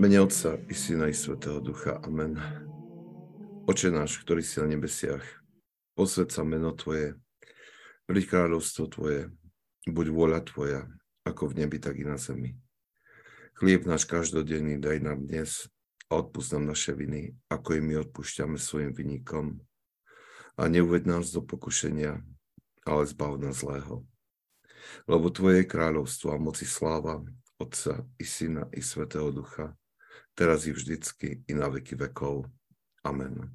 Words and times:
Mene 0.00 0.16
Otca 0.20 0.56
i 0.68 0.74
Syna 0.74 1.08
i 1.08 1.14
Svetého 1.14 1.60
Ducha. 1.60 2.00
Amen. 2.00 2.40
Oče 3.68 3.92
náš, 3.92 4.16
ktorý 4.24 4.40
si 4.40 4.56
na 4.56 4.72
nebesiach, 4.72 5.20
posved 5.92 6.32
sa 6.32 6.40
meno 6.40 6.72
Tvoje, 6.72 7.20
príď 8.08 8.32
kráľovstvo 8.32 8.88
Tvoje, 8.88 9.28
buď 9.84 10.06
vôľa 10.08 10.40
Tvoja, 10.48 10.88
ako 11.28 11.52
v 11.52 11.56
nebi, 11.60 11.76
tak 11.76 12.00
i 12.00 12.08
na 12.08 12.16
zemi. 12.16 12.56
Chlieb 13.60 13.84
náš 13.84 14.08
každodenný 14.08 14.80
daj 14.80 15.04
nám 15.04 15.20
dnes 15.28 15.68
a 16.08 16.24
odpúsť 16.24 16.56
nám 16.56 16.72
naše 16.72 16.96
viny, 16.96 17.36
ako 17.52 17.76
i 17.76 17.80
my 17.84 18.00
odpúšťame 18.00 18.56
svojim 18.56 18.96
vynikom. 18.96 19.60
A 20.56 20.64
neuved 20.72 21.04
nás 21.04 21.28
do 21.28 21.44
pokušenia, 21.44 22.24
ale 22.88 23.02
zbav 23.04 23.36
nás 23.36 23.60
zlého. 23.60 24.00
Lebo 25.04 25.28
Tvoje 25.28 25.60
je 25.60 25.68
kráľovstvo 25.68 26.32
a 26.32 26.40
moci 26.40 26.64
sláva, 26.64 27.20
Otca 27.60 28.00
i 28.16 28.24
Syna 28.24 28.64
i 28.72 28.80
Svetého 28.80 29.28
Ducha, 29.28 29.76
teraz 30.40 30.64
i 30.64 30.72
vždycky, 30.72 31.44
i 31.44 31.52
na 31.52 31.68
veky 31.68 32.00
vekov. 32.00 32.48
Amen. 33.04 33.52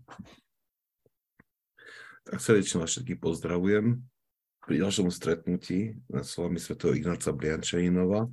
Tak 2.30 2.38
srdečne 2.38 2.86
vás 2.86 2.94
všetkých 2.94 3.18
pozdravujem 3.18 4.06
pri 4.62 4.86
ďalšom 4.86 5.10
stretnutí 5.10 5.98
na 6.06 6.22
slovami 6.22 6.62
Sv. 6.62 6.78
Ignáca 6.94 7.34
Briančaninova. 7.34 8.30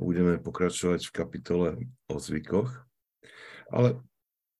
Budeme 0.00 0.40
pokračovať 0.40 1.08
v 1.08 1.12
kapitole 1.12 1.68
o 2.08 2.16
zvykoch. 2.16 2.72
Ale 3.68 4.00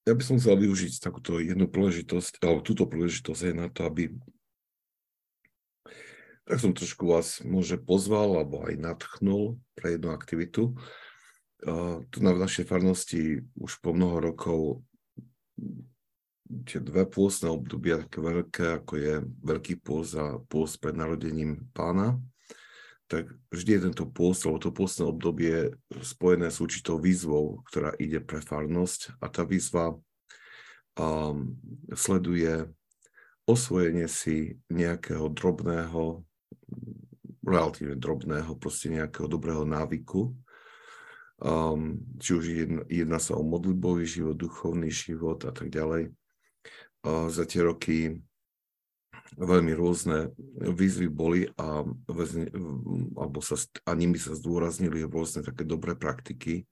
ja 0.05 0.13
by 0.13 0.21
som 0.21 0.37
chcel 0.37 0.61
využiť 0.61 1.01
takúto 1.01 1.41
jednu 1.41 1.65
príležitosť, 1.65 2.45
alebo 2.45 2.61
túto 2.61 2.85
príležitosť 2.85 3.41
aj 3.41 3.55
na 3.57 3.69
to, 3.73 3.89
aby 3.89 4.13
tak 6.45 6.61
som 6.61 6.77
trošku 6.77 7.09
vás 7.09 7.41
môže 7.41 7.81
pozval 7.81 8.37
alebo 8.37 8.69
aj 8.69 8.77
nadchnul 8.77 9.57
pre 9.73 9.97
jednu 9.97 10.13
aktivitu 10.13 10.77
tu 12.13 12.19
na 12.21 12.33
našej 12.37 12.69
farnosti 12.69 13.41
už 13.57 13.81
po 13.81 13.97
mnoho 13.97 14.21
rokov 14.21 14.85
tie 16.69 16.79
dve 16.79 17.09
pôstne 17.09 17.49
obdobia 17.49 18.05
také 18.05 18.21
veľké, 18.21 18.65
ako 18.85 18.93
je 19.01 19.15
Veľký 19.43 19.81
pôst 19.81 20.13
a 20.15 20.37
pôst 20.45 20.77
pred 20.79 20.93
narodením 20.93 21.67
pána, 21.73 22.21
tak 23.09 23.33
vždy 23.53 23.71
je 23.77 23.85
tento 23.91 24.05
pôst, 24.09 24.45
alebo 24.45 24.61
to 24.61 24.73
pôstne 24.73 25.05
obdobie 25.09 25.77
spojené 25.93 26.49
s 26.49 26.61
určitou 26.61 27.01
výzvou, 27.01 27.65
ktorá 27.69 27.93
ide 28.01 28.21
pre 28.21 28.41
farnosť. 28.41 29.21
A 29.21 29.29
tá 29.29 29.45
výzva 29.45 29.97
um, 30.97 31.57
sleduje 31.93 32.69
osvojenie 33.45 34.09
si 34.09 34.57
nejakého 34.73 35.29
drobného, 35.33 36.25
relatívne 37.45 37.97
drobného, 38.01 38.57
proste 38.57 38.89
nejakého 38.89 39.29
dobrého 39.29 39.69
návyku, 39.69 40.33
um, 41.43 41.99
či 42.21 42.31
už 42.35 42.45
jedná, 42.45 42.83
jedná 42.87 43.19
sa 43.19 43.35
o 43.35 43.43
modlitbový 43.43 44.07
život, 44.07 44.39
duchovný 44.39 44.91
život 44.93 45.43
a 45.49 45.53
tak 45.55 45.73
ďalej. 45.73 46.13
Uh, 47.05 47.27
za 47.33 47.49
tie 47.49 47.65
roky 47.65 48.23
veľmi 49.35 49.73
rôzne 49.75 50.31
výzvy 50.59 51.09
boli 51.11 51.51
a, 51.59 51.83
väzne, 52.07 52.51
alebo 53.19 53.43
sa, 53.43 53.59
a 53.89 53.91
nimi 53.97 54.21
sa 54.21 54.37
zdôraznili 54.37 55.03
rôzne 55.07 55.43
také 55.43 55.67
dobré 55.67 55.99
praktiky, 55.99 56.69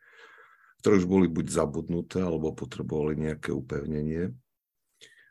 ktoré 0.82 0.98
už 0.98 1.06
boli 1.06 1.26
buď 1.26 1.47
zabudnuté, 1.50 2.22
alebo 2.22 2.54
potrebovali 2.54 3.19
nejaké 3.19 3.50
upevnenie. 3.50 4.30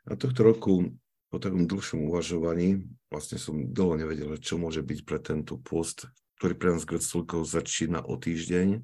A 0.08 0.18
tohto 0.18 0.44
roku 0.44 0.92
po 1.32 1.40
takom 1.40 1.64
dlhšom 1.64 2.10
uvažovaní 2.12 2.84
vlastne 3.08 3.40
som 3.40 3.72
dlho 3.72 3.96
nevedel, 3.96 4.36
čo 4.36 4.60
môže 4.60 4.84
byť 4.84 4.98
pre 5.08 5.18
tento 5.22 5.56
post, 5.56 6.04
ktorý 6.36 6.54
pre 6.58 6.68
nás 6.76 6.84
greckolkov 6.84 7.48
začína 7.48 8.04
o 8.04 8.18
týždeň 8.20 8.82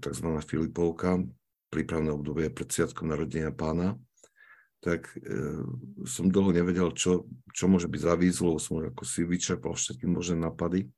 tzv. 0.00 0.26
Filipovka, 0.44 1.20
prípravné 1.72 2.12
obdobie 2.12 2.52
pred 2.52 2.68
sviatkom 2.68 3.08
narodenia 3.08 3.52
pána, 3.52 3.96
tak 4.82 5.14
e, 5.14 5.62
som 6.04 6.26
dlho 6.26 6.50
nevedel, 6.50 6.90
čo, 6.92 7.30
čo 7.54 7.70
môže 7.70 7.86
byť 7.86 8.00
za 8.02 8.14
výzvu, 8.18 8.58
som 8.58 8.82
ako 8.82 9.06
si 9.06 9.22
vyčerpal 9.22 9.78
všetky 9.78 10.10
možné 10.10 10.42
napady. 10.42 10.90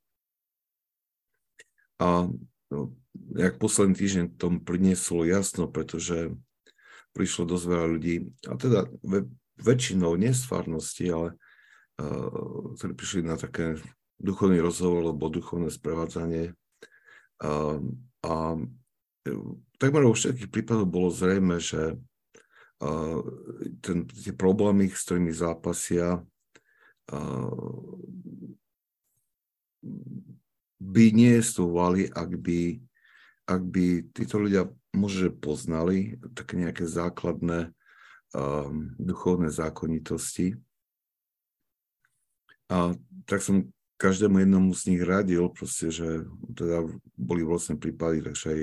A 2.01 2.27
no, 2.73 2.79
jak 3.37 3.61
posledný 3.61 3.93
týždeň 3.95 4.25
tom 4.35 4.59
prinieslo 4.59 5.23
jasno, 5.23 5.69
pretože 5.69 6.33
prišlo 7.15 7.47
dosť 7.47 7.65
veľa 7.71 7.87
ľudí, 7.87 8.15
a 8.49 8.59
teda 8.59 8.89
ve, 8.99 9.29
väčšinou 9.55 10.19
farnosti, 10.19 11.07
ale 11.07 11.39
uh, 11.95 12.75
ktorí 12.75 12.91
prišli 12.91 13.21
na 13.23 13.39
také 13.39 13.79
duchovný 14.19 14.59
rozhovor 14.59 15.07
alebo 15.07 15.31
duchovné 15.31 15.71
sprevádzanie 15.71 16.51
uh, 16.51 17.79
a 18.25 18.57
e, 18.57 19.29
takmer 19.77 20.09
vo 20.09 20.17
všetkých 20.17 20.49
prípadoch 20.49 20.89
bolo 20.89 21.13
zrejme, 21.13 21.61
že 21.61 22.01
ten, 23.81 23.97
tie 24.07 24.33
problémy, 24.35 24.91
s 24.91 25.07
ktorými 25.07 25.31
zápasia, 25.31 26.23
by 30.81 31.05
neestovali, 31.13 32.09
ak 32.11 32.31
by, 32.41 32.61
ak 33.47 33.61
by 33.63 33.85
títo 34.11 34.41
ľudia 34.41 34.67
možno 34.97 35.29
poznali 35.33 36.17
také 36.33 36.57
nejaké 36.57 36.89
základné 36.89 37.71
duchovné 38.99 39.53
zákonitosti. 39.53 40.57
A 42.73 42.97
tak 43.29 43.39
som 43.45 43.69
každému 43.95 44.43
jednomu 44.43 44.71
z 44.75 44.81
nich 44.91 45.01
radil, 45.03 45.47
proste, 45.51 45.91
že 45.91 46.27
teda 46.51 46.83
boli 47.15 47.41
rôzne 47.47 47.79
prípady, 47.79 48.23
takže 48.23 48.45
aj 48.51 48.61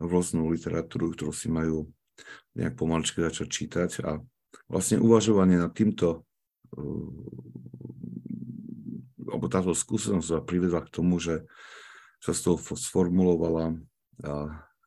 rôznu 0.00 0.48
literatúru, 0.52 1.12
ktorú 1.12 1.32
si 1.32 1.48
majú 1.52 1.88
nejak 2.56 2.76
pomaličky 2.76 3.20
začať 3.20 3.48
čítať 3.48 3.90
a 4.08 4.20
vlastne 4.72 5.00
uvažovanie 5.00 5.60
nad 5.60 5.72
týmto 5.76 6.24
uh, 6.76 7.12
alebo 9.26 9.50
táto 9.50 9.74
skúsenosť 9.74 10.26
sa 10.26 10.38
privedla 10.40 10.86
k 10.86 10.92
tomu, 10.92 11.18
že 11.18 11.44
sa 12.22 12.32
z 12.32 12.40
toho 12.46 12.56
sformulovala 12.62 13.76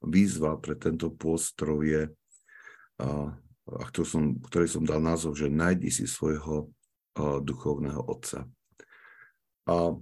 výzva 0.02 0.58
pre 0.58 0.74
tento 0.74 1.14
post, 1.14 1.54
ktorou 1.54 1.86
je, 1.86 2.10
a, 2.98 3.36
ktorý 3.68 4.08
som, 4.08 4.24
ktorý 4.42 4.68
som 4.68 4.84
dal 4.88 5.04
názov, 5.04 5.38
že 5.38 5.52
nájdi 5.52 5.94
si 5.94 6.10
svojho 6.10 6.72
duchovného 7.20 8.00
otca. 8.10 8.48
A 9.70 9.94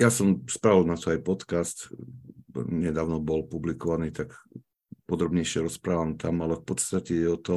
ja 0.00 0.08
som 0.08 0.40
spravil 0.48 0.88
na 0.88 0.96
to 0.96 1.12
aj 1.12 1.20
podcast, 1.20 1.92
nedávno 2.56 3.20
bol 3.20 3.44
publikovaný, 3.44 4.08
tak 4.08 4.32
podrobnejšie 5.04 5.68
rozprávam 5.68 6.16
tam, 6.16 6.40
ale 6.40 6.56
v 6.56 6.64
podstate 6.64 7.12
je 7.12 7.28
o 7.28 7.36
to, 7.36 7.56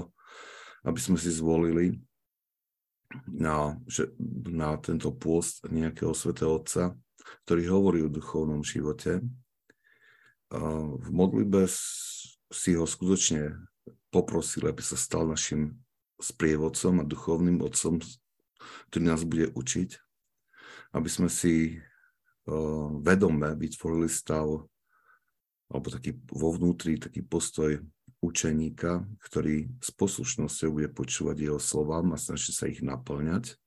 aby 0.83 0.99
sme 0.99 1.15
si 1.15 1.31
zvolili 1.31 2.03
na, 3.31 3.79
že, 3.87 4.11
na 4.43 4.75
tento 4.83 5.15
pôst 5.15 5.63
nejakého 5.71 6.11
svetého 6.11 6.59
Otca, 6.59 6.91
ktorý 7.47 7.63
hovorí 7.71 7.99
o 8.03 8.11
duchovnom 8.11 8.67
živote. 8.67 9.23
V 10.99 11.07
modlibe 11.07 11.71
si 12.51 12.75
ho 12.75 12.83
skutočne 12.83 13.63
poprosil, 14.11 14.67
aby 14.67 14.83
sa 14.83 14.99
stal 14.99 15.23
našim 15.23 15.79
sprievodcom 16.19 16.99
a 16.99 17.07
duchovným 17.07 17.63
otcom, 17.63 18.03
ktorý 18.91 19.03
nás 19.07 19.23
bude 19.23 19.49
učiť 19.55 20.03
aby 20.93 21.09
sme 21.09 21.27
si 21.27 21.77
uh, 21.77 22.89
vedome 23.01 23.57
vytvorili 23.57 24.07
stav 24.07 24.45
alebo 25.73 25.87
taký 25.89 26.13
vo 26.29 26.53
vnútri 26.53 27.01
taký 27.01 27.25
postoj 27.25 27.81
učeníka, 28.23 29.03
ktorý 29.25 29.67
s 29.83 29.89
poslušnosťou 29.91 30.69
bude 30.79 30.89
počúvať 30.93 31.37
jeho 31.49 31.59
slovám 31.59 32.15
a 32.15 32.21
snaží 32.21 32.55
sa 32.55 32.71
ich 32.71 32.79
naplňať. 32.79 33.59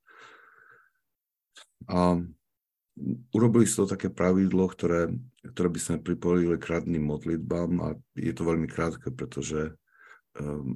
A 1.91 2.17
urobili 3.37 3.69
si 3.69 3.77
to 3.77 3.85
také 3.85 4.09
pravidlo, 4.09 4.65
ktoré, 4.73 5.13
ktoré 5.45 5.69
by 5.69 5.81
sme 5.81 5.97
pripojili 6.01 6.57
k 6.57 6.73
radným 6.73 7.05
modlitbám 7.05 7.73
a 7.85 7.89
je 8.17 8.33
to 8.33 8.43
veľmi 8.49 8.65
krátke, 8.65 9.13
pretože 9.13 9.77
um, 10.41 10.73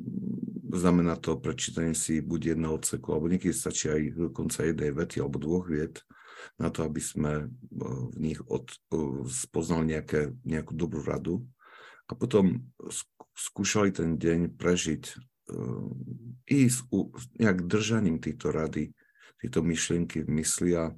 znamená 0.69 1.17
to 1.17 1.41
prečítanie 1.41 1.97
si 1.97 2.21
buď 2.21 2.55
jedného 2.55 2.77
odseku, 2.77 3.17
alebo 3.17 3.33
niekedy 3.33 3.57
stačí 3.57 3.89
aj 3.89 4.29
dokonca 4.29 4.69
jednej 4.69 4.93
vety 4.93 5.25
alebo 5.25 5.41
dvoch 5.41 5.67
viet, 5.73 6.05
na 6.59 6.69
to, 6.71 6.85
aby 6.85 7.01
sme 7.01 7.33
eh, 7.45 7.51
v 8.15 8.17
nich 8.19 8.41
od, 8.47 8.67
eh, 8.71 9.25
spoznali 9.29 9.97
nejaké, 9.97 10.35
nejakú 10.45 10.73
dobrú 10.77 11.01
radu 11.05 11.45
a 12.11 12.13
potom 12.19 12.71
skúšali 13.35 13.95
ten 13.95 14.19
deň 14.19 14.57
prežiť 14.57 15.05
eh, 15.09 15.19
i 16.51 16.59
s 16.69 16.85
nejak 17.39 17.67
držaním 17.67 18.19
týchto 18.19 18.51
rady, 18.51 18.93
týchto 19.41 19.61
myšlienky 19.65 20.27
v 20.27 20.31
mysli 20.43 20.77
a, 20.77 20.93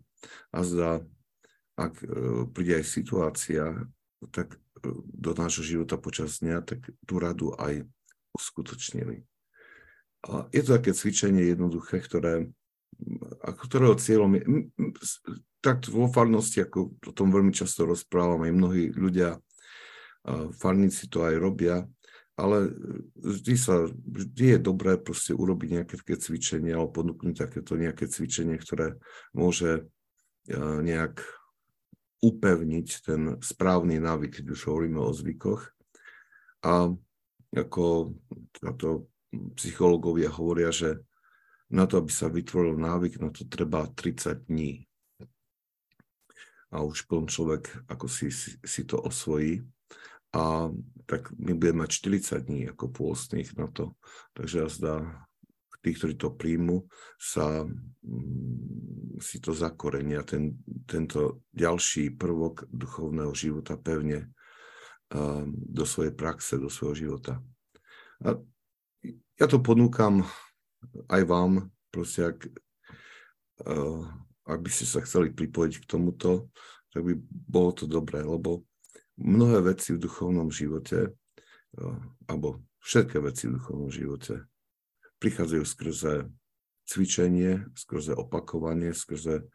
a 0.54 0.60
ak 1.72 1.94
príde 2.52 2.78
aj 2.78 2.84
situácia, 2.84 3.64
tak 4.28 4.60
do 5.08 5.32
nášho 5.32 5.64
života 5.64 5.96
počas 5.96 6.44
dňa, 6.44 6.60
tak 6.62 6.84
tú 7.08 7.16
radu 7.16 7.56
aj 7.56 7.86
uskutočnili. 8.36 9.24
A 10.28 10.46
je 10.54 10.60
to 10.62 10.78
také 10.78 10.92
cvičenie 10.94 11.48
jednoduché, 11.48 11.98
ktoré 11.98 12.52
ktorého 13.42 13.94
cieľom 13.98 14.38
je, 14.38 14.42
tak 15.62 15.86
vo 15.86 16.10
farnosti, 16.10 16.62
ako 16.62 16.98
o 16.98 17.12
tom 17.14 17.30
veľmi 17.30 17.54
často 17.54 17.86
rozprávam, 17.86 18.42
aj 18.42 18.52
mnohí 18.52 18.90
ľudia 18.90 19.38
farníci 20.58 21.10
to 21.10 21.26
aj 21.26 21.34
robia, 21.38 21.82
ale 22.38 22.72
vždy, 23.18 23.54
sa, 23.58 23.86
vždy 23.90 24.56
je 24.56 24.58
dobré 24.58 24.96
proste 24.96 25.36
urobiť 25.36 25.68
nejaké 25.82 25.94
také 26.00 26.16
cvičenie 26.16 26.72
alebo 26.72 27.02
ponúknuť 27.02 27.34
takéto 27.34 27.76
nejaké 27.76 28.08
cvičenie, 28.08 28.56
ktoré 28.56 28.96
môže 29.36 29.86
nejak 30.58 31.22
upevniť 32.22 32.88
ten 33.02 33.36
správny 33.42 33.98
návyk, 33.98 34.42
keď 34.42 34.54
už 34.54 34.60
hovoríme 34.70 34.98
o 35.02 35.10
zvykoch. 35.10 35.74
A 36.62 36.90
ako 37.52 38.14
to 38.78 39.10
psychológovia 39.58 40.30
hovoria, 40.30 40.70
že 40.70 41.02
na 41.72 41.88
to, 41.88 41.98
aby 41.98 42.12
sa 42.12 42.28
vytvoril 42.28 42.76
návyk, 42.76 43.18
na 43.18 43.32
to 43.32 43.48
treba 43.48 43.88
30 43.88 44.46
dní. 44.46 44.84
A 46.72 46.84
už 46.84 47.04
potom 47.08 47.28
človek 47.28 47.68
ako 47.88 48.06
si, 48.08 48.28
si, 48.32 48.56
si 48.60 48.82
to 48.84 49.00
osvojí. 49.00 49.64
A 50.32 50.72
tak 51.04 51.28
my 51.36 51.52
budeme 51.52 51.84
mať 51.84 51.90
40 52.32 52.48
dní 52.48 52.60
ako 52.72 52.88
pôstnych 52.88 53.52
na 53.56 53.68
to. 53.68 53.92
Takže 54.32 54.56
ja 54.56 54.68
zdá, 54.68 54.96
tí, 55.84 55.92
ktorí 55.92 56.16
to 56.16 56.32
príjmu, 56.32 56.88
sa 57.20 57.68
mm, 57.68 59.20
si 59.20 59.40
to 59.40 59.52
zakorenia, 59.52 60.24
ten, 60.24 60.56
tento 60.88 61.44
ďalší 61.52 62.16
prvok 62.16 62.64
duchovného 62.72 63.32
života 63.36 63.76
pevne 63.76 64.32
do 65.52 65.84
svojej 65.84 66.16
praxe, 66.16 66.56
do 66.56 66.72
svojho 66.72 66.96
života. 66.96 67.44
A 68.24 68.40
ja 69.36 69.46
to 69.50 69.60
ponúkam 69.60 70.24
aj 71.08 71.22
vám, 71.26 71.70
proste 71.92 72.32
ak, 72.32 72.38
uh, 73.66 74.04
ak 74.46 74.58
by 74.60 74.70
ste 74.70 74.86
sa 74.86 75.00
chceli 75.04 75.30
pripojiť 75.30 75.82
k 75.82 75.88
tomuto, 75.88 76.50
tak 76.92 77.02
by 77.06 77.14
bolo 77.30 77.70
to 77.72 77.84
dobré, 77.88 78.20
lebo 78.20 78.66
mnohé 79.16 79.74
veci 79.74 79.96
v 79.96 80.02
duchovnom 80.02 80.52
živote, 80.52 81.12
uh, 81.12 81.98
alebo 82.28 82.62
všetké 82.82 83.22
veci 83.22 83.48
v 83.48 83.56
duchovnom 83.60 83.90
živote 83.90 84.46
prichádzajú 85.22 85.64
skrze 85.64 86.14
cvičenie, 86.82 87.70
skrze 87.78 88.12
opakovanie, 88.18 88.90
skrze 88.90 89.46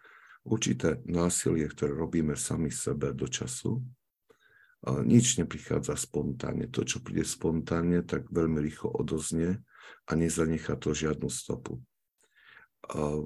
určité 0.47 1.03
násilie, 1.03 1.68
ktoré 1.68 1.91
robíme 1.91 2.39
sami 2.39 2.71
sebe 2.71 3.12
do 3.12 3.27
času. 3.27 3.83
A 4.88 5.03
nič 5.03 5.35
neprichádza 5.35 6.00
spontánne. 6.00 6.71
To, 6.71 6.88
čo 6.88 7.03
príde 7.03 7.27
spontánne, 7.27 8.00
tak 8.07 8.31
veľmi 8.31 8.63
rýchlo 8.63 8.95
odoznie 8.95 9.59
a 10.07 10.12
nezanechá 10.16 10.75
to 10.75 10.94
žiadnu 10.94 11.30
stopu. 11.30 11.81
A, 12.92 13.24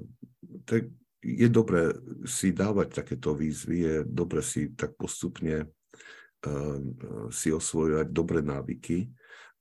tak 0.66 0.90
je 1.22 1.48
dobré 1.48 1.94
si 2.26 2.50
dávať 2.50 2.98
takéto 3.02 3.32
výzvy, 3.32 3.76
je 3.78 3.96
dobré 4.02 4.42
si 4.42 4.74
tak 4.74 4.98
postupne 4.98 5.70
uh, 5.70 6.78
si 7.30 7.54
osvojovať 7.54 8.10
dobré 8.10 8.42
návyky 8.42 9.06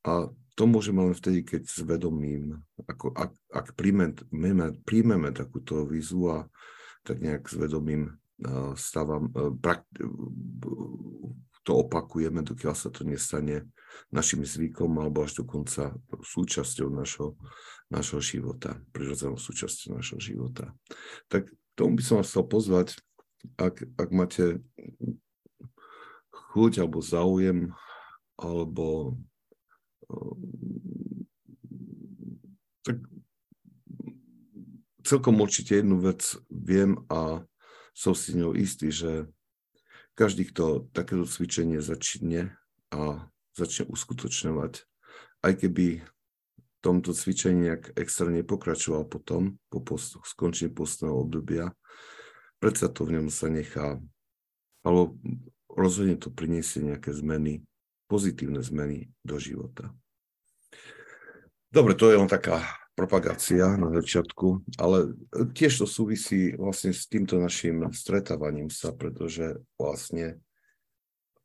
a 0.02 0.26
to 0.58 0.64
môžeme 0.68 1.06
len 1.06 1.16
vtedy, 1.16 1.46
keď 1.48 1.64
s 1.64 1.80
vedomím, 1.86 2.60
ako, 2.90 3.14
ak, 3.16 3.32
ak 3.54 3.68
príjmeme, 3.78 4.74
príjmeme 4.84 5.30
takúto 5.32 5.88
výzvu 5.88 6.24
a 6.28 6.40
tak 7.06 7.22
nejak 7.22 7.46
s 7.46 7.56
vedomím 7.56 8.18
uh, 8.44 8.74
stávam, 8.74 9.30
uh, 9.38 9.54
prak, 9.54 9.86
to 11.62 11.78
opakujeme, 11.78 12.42
dokiaľ 12.42 12.74
sa 12.74 12.90
to 12.90 13.06
nestane 13.06 13.70
našim 14.10 14.42
zvykom 14.42 14.98
alebo 14.98 15.26
až 15.26 15.46
dokonca 15.46 15.94
súčasťou 16.10 16.90
našho, 16.90 17.38
našho 17.94 18.18
života, 18.24 18.82
prirodzenou 18.96 19.38
súčasťou 19.38 20.00
našho 20.00 20.18
života. 20.18 20.74
Tak 21.30 21.52
tomu 21.78 22.00
by 22.00 22.04
som 22.04 22.16
vás 22.20 22.34
chcel 22.34 22.46
pozvať, 22.50 22.98
ak, 23.58 23.86
ak 23.98 24.10
máte 24.10 24.62
chuť 26.54 26.82
alebo 26.82 27.00
záujem 27.02 27.74
alebo 28.42 29.18
tak 32.82 32.98
celkom 35.06 35.36
určite 35.42 35.80
jednu 35.80 36.02
vec 36.02 36.22
viem 36.50 36.98
a 37.08 37.46
som 37.94 38.16
si 38.18 38.34
ňou 38.34 38.58
istý, 38.58 38.90
že 38.90 39.30
každý, 40.16 40.50
kto 40.52 40.92
takéto 40.92 41.24
cvičenie 41.28 41.80
začne 41.80 42.56
a 42.92 43.28
začne 43.56 43.88
uskutočňovať, 43.90 44.74
aj 45.42 45.54
keby 45.58 46.04
tomto 46.82 47.14
cvičení 47.14 47.70
nejak 47.70 47.94
extra 47.94 48.28
nepokračoval 48.34 49.06
potom, 49.06 49.62
po 49.70 49.80
postoch, 49.86 50.26
skončení 50.26 50.74
postného 50.74 51.14
obdobia, 51.14 51.70
predsa 52.58 52.90
to 52.90 53.06
v 53.06 53.22
ňom 53.22 53.28
sa 53.30 53.48
nechá, 53.54 54.02
alebo 54.82 55.16
rozhodne 55.70 56.18
to 56.18 56.34
priniesie 56.34 56.82
nejaké 56.82 57.14
zmeny, 57.14 57.62
pozitívne 58.10 58.60
zmeny 58.66 59.14
do 59.22 59.38
života. 59.38 59.94
Dobre, 61.72 61.96
to 61.96 62.12
je 62.12 62.20
len 62.20 62.28
taká 62.28 62.81
propagácia 62.94 63.80
na 63.80 63.90
začiatku, 63.90 64.68
ale 64.78 65.16
tiež 65.56 65.84
to 65.84 65.88
súvisí 65.88 66.54
vlastne 66.60 66.92
s 66.92 67.08
týmto 67.08 67.40
našim 67.40 67.88
stretávaním 67.96 68.68
sa, 68.68 68.92
pretože 68.92 69.58
vlastne 69.80 70.44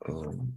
um, 0.04 0.52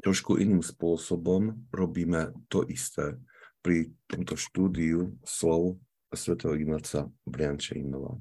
trošku 0.00 0.40
iným 0.40 0.64
spôsobom 0.64 1.68
robíme 1.68 2.32
to 2.48 2.64
isté 2.66 3.20
pri 3.60 3.92
tomto 4.08 4.40
štúdiu 4.40 5.20
slov 5.20 5.76
svätého 6.10 6.56
Ignáca 6.56 7.06
Briančejnova. 7.28 8.18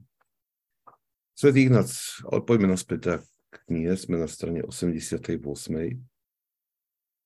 Svetý 1.34 1.72
Ignác, 1.72 1.90
ale 2.28 2.44
poďme 2.44 2.76
naspäť 2.76 3.24
k 3.50 3.56
knihe, 3.72 3.96
sme 3.96 4.20
na 4.20 4.28
strane 4.28 4.62
88. 4.68 5.40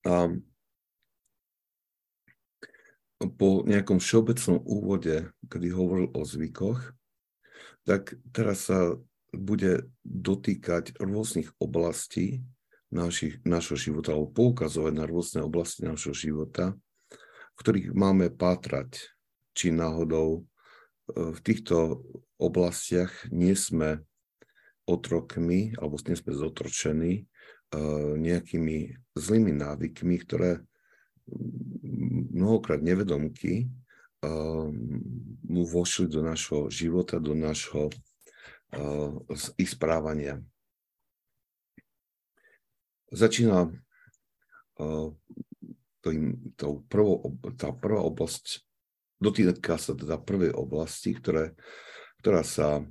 A 0.06 0.14
po 3.18 3.62
nejakom 3.64 4.02
všeobecnom 4.02 4.58
úvode, 4.66 5.30
kedy 5.46 5.68
hovoril 5.70 6.08
o 6.12 6.22
zvykoch, 6.26 6.92
tak 7.84 8.16
teraz 8.32 8.68
sa 8.68 8.98
bude 9.34 9.90
dotýkať 10.06 10.96
rôznych 10.98 11.50
oblastí 11.58 12.42
našich, 12.94 13.42
našho 13.42 13.74
života, 13.74 14.14
alebo 14.14 14.30
poukazovať 14.30 14.92
na 14.94 15.04
rôzne 15.04 15.40
oblasti 15.42 15.82
našho 15.82 16.14
života, 16.14 16.78
v 17.54 17.58
ktorých 17.58 17.88
máme 17.94 18.30
pátrať, 18.30 19.10
či 19.54 19.70
náhodou 19.70 20.42
e, 20.42 21.32
v 21.34 21.38
týchto 21.42 22.02
oblastiach 22.38 23.30
nie 23.30 23.54
sme 23.54 24.02
otrokmi, 24.86 25.74
alebo 25.78 25.98
nie 26.06 26.18
sme 26.18 26.32
zotročení 26.34 27.12
e, 27.18 27.24
nejakými 28.18 28.98
zlými 29.14 29.52
návykmi, 29.54 30.16
ktoré 30.22 30.62
mnohokrát 32.34 32.82
nevedomky 32.82 33.70
mu 35.44 35.62
vošli 35.68 36.08
do 36.08 36.24
našho 36.24 36.72
života, 36.72 37.20
do 37.20 37.36
našho 37.36 37.92
ich 39.60 39.70
správania. 39.70 40.42
Začína 43.14 43.70
tým, 46.02 46.22
tou 46.58 46.82
prvou, 46.90 47.38
tá 47.54 47.70
prvá 47.70 48.02
oblasť, 48.02 48.66
dotýka 49.22 49.78
sa 49.78 49.94
teda 49.94 50.18
prvej 50.18 50.50
oblasti, 50.52 51.14
ktoré, 51.14 51.54
ktorá 52.20 52.42
sa 52.42 52.82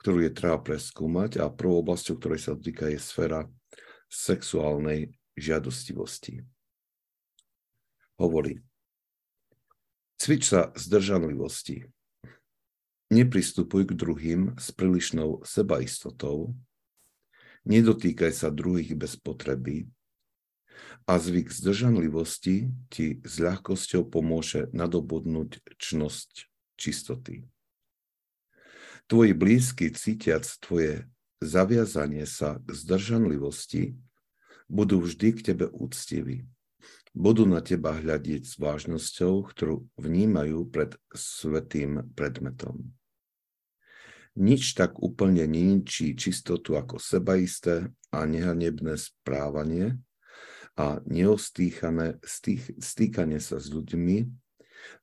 ktorú 0.00 0.24
je 0.24 0.32
treba 0.32 0.56
preskúmať 0.56 1.44
a 1.44 1.52
prvou 1.52 1.84
oblasťou, 1.84 2.16
ktorej 2.16 2.40
sa 2.40 2.56
dotýka, 2.56 2.88
je 2.88 2.96
sféra 2.96 3.44
sexuálnej 4.10 5.14
žiadostivosti. 5.38 6.42
Hovorí, 8.20 8.60
cvič 10.20 10.52
sa 10.52 10.74
zdržanlivosti. 10.76 11.88
Nepristupuj 13.10 13.90
k 13.90 13.92
druhým 13.96 14.40
s 14.60 14.70
prílišnou 14.70 15.42
sebaistotou, 15.42 16.54
nedotýkaj 17.64 18.30
sa 18.30 18.52
druhých 18.52 18.94
bez 18.94 19.18
potreby 19.18 19.90
a 21.06 21.18
zvyk 21.18 21.50
zdržanlivosti 21.50 22.70
ti 22.92 23.18
s 23.24 23.34
ľahkosťou 23.42 24.06
pomôže 24.06 24.70
nadobudnúť 24.70 25.58
čnosť 25.80 26.46
čistoty. 26.78 27.42
Tvoji 29.10 29.32
blízky 29.34 29.90
cítiac 29.90 30.46
tvoje 30.62 31.10
zaviazanie 31.40 32.28
sa 32.28 32.60
k 32.60 32.76
zdržanlivosti, 32.76 33.96
budú 34.70 35.02
vždy 35.02 35.28
k 35.34 35.40
tebe 35.52 35.66
úctiví. 35.72 36.46
Budú 37.10 37.42
na 37.42 37.58
teba 37.58 37.98
hľadiť 37.98 38.46
s 38.46 38.54
vážnosťou, 38.54 39.50
ktorú 39.50 39.82
vnímajú 39.98 40.70
pred 40.70 40.94
svetým 41.10 42.06
predmetom. 42.14 42.94
Nič 44.38 44.78
tak 44.78 45.02
úplne 45.02 45.42
neničí 45.42 46.14
čistotu 46.14 46.78
ako 46.78 47.02
sebaisté 47.02 47.90
a 48.14 48.22
nehanebné 48.30 48.94
správanie 48.94 49.98
a 50.78 51.02
neostýchané 51.02 52.22
stýkanie 52.78 53.42
sa 53.42 53.58
s 53.58 53.74
ľuďmi 53.74 54.16
e, 54.22 54.26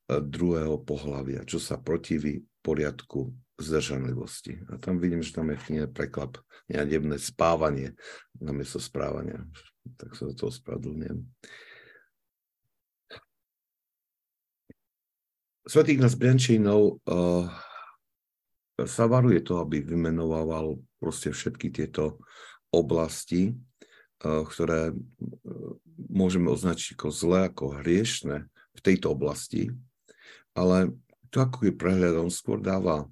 druhého 0.08 0.80
pohľavia, 0.80 1.44
čo 1.44 1.60
sa 1.60 1.76
protiví 1.76 2.40
poriadku 2.64 3.36
zdržanlivosti. 3.58 4.62
A 4.70 4.78
tam 4.78 5.02
vidím, 5.02 5.20
že 5.20 5.34
tam 5.34 5.50
je 5.50 5.58
v 5.58 5.66
knihe 5.66 5.86
preklap 5.90 6.38
neadebné 6.70 7.18
spávanie 7.18 7.98
namiesto 8.38 8.78
správania. 8.78 9.42
Tak 9.98 10.14
sa 10.14 10.30
za 10.30 10.34
to 10.38 10.48
ospravedlňujem. 10.54 11.26
Svetý 15.68 16.00
Ignác 16.00 16.16
Briančínov 16.16 17.04
uh, 17.04 17.44
sa 18.88 19.04
varuje 19.04 19.44
to, 19.44 19.60
aby 19.60 19.84
vymenovával 19.84 20.80
proste 20.96 21.28
všetky 21.28 21.68
tieto 21.68 22.24
oblasti, 22.72 23.52
uh, 23.52 24.48
ktoré 24.48 24.96
uh, 24.96 24.96
môžeme 26.08 26.48
označiť 26.48 26.96
ako 26.96 27.08
zlé, 27.12 27.52
ako 27.52 27.84
hriešne 27.84 28.48
v 28.48 28.80
tejto 28.80 29.12
oblasti, 29.12 29.68
ale 30.56 30.96
to 31.28 31.44
ako 31.44 31.68
je 31.68 31.74
prehľad, 31.76 32.16
on 32.16 32.32
skôr 32.32 32.62
dáva 32.64 33.04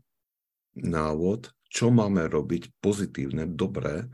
návod, 0.76 1.50
čo 1.66 1.90
máme 1.90 2.28
robiť 2.30 2.72
pozitívne, 2.80 3.48
dobré 3.48 4.06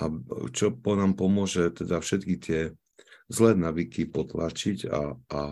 a 0.00 0.04
čo 0.50 0.72
po 0.74 0.96
nám 0.96 1.14
pomôže 1.14 1.70
teda 1.72 2.00
všetky 2.00 2.34
tie 2.40 2.60
zlé 3.26 3.58
navyky 3.58 4.06
potlačiť 4.06 4.86
a, 4.86 5.14
a, 5.14 5.42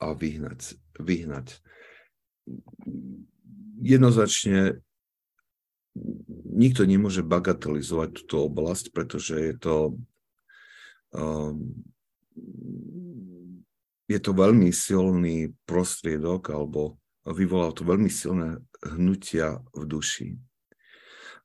a 0.00 0.06
vyhnať, 0.14 0.78
vyhnať. 0.98 1.58
Jednoznačne 3.80 4.82
nikto 6.50 6.86
nemôže 6.86 7.26
bagatelizovať 7.26 8.22
túto 8.22 8.46
oblasť, 8.46 8.94
pretože 8.94 9.34
je 9.36 9.54
to 9.58 9.76
um, 11.14 11.74
je 14.10 14.18
to 14.18 14.34
veľmi 14.34 14.74
silný 14.74 15.54
prostriedok 15.66 16.50
alebo 16.50 16.98
vyvolal 17.26 17.70
to 17.70 17.86
veľmi 17.86 18.10
silné 18.10 18.58
hnutia 18.84 19.60
v 19.76 19.82
duši. 19.84 20.28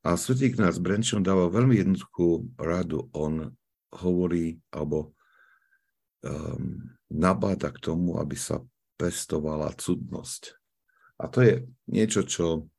A 0.06 0.14
svetý 0.16 0.54
kniaz 0.54 0.78
Brenčon 0.78 1.26
dáva 1.26 1.50
veľmi 1.50 1.82
jednoduchú 1.82 2.54
radu. 2.62 3.10
On 3.18 3.50
hovorí 3.90 4.62
alebo 4.70 5.18
um, 6.22 6.78
nabáda 7.10 7.74
k 7.74 7.82
tomu, 7.82 8.22
aby 8.22 8.38
sa 8.38 8.62
pestovala 9.02 9.74
cudnosť. 9.74 10.54
A 11.18 11.26
to 11.26 11.42
je 11.42 11.54
niečo, 11.90 12.22
čo 12.22 12.70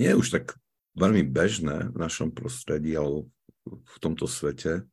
nie 0.00 0.08
je 0.08 0.16
už 0.16 0.28
tak 0.32 0.56
veľmi 0.96 1.28
bežné 1.28 1.92
v 1.92 1.96
našom 1.98 2.32
prostredí 2.32 2.96
alebo 2.96 3.28
v 3.68 3.96
tomto 4.00 4.24
svete. 4.24 4.88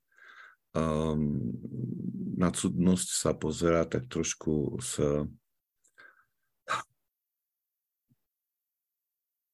Um, 0.75 1.55
na 2.37 2.51
cudnosť 2.53 3.09
sa 3.09 3.31
pozerá 3.33 3.87
tak 3.87 4.11
trošku 4.11 4.77
z 4.83 5.25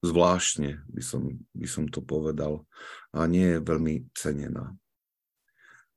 zvláštne, 0.06 0.86
by 0.88 1.02
som, 1.02 1.42
by 1.58 1.68
som 1.68 1.90
to 1.90 2.06
povedal, 2.06 2.64
a 3.12 3.26
nie 3.26 3.58
je 3.58 3.66
veľmi 3.66 4.08
cenená. 4.14 4.78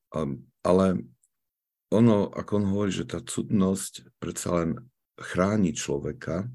Um, 0.08 0.48
ale 0.64 1.04
ono, 1.92 2.28
ako 2.32 2.50
on 2.60 2.66
hovorí, 2.72 2.92
že 2.92 3.08
tá 3.08 3.20
cudnosť 3.20 4.20
predsa 4.20 4.48
len 4.60 4.70
chráni 5.16 5.72
človeka 5.72 6.48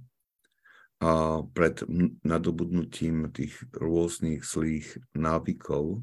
a 1.04 1.44
pred 1.44 1.84
nadobudnutím 2.24 3.28
tých 3.34 3.60
rôznych 3.76 4.46
zlých 4.46 5.02
návykov, 5.12 6.00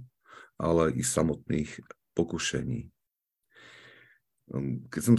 ale 0.60 0.92
i 0.92 1.00
samotných 1.00 1.80
pokušení. 2.12 2.90
Keď 4.90 5.02
som 5.02 5.16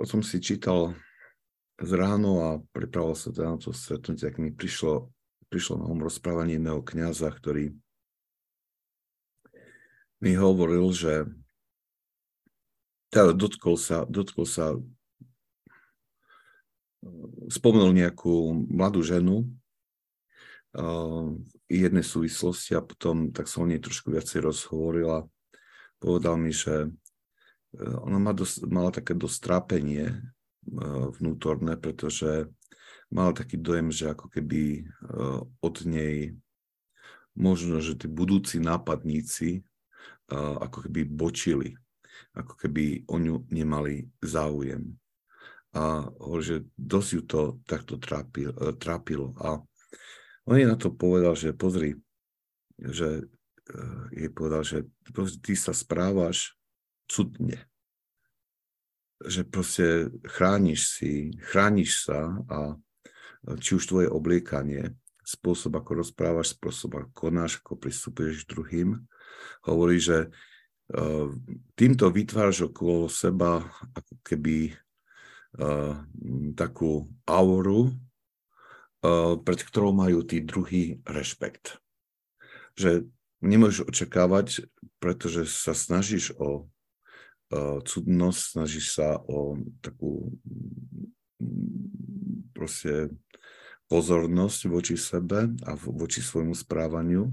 o 0.00 0.04
tom 0.08 0.24
si 0.24 0.40
čítal 0.40 0.96
z 1.76 1.90
ráno 1.92 2.32
a 2.40 2.48
pripravoval 2.72 3.14
sa 3.14 3.30
teda 3.30 3.54
na 3.54 3.58
to 3.60 3.70
stretnutie, 3.70 4.26
tak 4.26 4.40
mi 4.40 4.50
prišlo 4.50 5.12
prišlo 5.50 5.82
na 5.82 5.86
um 5.90 5.98
rozprávanie 5.98 6.56
jedného 6.56 6.80
kniaza, 6.86 7.26
ktorý 7.26 7.74
mi 10.22 10.32
hovoril, 10.38 10.94
že 10.94 11.26
teda 13.10 13.34
dotkol 13.34 13.74
sa, 13.74 14.06
dotkol 14.06 14.46
sa 14.46 14.78
spomenul 17.50 17.90
nejakú 17.90 18.54
mladú 18.70 19.02
ženu 19.02 19.50
uh, 20.78 21.34
jednej 21.66 22.04
súvislosti 22.06 22.78
a 22.78 22.84
potom 22.84 23.34
tak 23.34 23.50
som 23.50 23.66
o 23.66 23.70
nej 23.70 23.82
trošku 23.82 24.14
viacej 24.14 24.44
rozhovorila. 24.44 25.26
Povedal 25.98 26.38
mi, 26.38 26.54
že 26.54 26.92
ona 27.76 28.18
má 28.18 28.32
dosť, 28.36 28.66
mala 28.68 28.94
také 28.94 29.16
dostrápenie 29.16 30.14
uh, 30.14 31.10
vnútorné, 31.16 31.80
pretože 31.80 32.46
mal 33.10 33.34
taký 33.34 33.58
dojem, 33.58 33.90
že 33.90 34.10
ako 34.10 34.30
keby 34.30 34.86
uh, 34.86 35.42
od 35.62 35.76
nej 35.86 36.34
možno, 37.34 37.82
že 37.82 37.98
tí 37.98 38.06
budúci 38.06 38.62
nápadníci 38.62 39.62
uh, 40.30 40.56
ako 40.62 40.86
keby 40.88 41.06
bočili, 41.06 41.74
ako 42.34 42.54
keby 42.54 43.06
o 43.10 43.16
ňu 43.18 43.50
nemali 43.50 44.06
záujem. 44.22 44.94
A 45.70 46.10
že 46.42 46.66
dosť 46.74 47.10
ju 47.14 47.22
to 47.26 47.40
takto 47.66 47.94
uh, 47.94 48.74
trápilo. 48.74 49.34
A 49.38 49.62
on 50.46 50.56
jej 50.58 50.66
na 50.66 50.74
to 50.74 50.90
povedal, 50.90 51.38
že 51.38 51.54
pozri, 51.54 51.94
že 52.74 53.26
jej 54.10 54.26
povedal, 54.34 54.66
že 54.66 54.78
ty 55.46 55.54
sa 55.54 55.70
správaš 55.70 56.58
cudne 57.06 57.70
že 59.20 59.44
proste 59.44 60.08
chrániš 60.24 60.96
si, 60.96 61.36
chrániš 61.44 62.08
sa 62.08 62.40
a 62.48 62.80
či 63.60 63.76
už 63.76 63.84
tvoje 63.88 64.08
obliekanie, 64.10 64.92
spôsob, 65.24 65.78
ako 65.78 66.04
rozprávaš, 66.04 66.58
spôsob, 66.58 67.00
ako 67.00 67.10
konáš, 67.14 67.62
ako 67.62 67.78
pristupuješ 67.78 68.44
k 68.44 68.50
druhým. 68.52 68.88
Hovorí, 69.64 70.02
že 70.02 70.28
uh, 70.28 71.30
týmto 71.78 72.10
vytváraš 72.10 72.72
okolo 72.72 73.06
seba 73.06 73.62
ako 73.94 74.14
keby 74.26 74.74
uh, 75.56 76.02
takú 76.58 77.08
auru, 77.24 77.94
uh, 77.94 79.38
pred 79.38 79.60
ktorou 79.62 79.94
majú 79.94 80.26
tí 80.26 80.42
druhý 80.42 80.98
rešpekt. 81.06 81.78
Že 82.74 83.06
nemôžeš 83.40 83.88
očakávať, 83.88 84.68
pretože 85.00 85.48
sa 85.48 85.72
snažíš 85.72 86.36
o 86.36 86.68
cudnosť, 87.82 88.40
snažíš 88.54 88.94
sa 88.94 89.18
o 89.26 89.58
takú 89.82 90.30
proste 92.54 93.10
pozornosť 93.90 94.60
voči 94.70 94.94
sebe 94.94 95.50
a 95.66 95.74
voči 95.74 96.22
svojmu 96.22 96.54
správaniu, 96.54 97.32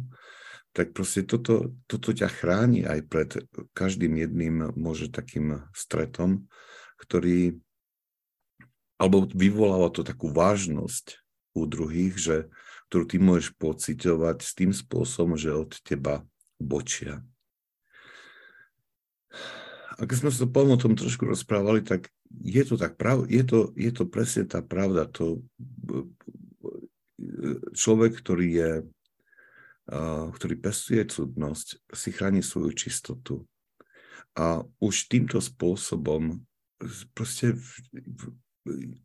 tak 0.74 0.94
proste 0.94 1.26
toto, 1.26 1.74
toto 1.86 2.14
ťa 2.14 2.30
chráni 2.30 2.86
aj 2.86 3.00
pred 3.10 3.30
každým 3.74 4.18
jedným 4.18 4.74
môže 4.78 5.10
takým 5.10 5.66
stretom, 5.74 6.50
ktorý, 6.98 7.62
alebo 8.98 9.30
vyvoláva 9.30 9.94
to 9.94 10.02
takú 10.02 10.34
vážnosť 10.34 11.22
u 11.54 11.66
druhých, 11.66 12.16
že, 12.18 12.38
ktorú 12.90 13.04
ty 13.06 13.18
môžeš 13.18 13.58
pociťovať 13.58 14.38
s 14.42 14.52
tým 14.54 14.72
spôsobom, 14.74 15.38
že 15.38 15.54
od 15.54 15.78
teba 15.82 16.26
bočia. 16.58 17.22
A 19.98 20.06
keď 20.06 20.18
sme 20.26 20.30
sa 20.30 20.46
o 20.46 20.78
tom 20.78 20.94
trošku 20.94 21.26
rozprávali, 21.26 21.82
tak 21.82 22.14
je 22.32 22.64
to 22.64 22.76
tak 22.76 22.96
prav, 23.00 23.28
je 23.28 23.44
to, 23.44 23.72
je 23.76 23.92
to 23.92 24.04
presne 24.08 24.48
tá 24.48 24.60
pravda. 24.64 25.08
To, 25.20 25.44
človek, 27.74 28.20
ktorý 28.20 28.48
je, 28.54 28.72
ktorý 30.36 30.56
pestuje 30.60 31.04
cudnosť, 31.08 31.92
si 31.96 32.10
chráni 32.12 32.44
svoju 32.44 32.72
čistotu. 32.76 33.48
A 34.38 34.62
už 34.84 35.10
týmto 35.10 35.42
spôsobom 35.42 36.46
proste 37.14 37.58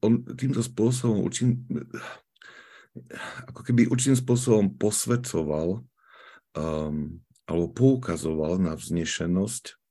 on 0.03 0.23
týmto 0.37 0.61
spôsobom 0.61 1.23
určitým, 1.23 1.63
ako 3.49 3.61
keby 3.65 3.89
určitým 3.89 4.19
spôsobom 4.19 4.77
posvedcoval 4.77 5.81
um, 6.59 7.23
alebo 7.47 7.67
poukazoval 7.73 8.59
na 8.61 8.77
vznešenosť 8.77 9.82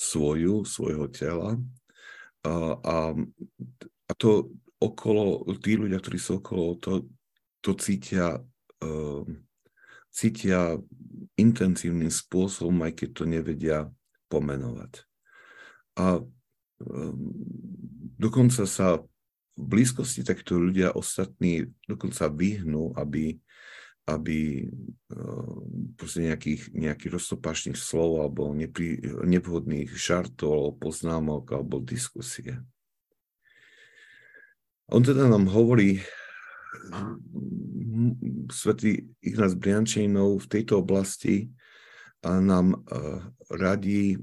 svoju, 0.00 0.64
svojho 0.64 1.12
tela 1.12 1.60
a, 2.40 2.52
a, 2.80 2.96
a 4.08 4.12
to 4.16 4.48
okolo, 4.80 5.44
tí 5.60 5.76
ľudia, 5.76 6.00
ktorí 6.00 6.16
sú 6.16 6.40
okolo, 6.40 6.80
to, 6.80 7.04
to 7.60 7.76
cítia, 7.76 8.40
uh, 8.80 9.24
cítia 10.08 10.80
intenzívnym 11.36 12.08
spôsobom, 12.08 12.80
aj 12.88 12.92
keď 12.96 13.08
to 13.12 13.24
nevedia 13.28 13.78
pomenovať. 14.32 15.04
A 16.00 16.24
um, 16.24 17.28
dokonca 18.16 18.64
sa 18.64 19.04
v 19.60 19.64
blízkosti 19.68 20.24
takto 20.24 20.56
ľudia 20.56 20.96
ostatní 20.96 21.68
dokonca 21.84 22.32
vyhnú, 22.32 22.96
aby, 22.96 23.36
aby 24.10 24.66
uh, 24.66 25.60
nejakých, 26.00 26.74
nejakých 26.74 27.10
roztopašných 27.14 27.78
slov 27.78 28.26
alebo 28.26 28.50
nepri, 28.50 28.98
nevhodných 29.04 29.94
žartov 29.94 30.80
poznámok 30.82 31.54
alebo 31.54 31.78
diskusie. 31.78 32.58
On 34.90 35.02
teda 35.06 35.30
nám 35.30 35.46
hovorí 35.46 36.02
svetý 38.50 39.06
Ignác 39.22 39.54
Briančejnov 39.54 40.42
v 40.42 40.50
tejto 40.50 40.82
oblasti 40.82 41.50
nám 42.22 42.82
radí 43.48 44.18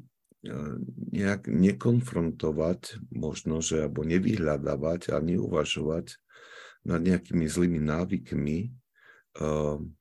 nejak 1.11 1.49
nekonfrontovať, 1.49 3.01
možno, 3.11 3.59
že 3.59 3.87
alebo 3.87 4.05
nevyhľadávať 4.05 5.11
a 5.15 5.17
neuvažovať 5.19 6.19
nad 6.87 7.01
nejakými 7.03 7.45
zlými 7.49 7.79
návykmi, 7.83 8.71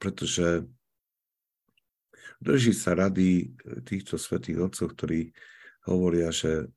pretože 0.00 0.64
drží 2.40 2.72
sa 2.72 2.96
rady 2.96 3.52
týchto 3.84 4.16
svetých 4.16 4.68
otcov, 4.70 4.96
ktorí 4.96 5.32
hovoria, 5.88 6.32
že 6.32 6.68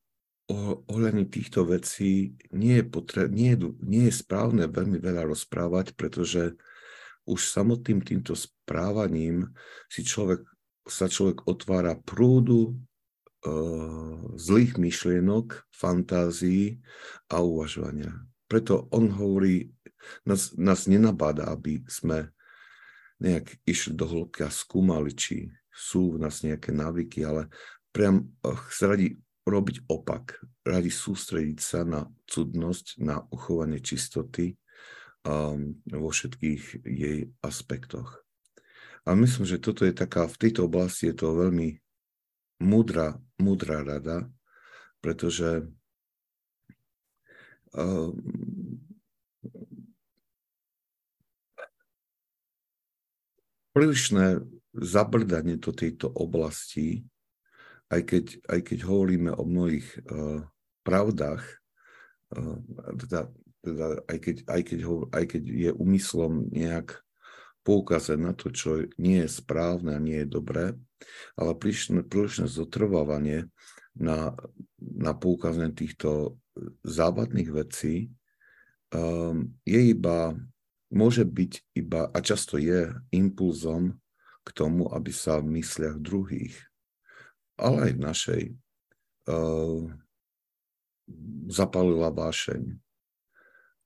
ohľadne 0.89 1.29
týchto 1.29 1.61
vecí 1.65 2.33
nie 2.49 2.81
je, 2.81 2.85
potre- 2.85 3.29
nie, 3.29 3.53
je, 3.53 3.69
nie 3.85 4.09
je 4.09 4.13
správne 4.13 4.65
veľmi 4.65 4.97
veľa 4.97 5.29
rozprávať, 5.29 5.93
pretože 5.93 6.57
už 7.29 7.45
samotným 7.45 8.01
týmto 8.01 8.33
správaním 8.33 9.53
si 9.85 10.01
človek, 10.01 10.41
sa 10.89 11.05
človek 11.05 11.45
otvára 11.45 11.93
prúdu 12.01 12.73
uh, 12.73 14.17
zlých 14.41 14.81
myšlienok, 14.81 15.69
fantázií 15.69 16.81
a 17.29 17.45
uvažovania. 17.45 18.25
Preto 18.49 18.89
on 18.89 19.13
hovorí, 19.13 19.69
nás, 20.25 20.57
nás 20.57 20.89
nenabáda, 20.89 21.53
aby 21.53 21.85
sme 21.85 22.33
nejak 23.19 23.59
išli 23.67 23.93
do 23.95 24.07
hĺbky 24.07 24.47
a 24.47 24.51
skúmali, 24.51 25.11
či 25.11 25.51
sú 25.69 26.15
v 26.15 26.23
nás 26.23 26.43
nejaké 26.43 26.71
návyky, 26.71 27.23
ale 27.27 27.51
priam 27.91 28.31
sa 28.71 28.91
radi 28.91 29.19
robiť 29.47 29.87
opak, 29.87 30.39
radi 30.67 30.91
sústrediť 30.91 31.59
sa 31.59 31.81
na 31.83 32.07
cudnosť, 32.27 33.01
na 33.01 33.23
uchovanie 33.31 33.79
čistoty 33.79 34.55
um, 35.25 35.79
vo 35.87 36.09
všetkých 36.11 36.85
jej 36.85 37.31
aspektoch. 37.41 38.23
A 39.07 39.15
myslím, 39.15 39.47
že 39.47 39.63
toto 39.63 39.87
je 39.87 39.95
taká, 39.95 40.27
v 40.27 40.37
tejto 40.37 40.69
oblasti 40.69 41.09
je 41.09 41.15
to 41.17 41.33
veľmi 41.33 41.79
múdra, 42.61 43.17
múdra 43.41 43.81
rada, 43.81 44.29
pretože 45.01 45.65
um, 47.73 48.13
prílišné 53.73 54.45
zabrdanie 54.73 55.57
do 55.57 55.73
tejto 55.73 56.09
oblasti 56.13 57.05
aj 57.89 58.01
keď, 58.05 58.25
aj 58.45 58.59
keď 58.69 58.79
hovoríme 58.85 59.31
o 59.33 59.43
mnohých 59.43 59.87
uh, 60.05 60.45
pravdách, 60.85 61.41
uh, 62.37 62.57
teda, 63.05 63.33
teda 63.65 63.87
aj, 64.05 64.17
keď, 64.21 64.35
aj, 64.45 64.61
keď 64.61 64.79
ho, 64.85 64.95
aj 65.09 65.25
keď 65.25 65.43
je 65.49 65.71
úmyslom 65.73 66.53
nejak 66.53 67.01
poukázať 67.65 68.17
na 68.17 68.33
to, 68.37 68.53
čo 68.53 68.87
nie 69.01 69.25
je 69.25 69.29
správne 69.29 69.97
a 69.97 70.01
nie 70.01 70.21
je 70.23 70.29
dobré, 70.29 70.77
ale 71.35 71.51
prílišné, 71.57 72.05
prílišné 72.07 72.45
zotrvávanie 72.47 73.49
na, 73.97 74.37
na 74.79 75.11
poukázanie 75.11 75.75
týchto 75.75 76.39
zábadných 76.85 77.49
vecí 77.51 78.09
um, 78.95 79.49
je 79.67 79.81
iba, 79.91 80.37
môže 80.89 81.23
byť 81.25 81.77
iba, 81.77 82.09
a 82.09 82.17
často 82.21 82.57
je 82.57 82.93
impulzom 83.13 83.97
k 84.45 84.49
tomu, 84.53 84.89
aby 84.89 85.13
sa 85.13 85.37
v 85.39 85.61
mysliach 85.61 86.01
druhých 86.01 86.69
ale 87.59 87.91
aj 87.91 87.91
v 87.91 88.01
našej, 88.01 88.43
uh, 89.27 89.83
zapalila 91.51 92.09
vášeň 92.09 92.79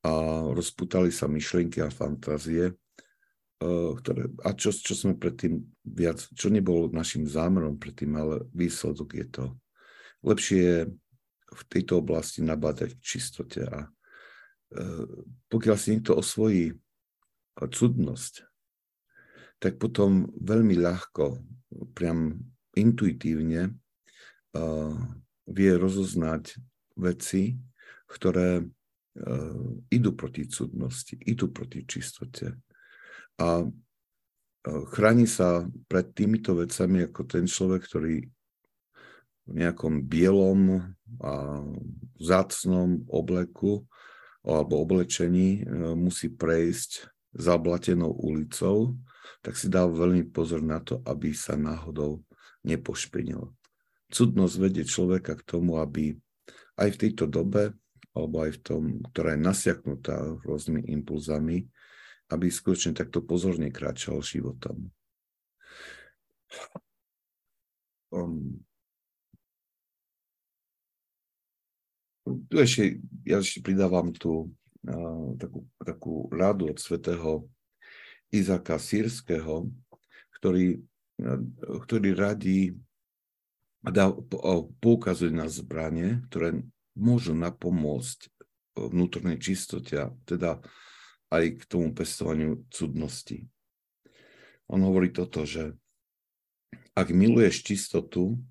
a 0.03 0.11
rozputali 0.53 1.09
sa 1.09 1.25
myšlienky 1.25 1.81
a 1.81 1.89
fantázie, 1.89 2.69
uh, 2.69 3.91
ktoré, 3.97 4.29
a 4.45 4.53
čo, 4.53 4.69
čo 4.69 4.93
sme 4.93 5.17
predtým 5.17 5.65
viac, 5.81 6.21
čo 6.37 6.53
nebolo 6.53 6.93
našim 6.93 7.25
zámerom 7.25 7.81
predtým, 7.81 8.13
ale 8.13 8.45
výsledok 8.53 9.09
je 9.17 9.27
to. 9.27 9.45
Lepšie 10.23 10.59
je 10.61 10.77
v 11.53 11.63
tejto 11.69 11.99
oblasti 11.99 12.45
nabádať 12.45 12.95
k 12.97 13.01
čistote 13.01 13.65
a 13.65 13.89
uh, 13.89 15.07
pokiaľ 15.49 15.75
si 15.81 15.97
niekto 15.97 16.13
osvojí 16.13 16.77
cudnosť, 17.61 18.43
tak 19.61 19.79
potom 19.79 20.27
veľmi 20.35 20.75
ľahko, 20.75 21.39
priam 21.95 22.35
intuitívne 22.75 23.71
uh, 23.71 24.93
vie 25.47 25.71
rozoznať 25.77 26.59
veci, 26.99 27.55
ktoré 28.09 28.59
uh, 28.59 29.69
idú 29.87 30.11
proti 30.17 30.49
cudnosti, 30.49 31.15
idú 31.23 31.53
proti 31.53 31.85
čistote. 31.87 32.59
A 33.39 33.63
uh, 33.63 33.69
chráni 34.91 35.29
sa 35.29 35.63
pred 35.87 36.11
týmito 36.11 36.57
vecami 36.57 37.07
ako 37.07 37.21
ten 37.23 37.45
človek, 37.47 37.81
ktorý 37.87 38.15
v 39.43 39.51
nejakom 39.59 40.07
bielom 40.07 40.79
a 41.19 41.63
zácnom 42.15 43.03
obleku 43.11 43.83
alebo 44.43 44.79
oblečení 44.79 45.67
musí 45.99 46.31
prejsť 46.31 47.12
zablatenou 47.33 48.13
ulicou, 48.13 48.97
tak 49.41 49.57
si 49.57 49.67
dá 49.67 49.83
veľmi 49.89 50.29
pozor 50.29 50.61
na 50.61 50.79
to, 50.79 51.01
aby 51.03 51.33
sa 51.33 51.57
náhodou 51.57 52.23
nepošpinil. 52.63 53.51
Cudnosť 54.13 54.55
vedie 54.61 54.85
človeka 54.85 55.35
k 55.35 55.43
tomu, 55.43 55.81
aby 55.81 56.13
aj 56.77 56.89
v 56.93 56.99
tejto 57.07 57.25
dobe, 57.25 57.73
alebo 58.13 58.45
aj 58.45 58.51
v 58.55 58.59
tom, 58.61 58.83
ktorá 59.09 59.33
je 59.33 59.41
nasiaknutá 59.41 60.15
rôznymi 60.45 60.85
impulzami, 61.01 61.65
aby 62.29 62.45
skutočne 62.47 62.93
takto 62.93 63.25
pozorne 63.25 63.73
kráčal 63.73 64.21
životom. 64.21 64.93
Um, 68.13 68.61
tu 72.23 72.55
ešte, 72.61 73.01
ja 73.25 73.41
ešte 73.41 73.65
pridávam 73.65 74.13
uh, 74.13 74.45
takú, 75.39 75.65
takú 75.79 76.13
radu 76.31 76.71
od 76.71 76.79
svätého 76.79 77.47
Izaka 78.29 78.77
Sírskeho, 78.79 79.71
ktorý 80.39 80.83
ktorý 81.57 82.17
radí 82.17 82.73
dá, 83.83 84.09
poukazuje 84.81 85.31
na 85.33 85.45
zbranie, 85.45 86.23
ktoré 86.29 86.57
môžu 86.97 87.37
napomôcť 87.37 88.29
vnútornej 88.73 89.37
čistote, 89.37 90.09
teda 90.25 90.61
aj 91.29 91.43
k 91.57 91.63
tomu 91.69 91.93
pestovaniu 91.93 92.65
cudnosti. 92.73 93.45
On 94.69 94.81
hovorí 94.81 95.13
toto, 95.13 95.45
že 95.45 95.77
ak 96.97 97.13
miluješ 97.13 97.65
čistotu, 97.65 98.41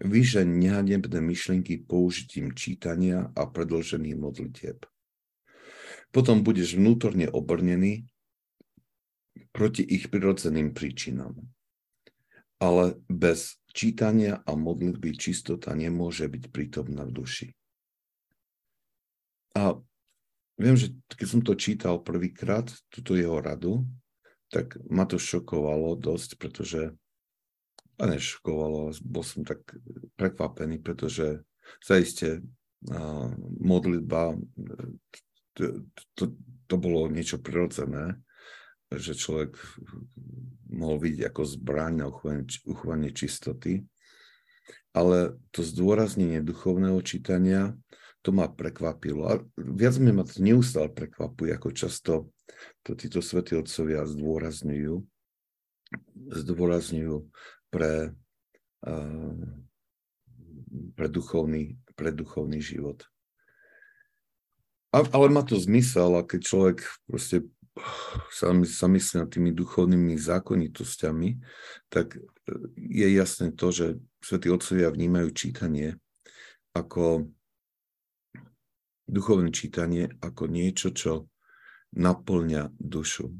vyžeň 0.00 0.48
nehanebné 0.48 1.20
myšlienky 1.20 1.84
použitím 1.84 2.56
čítania 2.56 3.28
a 3.36 3.44
predložených 3.44 4.16
modlitieb. 4.16 4.88
Potom 6.10 6.42
budeš 6.42 6.74
vnútorne 6.74 7.30
obrnený 7.30 8.06
proti 9.54 9.82
ich 9.86 10.10
prirodzeným 10.10 10.74
príčinám 10.74 11.38
ale 12.60 13.00
bez 13.08 13.56
čítania 13.72 14.44
a 14.44 14.52
modlitby 14.52 15.16
čistota 15.16 15.72
nemôže 15.72 16.28
byť 16.28 16.52
prítomná 16.52 17.08
v 17.08 17.12
duši. 17.16 17.48
A 19.56 19.80
viem, 20.60 20.76
že 20.76 20.92
keď 21.08 21.26
som 21.26 21.40
to 21.40 21.56
čítal 21.56 22.04
prvýkrát, 22.04 22.68
túto 22.92 23.16
jeho 23.16 23.40
radu, 23.40 23.88
tak 24.52 24.76
ma 24.92 25.08
to 25.08 25.16
šokovalo 25.16 25.96
dosť, 25.96 26.36
pretože 26.36 26.92
a 28.00 28.08
nešokovalo, 28.08 28.96
bol 29.04 29.24
som 29.24 29.44
tak 29.44 29.60
prekvapený, 30.16 30.80
pretože 30.80 31.44
zaiste 31.84 32.40
modlitba, 33.60 34.40
to, 35.60 35.66
to, 36.16 36.24
to 36.66 36.74
bolo 36.80 37.12
niečo 37.12 37.36
prirodzené, 37.36 38.16
že 38.90 39.12
človek 39.14 39.54
mohol 40.70 40.98
vidieť 40.98 41.30
ako 41.30 41.42
zbraň 41.46 41.92
na 42.00 42.06
uchovanie, 42.10 43.10
čistoty. 43.12 43.84
Ale 44.90 45.38
to 45.54 45.62
zdôraznenie 45.62 46.42
duchovného 46.42 46.98
čítania, 47.06 47.78
to 48.26 48.34
ma 48.34 48.50
prekvapilo. 48.50 49.22
A 49.30 49.34
viac 49.54 49.94
mi 50.02 50.10
ma 50.10 50.26
to 50.26 50.42
neustále 50.42 50.90
prekvapuje, 50.90 51.54
ako 51.54 51.68
často 51.70 52.12
to 52.82 52.98
títo 52.98 53.22
svätí 53.22 53.54
otcovia 53.54 54.02
zdôrazňujú, 54.02 54.94
zdôrazňujú 56.34 57.16
pre, 57.70 58.12
uh, 58.84 59.42
pre, 60.98 61.06
duchovný, 61.06 61.78
pre 61.94 62.10
duchovný 62.10 62.58
život. 62.58 63.06
A, 64.90 65.06
ale 65.06 65.26
má 65.30 65.46
to 65.46 65.54
zmysel, 65.54 66.18
a 66.18 66.26
keď 66.26 66.40
človek 66.42 66.78
proste 67.06 67.46
sa, 68.34 68.50
sa 68.66 68.86
myslí 68.90 69.14
nad 69.22 69.30
tými 69.30 69.54
duchovnými 69.54 70.18
zákonitosťami, 70.18 71.38
tak 71.86 72.18
e, 72.18 72.20
je 72.74 73.08
jasné 73.14 73.54
to, 73.54 73.70
že 73.70 73.86
svätí 74.18 74.50
otcovia 74.50 74.90
vnímajú 74.90 75.30
čítanie 75.30 75.94
ako 76.74 77.30
duchovné 79.06 79.50
čítanie 79.54 80.10
ako 80.22 80.50
niečo, 80.50 80.90
čo 80.90 81.30
naplňa 81.94 82.74
dušu. 82.78 83.30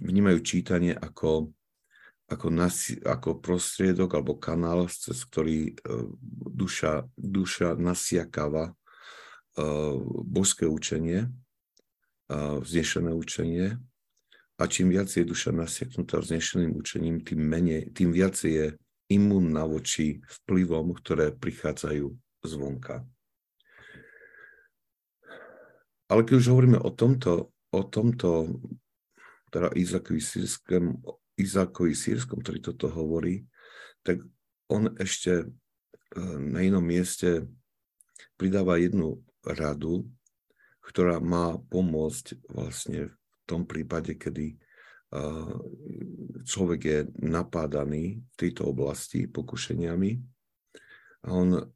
Vnímajú 0.00 0.38
čítanie 0.40 0.92
ako, 0.92 1.52
ako, 2.28 2.46
nasi, 2.48 2.96
ako 3.00 3.40
prostriedok 3.40 4.16
alebo 4.16 4.36
kanál, 4.36 4.88
cez 4.88 5.24
ktorý 5.28 5.72
uh, 5.72 6.12
duša, 6.28 7.08
duša 7.16 7.76
nasiakáva 7.80 8.72
uh, 8.72 8.81
božské 10.24 10.64
učenie, 10.64 11.28
vznešené 12.32 13.12
učenie. 13.12 13.76
A 14.56 14.62
čím 14.68 14.94
viac 14.94 15.10
je 15.10 15.26
duša 15.26 15.50
nasiaknutá 15.50 16.22
vznešeným 16.22 16.76
učením, 16.76 17.24
tým, 17.26 17.40
menej, 17.40 17.90
tým 17.92 18.14
viac 18.14 18.36
je 18.40 18.76
imúnna 19.10 19.66
voči 19.66 20.22
vplyvom, 20.24 20.94
ktoré 20.96 21.34
prichádzajú 21.34 22.14
zvonka. 22.46 23.04
Ale 26.12 26.28
keď 26.28 26.34
už 26.44 26.46
hovoríme 26.52 26.78
o 26.80 26.92
tomto, 26.92 27.52
o 27.72 27.82
tomto 27.88 28.60
teda 29.52 29.72
Izakovi 29.76 30.20
sírskom, 30.20 31.00
Izakovi 31.36 31.96
sírskom, 31.96 32.40
ktorý 32.40 32.58
toto 32.60 32.92
hovorí, 32.92 33.44
tak 34.04 34.20
on 34.68 34.92
ešte 34.96 35.44
e, 35.44 35.46
na 36.40 36.60
inom 36.64 36.84
mieste 36.84 37.48
pridáva 38.36 38.80
jednu 38.80 39.24
radu, 39.46 40.06
ktorá 40.82 41.22
má 41.22 41.58
pomôcť 41.70 42.42
vlastne 42.50 43.10
v 43.10 43.42
tom 43.46 43.66
prípade, 43.66 44.18
kedy 44.18 44.54
e, 44.54 44.56
človek 46.46 46.80
je 46.82 46.98
napádaný 47.22 48.22
v 48.22 48.34
tejto 48.38 48.70
oblasti 48.70 49.26
pokušeniami. 49.30 50.10
A 51.22 51.28
on 51.30 51.70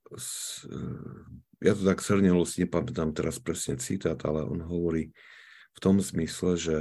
ja 1.62 1.72
to 1.72 1.82
tak 1.88 2.04
srnelo 2.04 2.44
si 2.44 2.66
nepamätám 2.66 3.16
teraz 3.16 3.40
presne 3.40 3.80
citát, 3.80 4.18
ale 4.28 4.44
on 4.44 4.60
hovorí 4.60 5.14
v 5.72 5.78
tom 5.80 6.00
zmysle, 6.00 6.56
že 6.56 6.76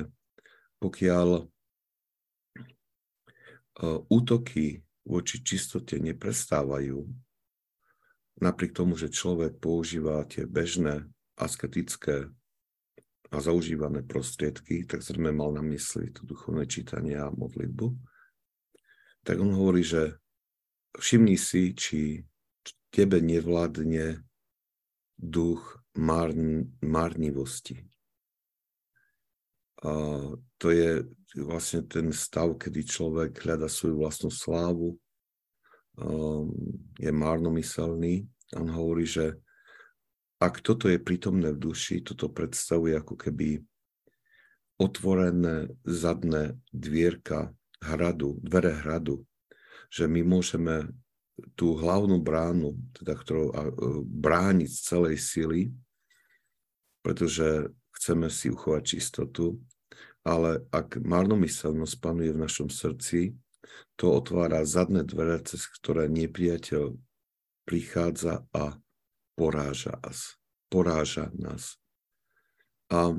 pokiaľ 0.83 1.27
e, 1.39 1.43
útoky 4.11 4.83
voči 5.07 5.39
čistote 5.45 5.95
neprestávajú, 6.01 7.07
napriek 8.39 8.75
tomu, 8.75 8.99
že 8.99 9.13
človek 9.13 9.59
používa 9.59 10.23
tie 10.27 10.43
bežné 10.43 11.07
asketické 11.39 12.31
a 13.31 13.37
zaužívané 13.41 14.03
prostriedky, 14.03 14.87
tak 14.87 15.03
sme 15.03 15.31
mal 15.31 15.51
na 15.51 15.63
mysli 15.65 16.11
to 16.11 16.23
duchovné 16.23 16.67
čítanie 16.67 17.19
a 17.19 17.33
modlitbu, 17.33 17.87
tak 19.25 19.41
on 19.41 19.51
hovorí, 19.57 19.81
že 19.81 20.15
všimni 20.95 21.35
si, 21.35 21.75
či 21.75 22.23
tebe 22.93 23.19
nevládne 23.19 24.23
duch 25.19 25.83
márn, 25.97 26.71
márnivosti. 26.79 27.83
A 29.83 29.91
to 30.55 30.67
je 30.71 31.03
vlastne 31.35 31.83
ten 31.83 32.15
stav, 32.15 32.55
kedy 32.55 32.87
človek 32.87 33.43
hľada 33.43 33.67
svoju 33.67 33.99
vlastnú 33.99 34.31
slávu, 34.31 34.95
je 36.99 37.11
márnomyselný. 37.11 38.27
On 38.55 38.67
hovorí, 38.67 39.07
že 39.07 39.39
ak 40.39 40.59
toto 40.59 40.91
je 40.91 40.99
prítomné 40.99 41.55
v 41.55 41.71
duši, 41.71 42.03
toto 42.03 42.27
predstavuje 42.27 42.93
ako 42.99 43.15
keby 43.15 43.63
otvorené 44.75 45.71
zadné 45.87 46.59
dvierka 46.75 47.55
hradu, 47.79 48.35
dvere 48.43 48.75
hradu, 48.75 49.23
že 49.87 50.11
my 50.11 50.21
môžeme 50.27 50.91
tú 51.55 51.75
hlavnú 51.79 52.19
bránu, 52.19 52.75
teda 52.95 53.13
ktorou 53.15 53.47
e, 53.51 53.55
brániť 54.03 54.69
z 54.71 54.79
celej 54.79 55.15
sily, 55.19 55.61
pretože 57.03 57.71
chceme 57.95 58.27
si 58.31 58.51
uchovať 58.51 58.83
čistotu, 58.83 59.59
ale 60.25 60.63
ak 60.71 60.99
marnomyselnosť 60.99 61.95
panuje 61.99 62.31
v 62.31 62.43
našom 62.43 62.71
srdci, 62.71 63.35
to 63.95 64.11
otvára 64.11 64.67
zadné 64.67 65.07
dvere, 65.07 65.39
cez 65.43 65.65
ktoré 65.79 66.11
nepriateľ 66.11 66.95
prichádza 67.65 68.45
a 68.53 68.77
poráža 69.33 69.97
nás. 70.03 70.37
Poráža 70.69 71.31
nás. 71.35 71.79
A 72.91 73.17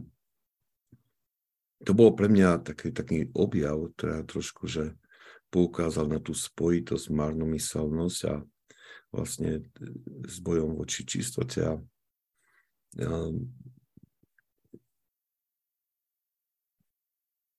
to 1.84 1.92
bolo 1.92 2.16
pre 2.16 2.30
mňa 2.30 2.62
taký, 2.64 2.90
taký 2.94 3.28
objav, 3.36 3.92
teda 3.98 4.24
trošku, 4.24 4.66
že 4.66 4.96
poukázal 5.50 6.10
na 6.10 6.18
tú 6.18 6.32
spojitosť, 6.34 7.12
marnomyselnosť 7.12 8.20
a 8.32 8.34
vlastne 9.14 9.64
s 10.26 10.36
bojom 10.42 10.76
voči 10.76 11.06
čistote 11.06 11.62
a 11.62 11.74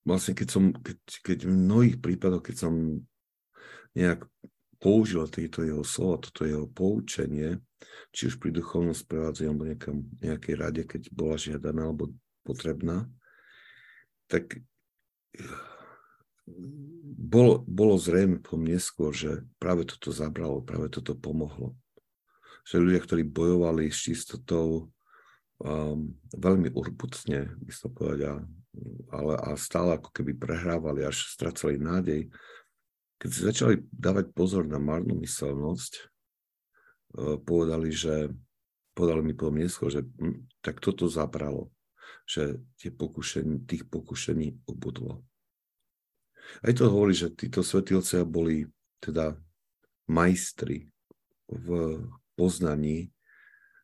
vlastne 0.08 0.32
keď 0.32 0.48
som, 0.48 0.72
keď, 0.72 0.98
keď 1.20 1.38
v 1.44 1.52
mnohých 1.52 1.96
prípadoch, 2.00 2.40
keď 2.40 2.56
som 2.56 3.04
nejak 3.92 4.24
použil 4.80 5.28
tieto 5.28 5.60
jeho 5.60 5.84
slova, 5.84 6.22
toto 6.24 6.48
jeho 6.48 6.64
poučenie, 6.64 7.60
či 8.14 8.32
už 8.32 8.40
pri 8.40 8.54
duchovnom 8.54 8.96
sprevádzaní 8.96 9.46
alebo 9.52 9.68
nejakom, 9.68 9.96
nejakej 10.24 10.54
rade, 10.56 10.82
keď 10.88 11.02
bola 11.12 11.36
žiadaná 11.36 11.90
alebo 11.90 12.14
potrebná, 12.46 13.04
tak 14.30 14.56
bolo, 17.18 17.60
bolo 17.68 18.00
zrejme 18.00 18.40
po 18.40 18.56
neskôr, 18.56 19.12
že 19.12 19.44
práve 19.60 19.84
toto 19.84 20.14
zabralo, 20.14 20.64
práve 20.64 20.88
toto 20.88 21.12
pomohlo. 21.12 21.76
Že 22.64 22.84
ľudia, 22.84 23.00
ktorí 23.04 23.22
bojovali 23.28 23.92
s 23.92 24.08
čistotou 24.08 24.88
um, 25.60 26.16
veľmi 26.32 26.72
urputne, 26.72 27.52
by 27.60 27.72
to 27.72 27.88
povedať, 27.92 28.20
a, 28.28 28.32
ale 29.08 29.34
a 29.40 29.56
stále 29.56 29.96
ako 29.96 30.10
keby 30.12 30.36
prehrávali, 30.36 31.02
až 31.04 31.28
stracali 31.32 31.80
nádej, 31.80 32.28
keď 33.18 33.28
si 33.34 33.40
začali 33.42 33.74
dávať 33.90 34.30
pozor 34.30 34.68
na 34.68 34.78
marnomyselnosť, 34.78 35.92
uh, 35.98 37.36
povedali, 37.42 37.90
že 37.90 38.30
povedali 38.94 39.30
mi 39.30 39.34
potom 39.34 39.58
neskôr, 39.58 39.90
že 39.90 40.02
hm, 40.02 40.50
tak 40.62 40.82
toto 40.82 41.06
zabralo, 41.06 41.70
že 42.26 42.58
tie 42.78 42.90
pokušení, 42.90 43.66
tých 43.66 43.86
pokušení 43.86 44.66
obudlo. 44.66 45.22
Aj 46.64 46.72
to 46.72 46.88
hovorí, 46.88 47.12
že 47.12 47.30
títo 47.30 47.62
svetilcia 47.62 48.24
boli 48.24 48.66
teda 48.98 49.36
majstri 50.08 50.88
v 51.46 51.68
poznaní 52.34 53.12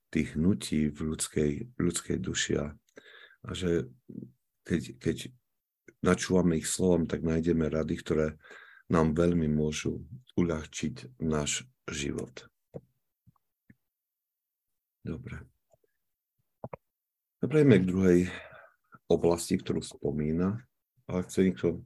tých 0.09 0.35
hnutí 0.39 0.95
v 0.95 1.15
ľudskej, 1.15 1.51
ľudskej 1.77 2.17
duši 2.23 2.53
a 2.63 3.51
že 3.53 3.91
keď, 4.65 4.83
keď 4.99 5.17
načúvame 6.01 6.61
ich 6.61 6.69
slovom, 6.69 7.07
tak 7.07 7.25
nájdeme 7.25 7.69
rady, 7.69 7.95
ktoré 8.01 8.27
nám 8.89 9.17
veľmi 9.17 9.49
môžu 9.49 10.05
uľahčiť 10.37 11.21
náš 11.21 11.65
život. 11.89 12.49
Dobre. 15.05 15.45
Prejdeme 17.45 17.77
k 17.85 17.89
druhej 17.89 18.21
oblasti, 19.09 19.61
ktorú 19.61 19.85
spomína. 19.85 20.65
Ale 21.05 21.29
chce 21.29 21.45
niekto 21.45 21.85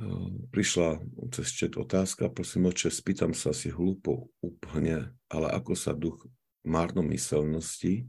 Ehm, 0.00 0.48
prišla 0.48 0.96
cez 1.28 1.52
čet 1.52 1.76
otázka, 1.76 2.32
prosím 2.32 2.72
oče, 2.72 2.88
spýtam 2.88 3.36
sa 3.36 3.52
si 3.52 3.68
hlúpo 3.68 4.32
úplne, 4.40 5.12
ale 5.28 5.52
ako 5.52 5.76
sa 5.76 5.92
duch 5.92 6.24
márnomyselnosti 6.64 8.08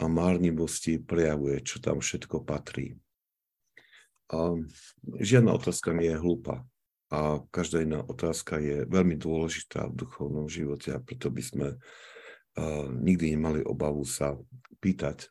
a 0.00 0.04
márnivosti 0.08 1.00
prejavuje, 1.02 1.60
čo 1.60 1.82
tam 1.82 2.00
všetko 2.00 2.46
patrí. 2.46 2.96
A 4.32 4.56
žiadna 5.20 5.52
otázka 5.52 5.92
nie 5.92 6.08
je 6.08 6.22
hlúpa 6.22 6.64
a 7.12 7.44
každá 7.52 7.84
iná 7.84 8.00
otázka 8.00 8.56
je 8.56 8.88
veľmi 8.88 9.20
dôležitá 9.20 9.84
v 9.92 10.06
duchovnom 10.06 10.48
živote 10.48 10.96
a 10.96 11.02
preto 11.02 11.28
by 11.28 11.42
sme 11.44 11.68
uh, 11.76 12.88
nikdy 12.88 13.36
nemali 13.36 13.60
obavu 13.60 14.08
sa 14.08 14.40
pýtať 14.80 15.28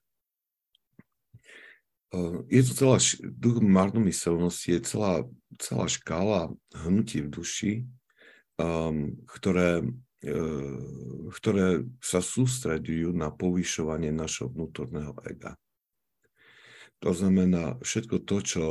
Ehm, 2.12 2.44
je 2.52 2.62
to 2.68 2.72
celá, 2.76 2.98
duch 3.24 3.64
marnomyselnosti 3.64 4.72
je 4.76 4.80
celá, 4.84 5.24
celá 5.56 5.88
škála 5.88 6.52
hnutí 6.76 7.24
v 7.24 7.32
duši, 7.32 7.74
um, 8.60 9.16
ktoré, 9.32 9.80
uh, 9.80 9.88
ktoré 10.22 11.82
sa 11.98 12.22
sústredujú 12.22 13.10
na 13.10 13.34
povyšovanie 13.34 14.14
našho 14.14 14.54
vnútorného 14.54 15.18
ega. 15.26 15.58
To 17.02 17.10
znamená, 17.10 17.82
všetko 17.82 18.22
to, 18.30 18.38
čo, 18.46 18.66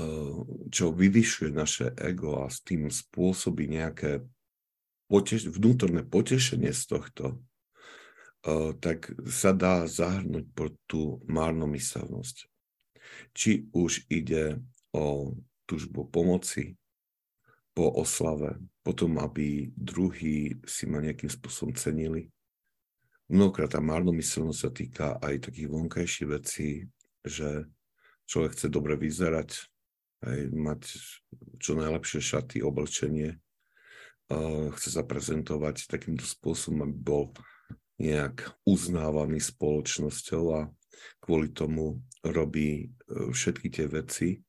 uh, 0.00 0.36
čo 0.72 0.86
vyvyšuje 0.96 1.52
naše 1.52 1.92
ego 2.00 2.40
a 2.40 2.48
s 2.48 2.64
tým 2.64 2.88
spôsobí 2.88 3.68
nejaké 3.68 4.24
poteš- 5.08 5.52
vnútorné 5.52 6.00
potešenie 6.00 6.72
z 6.72 6.82
tohto, 6.88 7.40
tak 8.78 9.10
sa 9.26 9.50
dá 9.50 9.90
zahrnúť 9.90 10.46
pod 10.54 10.72
tú 10.86 11.18
márnomyselnosť. 11.26 12.46
Či 13.34 13.66
už 13.74 14.06
ide 14.06 14.62
o 14.94 15.34
túžbu 15.66 16.06
pomoci, 16.06 16.78
po 17.76 17.92
oslave, 17.92 18.56
potom, 18.80 19.20
aby 19.20 19.68
druhí 19.76 20.56
si 20.64 20.88
ma 20.88 21.04
nejakým 21.04 21.28
spôsobom 21.28 21.76
cenili, 21.76 22.32
mnohokrát 23.28 23.76
tá 23.76 23.84
márnomyselnosť 23.84 24.60
sa 24.64 24.70
týka 24.72 25.06
aj 25.20 25.52
takých 25.52 25.68
vonkajších 25.68 26.28
vecí, 26.32 26.88
že 27.20 27.68
človek 28.24 28.56
chce 28.56 28.72
dobre 28.72 28.96
vyzerať, 28.96 29.60
aj 30.24 30.38
mať 30.56 30.80
čo 31.60 31.76
najlepšie 31.76 32.24
šaty, 32.24 32.64
oblečenie, 32.64 33.36
chce 34.72 34.88
sa 34.88 35.04
prezentovať 35.04 35.86
takýmto 35.86 36.24
spôsobom, 36.24 36.88
aby 36.88 36.96
bol 36.96 37.24
nejak 38.00 38.56
uznávaný 38.64 39.38
spoločnosťou 39.38 40.44
a 40.56 40.60
kvôli 41.20 41.52
tomu 41.52 42.00
robí 42.24 42.84
e, 42.84 43.32
všetky 43.32 43.68
tie 43.72 43.86
veci, 43.88 44.42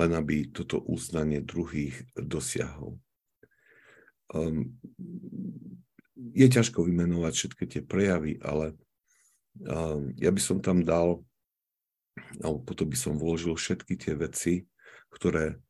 len 0.00 0.16
aby 0.16 0.48
toto 0.48 0.80
uznanie 0.80 1.44
druhých 1.44 2.08
dosiahol. 2.16 2.96
Um, 4.32 4.80
je 6.16 6.46
ťažko 6.48 6.88
vymenovať 6.88 7.32
všetky 7.36 7.64
tie 7.68 7.82
prejavy, 7.84 8.40
ale 8.40 8.72
um, 9.68 10.16
ja 10.16 10.32
by 10.32 10.40
som 10.40 10.64
tam 10.64 10.80
dal, 10.80 11.20
alebo 12.40 12.64
potom 12.64 12.88
by 12.88 12.96
som 12.96 13.20
vložil 13.20 13.52
všetky 13.52 14.00
tie 14.00 14.16
veci, 14.16 14.64
ktoré 15.12 15.60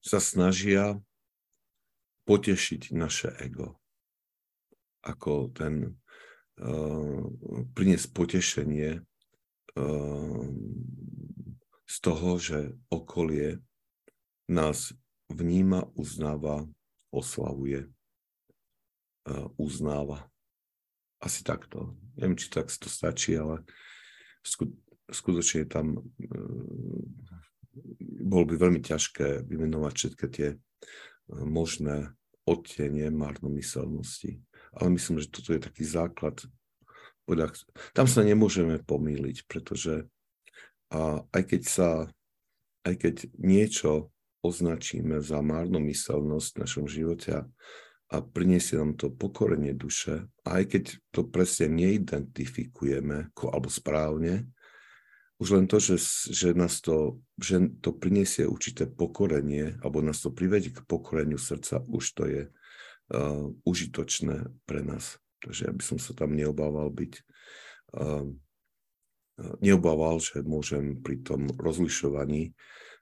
sa 0.00 0.18
snažia 0.18 0.98
potešiť 2.24 2.96
naše 2.96 3.28
ego. 3.38 3.76
Ako 5.04 5.52
ten 5.52 6.00
uh, 6.58 7.20
priniesť 7.76 8.06
potešenie 8.16 9.04
z 11.86 11.96
toho, 12.02 12.30
že 12.38 12.74
okolie 12.90 13.62
nás 14.50 14.94
vníma, 15.30 15.86
uznáva, 15.94 16.66
oslavuje, 17.14 17.86
uh, 17.86 19.46
uznáva. 19.58 20.26
Asi 21.22 21.44
takto. 21.46 21.94
Neviem, 22.18 22.34
či 22.34 22.50
tak 22.50 22.72
to 22.72 22.88
stačí, 22.90 23.36
ale 23.38 23.62
skutočne 25.10 25.68
tam 25.68 26.00
bolo 28.24 28.44
by 28.48 28.54
veľmi 28.56 28.80
ťažké 28.80 29.44
vymenovať 29.44 29.92
všetky 29.94 30.26
tie 30.32 30.48
možné 31.30 32.16
odtienie 32.48 33.12
márnomyselnosti. 33.12 34.42
Ale 34.74 34.90
myslím, 34.96 35.20
že 35.20 35.30
toto 35.30 35.54
je 35.54 35.60
taký 35.62 35.84
základ. 35.84 36.40
Podľa, 37.30 37.54
tam 37.94 38.10
sa 38.10 38.26
nemôžeme 38.26 38.82
pomýliť, 38.82 39.46
pretože 39.46 40.10
a 40.90 41.22
aj 41.30 41.42
keď 41.46 41.62
sa, 41.62 41.90
aj 42.82 42.94
keď 42.98 43.14
niečo 43.38 44.10
označíme 44.42 45.22
za 45.22 45.38
márnomyselnosť 45.38 46.48
v 46.50 46.60
našom 46.66 46.86
živote 46.90 47.30
a, 47.38 47.46
priniesie 48.18 48.74
nám 48.74 48.98
to 48.98 49.06
pokorenie 49.14 49.70
duše, 49.70 50.26
a 50.42 50.58
aj 50.58 50.64
keď 50.74 50.84
to 51.14 51.22
presne 51.30 51.78
neidentifikujeme 51.78 53.30
alebo 53.38 53.70
správne, 53.70 54.50
už 55.38 55.56
len 55.56 55.70
to, 55.70 55.78
že, 55.78 56.02
že, 56.34 56.50
nás 56.52 56.82
to, 56.82 57.22
že 57.38 57.62
to 57.78 57.94
priniesie 57.94 58.44
určité 58.44 58.90
pokorenie, 58.90 59.78
alebo 59.80 60.02
nás 60.02 60.18
to 60.20 60.34
privedie 60.34 60.74
k 60.74 60.84
pokoreniu 60.84 61.38
srdca, 61.38 61.80
už 61.86 62.04
to 62.12 62.24
je 62.28 62.42
uh, 62.50 63.48
užitočné 63.64 64.50
pre 64.66 64.82
nás. 64.82 65.19
Takže 65.40 65.68
ja 65.68 65.72
by 65.72 65.82
som 65.82 65.98
sa 66.00 66.12
tam 66.12 66.36
neobával 66.36 66.92
byť, 66.92 67.12
uh, 67.96 68.28
neobával, 69.64 70.20
že 70.20 70.44
môžem 70.44 71.00
pri 71.00 71.24
tom 71.24 71.48
rozlišovaní, 71.56 72.52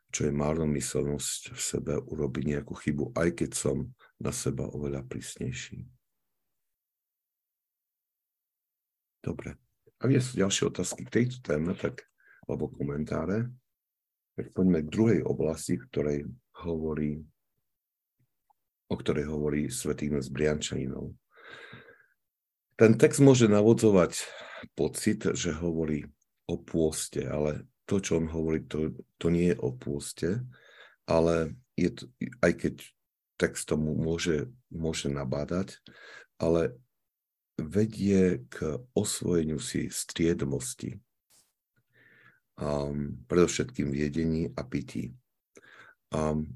čo 0.09 0.31
je 0.31 0.33
márnomyselnosť 0.33 1.53
v 1.53 1.61
sebe, 1.61 1.95
urobiť 1.99 2.45
nejakú 2.57 2.73
chybu, 2.73 3.13
aj 3.19 3.29
keď 3.45 3.51
som 3.53 3.77
na 4.17 4.33
seba 4.33 4.65
oveľa 4.71 5.05
prísnejší. 5.05 5.85
Dobre. 9.21 9.59
Ak 9.99 10.15
sú 10.15 10.39
ďalšie 10.39 10.71
otázky 10.71 11.03
k 11.05 11.15
tejto 11.23 11.43
téme, 11.43 11.75
tak 11.75 12.07
alebo 12.49 12.73
komentáre, 12.73 13.51
tak 14.39 14.55
poďme 14.57 14.87
k 14.87 14.93
druhej 14.95 15.21
oblasti, 15.27 15.77
ktorej 15.77 16.25
hovorí, 16.65 17.21
o 18.89 18.95
ktorej 18.97 19.29
hovorí 19.29 19.69
svätý 19.69 20.09
Ignac 20.09 20.31
Briančaninov. 20.33 21.13
Ten 22.79 22.95
text 22.95 23.19
môže 23.19 23.51
navodzovať 23.51 24.23
pocit, 24.79 25.27
že 25.35 25.51
hovorí 25.51 26.07
o 26.47 26.55
pôste, 26.55 27.27
ale 27.27 27.67
to, 27.91 27.99
čo 27.99 28.23
on 28.23 28.31
hovorí, 28.31 28.63
to, 28.71 28.95
to 29.19 29.35
nie 29.35 29.51
je 29.51 29.59
o 29.59 29.75
pôste, 29.75 30.39
ale 31.03 31.59
je 31.75 31.91
to, 31.91 32.07
aj 32.39 32.53
keď 32.55 32.75
text 33.35 33.67
tomu 33.67 33.99
môže, 33.99 34.47
môže 34.71 35.11
nabádať, 35.11 35.83
ale 36.39 36.79
vedie 37.59 38.47
k 38.47 38.79
osvojeniu 38.95 39.59
si 39.59 39.91
striedmosti 39.91 41.03
um, 42.63 43.19
predovšetkým 43.27 43.91
v 43.91 43.99
a 44.55 44.63
pití. 44.63 45.19
Um, 46.15 46.47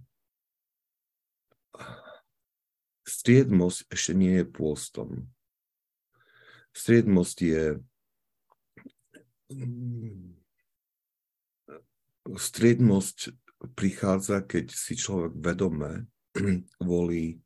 striedmosť 3.03 3.91
ešte 3.91 4.13
nie 4.15 4.39
je 4.39 4.47
pôstom. 4.47 5.27
Striedmosť 6.73 7.37
je 7.45 7.65
striedmosť 12.33 13.19
prichádza, 13.77 14.41
keď 14.43 14.73
si 14.73 14.97
človek 14.97 15.37
vedome 15.37 16.09
volí 16.81 17.39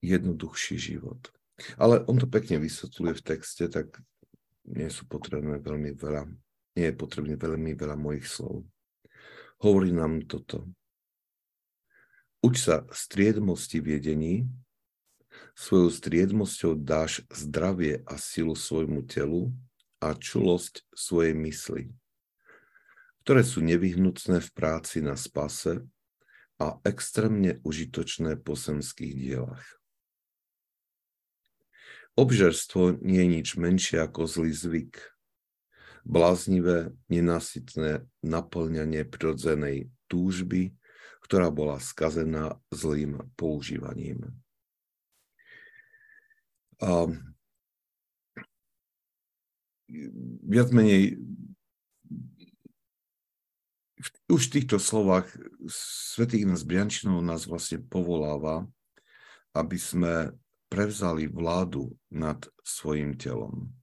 jednoduchší 0.00 0.76
život. 0.80 1.28
Ale 1.76 2.00
on 2.08 2.16
to 2.16 2.24
pekne 2.24 2.56
vysvetľuje 2.56 3.12
v 3.20 3.26
texte, 3.26 3.68
tak 3.68 4.00
nie 4.64 4.88
sú 4.88 5.04
potrebné 5.04 5.60
veľmi 5.60 5.92
veľa 5.92 6.24
nie 6.76 6.86
je 6.90 6.94
potrebné 6.94 7.34
veľmi 7.34 7.74
veľa 7.74 7.96
mojich 7.98 8.26
slov. 8.26 8.62
Hovorí 9.60 9.90
nám 9.92 10.24
toto. 10.24 10.70
Uč 12.40 12.64
sa 12.64 12.88
striedmosti 12.88 13.84
v 13.84 14.00
jedení, 14.00 14.34
svojou 15.54 15.90
striedmosťou 15.90 16.78
dáš 16.78 17.24
zdravie 17.30 18.02
a 18.06 18.14
silu 18.16 18.56
svojmu 18.56 19.06
telu 19.06 19.50
a 20.00 20.16
čulosť 20.16 20.88
svojej 20.96 21.34
mysli, 21.36 21.82
ktoré 23.22 23.44
sú 23.44 23.60
nevyhnutné 23.60 24.40
v 24.40 24.50
práci 24.56 25.04
na 25.04 25.14
spase 25.14 25.84
a 26.60 26.76
extrémne 26.84 27.60
užitočné 27.64 28.36
po 28.40 28.56
semských 28.56 29.12
dielach. 29.16 29.64
Obžerstvo 32.18 33.00
nie 33.00 33.22
je 33.24 33.32
nič 33.40 33.48
menšie 33.56 34.02
ako 34.02 34.28
zlý 34.28 34.52
zvyk, 34.52 34.98
bláznivé, 36.04 36.92
nenasytné 37.08 38.04
naplňanie 38.20 39.06
prirodzenej 39.08 39.88
túžby, 40.10 40.74
ktorá 41.24 41.48
bola 41.54 41.78
skazená 41.78 42.58
zlým 42.74 43.22
používaním. 43.38 44.34
A 46.80 47.12
viac 50.48 50.68
menej 50.72 51.20
už 54.30 54.48
v 54.48 54.54
týchto 54.62 54.78
slovách 54.80 55.28
svätý 55.68 56.40
Ignác 56.40 56.64
Briančinov 56.64 57.20
nás 57.20 57.44
vlastne 57.44 57.82
povoláva, 57.82 58.64
aby 59.52 59.76
sme 59.76 60.32
prevzali 60.70 61.26
vládu 61.26 61.90
nad 62.08 62.38
svojim 62.62 63.18
telom. 63.18 63.74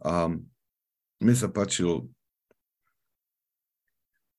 A 0.00 0.30
mne 1.18 1.34
sa 1.34 1.50
páčil 1.50 2.06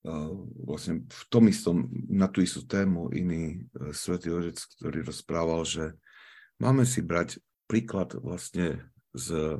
uh, 0.07 0.31
vlastne 0.63 1.03
v 1.03 1.23
tom 1.27 1.51
istom, 1.51 1.91
na 2.07 2.31
tú 2.31 2.39
istú 2.39 2.63
tému 2.63 3.11
iný 3.11 3.67
uh, 3.75 3.91
svätý 3.91 4.31
Ožec, 4.31 4.57
ktorý 4.79 5.03
rozprával, 5.03 5.67
že 5.67 5.93
máme 6.59 6.83
si 6.83 7.01
brať 7.01 7.39
príklad 7.69 8.17
vlastne 8.19 8.85
z, 9.13 9.59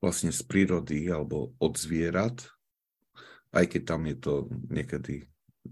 vlastne 0.00 0.32
z 0.32 0.40
prírody 0.44 1.08
alebo 1.08 1.54
od 1.60 1.76
zvierat, 1.76 2.44
aj 3.54 3.64
keď 3.76 3.82
tam 3.84 4.02
je 4.06 4.16
to 4.16 4.34
niekedy 4.68 5.14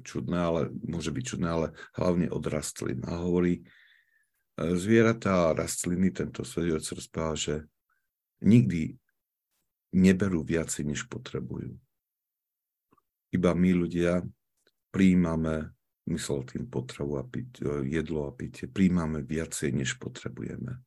čudné, 0.05 0.39
ale 0.39 0.61
môže 0.85 1.11
byť 1.11 1.25
čudné, 1.25 1.49
ale 1.49 1.69
hlavne 1.97 2.29
od 2.29 2.45
rastlín. 2.45 3.01
A 3.09 3.19
hovorí, 3.23 3.65
zvieratá 4.59 5.51
a 5.51 5.57
rastliny, 5.57 6.11
tento 6.11 6.43
svedec 6.43 6.83
rozpráva, 6.91 7.39
že 7.39 7.65
nikdy 8.43 8.99
neberú 9.95 10.43
viacej, 10.43 10.85
než 10.85 11.07
potrebujú. 11.07 11.79
Iba 13.31 13.53
my 13.55 13.71
ľudia 13.87 14.25
príjmame, 14.91 15.73
myslel 16.09 16.45
tým 16.49 16.65
potravu 16.67 17.21
a 17.21 17.25
piť, 17.25 17.63
e, 17.63 17.65
jedlo 17.93 18.29
a 18.29 18.33
pitie, 18.33 18.67
príjmame 18.67 19.21
viacej, 19.21 19.73
než 19.77 20.01
potrebujeme. 20.01 20.81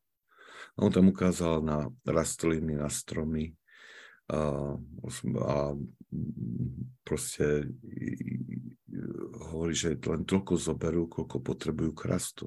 A 0.76 0.78
on 0.82 0.92
tam 0.92 1.10
ukázal 1.12 1.62
na 1.62 1.90
rastliny, 2.06 2.74
na 2.74 2.88
stromy 2.88 3.54
a, 4.32 4.74
a 5.42 5.56
proste 7.04 7.68
hovorí, 9.50 9.74
že 9.76 9.98
len 9.98 10.22
toľko 10.24 10.54
zoberú, 10.56 11.10
koľko 11.10 11.36
potrebujú 11.42 11.92
k 11.92 12.02
rastu. 12.08 12.46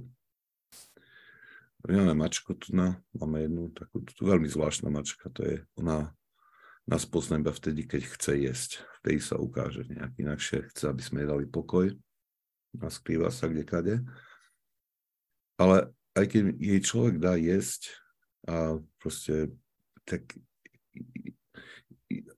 My 1.86 2.02
máme 2.02 2.26
mačku 2.26 2.58
tu 2.58 2.74
na, 2.74 2.98
máme 3.14 3.46
jednu 3.46 3.70
takú, 3.70 4.02
tu 4.02 4.26
veľmi 4.26 4.50
zvláštna 4.50 4.90
mačka, 4.90 5.30
to 5.30 5.46
je, 5.46 5.56
ona 5.78 6.10
nás 6.90 7.06
pozná 7.06 7.38
iba 7.38 7.54
vtedy, 7.54 7.86
keď 7.86 8.02
chce 8.10 8.32
jesť. 8.42 8.72
Vtedy 9.02 9.22
sa 9.22 9.38
ukáže 9.38 9.86
nejak 9.86 10.18
inakšie, 10.18 10.66
chce, 10.74 10.90
aby 10.90 11.02
sme 11.02 11.22
jej 11.22 11.30
dali 11.30 11.46
pokoj 11.46 11.94
a 12.82 12.88
skrýva 12.92 13.30
sa 13.32 13.48
kde 13.48 13.64
kade. 13.64 13.96
Ale 15.56 15.94
aj 16.16 16.26
keď 16.32 16.44
jej 16.60 16.82
človek 16.84 17.16
dá 17.20 17.36
jesť 17.40 17.96
a 18.48 18.80
proste 19.00 19.52
tak 20.04 20.38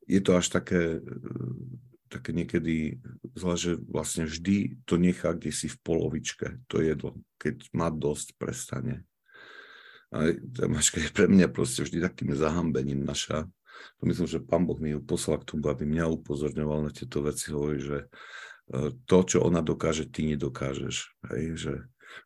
je 0.08 0.22
to 0.24 0.32
až 0.40 0.48
také, 0.48 1.04
také 2.08 2.32
niekedy 2.32 3.04
zle, 3.36 3.56
že 3.60 3.72
vlastne 3.84 4.24
vždy 4.24 4.80
to 4.88 4.96
nechá 4.96 5.36
kde 5.36 5.52
si 5.52 5.68
v 5.68 5.78
polovičke, 5.84 6.64
to 6.72 6.80
jedlo. 6.80 7.20
Keď 7.38 7.70
má 7.76 7.92
dosť, 7.92 8.40
prestane. 8.40 9.04
A 10.08 10.32
tá 10.56 10.72
mačka 10.72 11.04
je 11.04 11.12
pre 11.12 11.28
mňa 11.28 11.52
proste 11.52 11.84
vždy 11.84 12.00
takým 12.00 12.32
zahambením 12.32 13.04
naša. 13.04 13.44
Myslím, 14.00 14.26
že 14.26 14.40
pán 14.40 14.64
Boh 14.64 14.80
mi 14.80 14.96
ju 14.96 15.04
poslal 15.04 15.44
k 15.44 15.54
tomu, 15.54 15.68
aby 15.68 15.84
mňa 15.84 16.16
upozorňoval 16.18 16.88
na 16.88 16.92
tieto 16.96 17.20
veci. 17.22 17.52
Hovorí, 17.52 17.84
že 17.84 18.08
to, 19.08 19.18
čo 19.24 19.38
ona 19.44 19.64
dokáže, 19.64 20.08
ty 20.08 20.28
nedokážeš. 20.28 21.16
Hej? 21.32 21.44
Že 21.56 21.74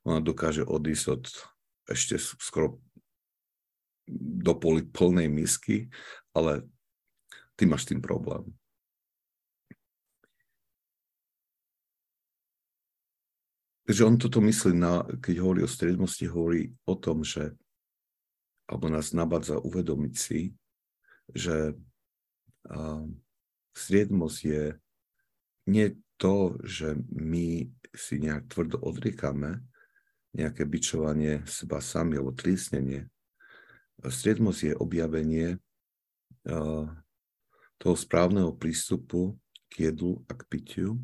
ona 0.06 0.20
dokáže 0.22 0.66
odísť 0.66 1.06
od 1.10 1.24
ešte 1.90 2.18
skoro 2.18 2.82
do 4.12 4.54
poli 4.58 4.86
plnej 4.86 5.30
misky, 5.30 5.90
ale 6.34 6.66
ty 7.56 7.70
máš 7.70 7.86
tým 7.86 8.02
problém. 8.02 8.50
Takže 13.86 14.08
on 14.08 14.16
toto 14.16 14.40
myslí, 14.40 14.72
na, 14.78 15.04
keď 15.20 15.36
hovorí 15.44 15.62
o 15.66 15.70
striedmosti, 15.70 16.24
hovorí 16.30 16.72
o 16.88 16.96
tom, 16.96 17.28
že 17.28 17.52
alebo 18.72 18.88
nás 18.88 19.12
nabádza 19.12 19.60
uvedomiť 19.60 20.14
si, 20.16 20.56
že 21.36 21.76
uh, 22.72 23.04
striedmosť 23.76 24.40
je 24.48 24.64
nie 25.68 26.00
to, 26.22 26.62
že 26.62 26.94
my 27.10 27.66
si 27.98 28.22
nejak 28.22 28.46
tvrdo 28.46 28.78
odriekame, 28.78 29.66
nejaké 30.38 30.64
bičovanie 30.64 31.42
seba 31.50 31.82
sami 31.82 32.16
alebo 32.16 32.32
trísnenie. 32.32 33.10
Striedmosť 34.00 34.62
je 34.72 34.74
objavenie 34.78 35.48
uh, 35.58 36.86
toho 37.82 37.96
správneho 37.98 38.54
prístupu 38.56 39.36
k 39.68 39.92
jedlu 39.92 40.22
a 40.30 40.38
k 40.38 40.46
pitiu, 40.48 41.02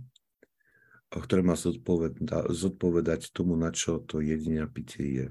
ktoré 1.09 1.41
má 1.41 1.57
zodpovedať, 1.57 2.53
zodpovedať 2.53 3.33
tomu, 3.33 3.57
na 3.57 3.73
čo 3.73 3.99
to 3.99 4.21
jedine 4.21 4.63
pitie 4.69 5.05
je 5.11 5.27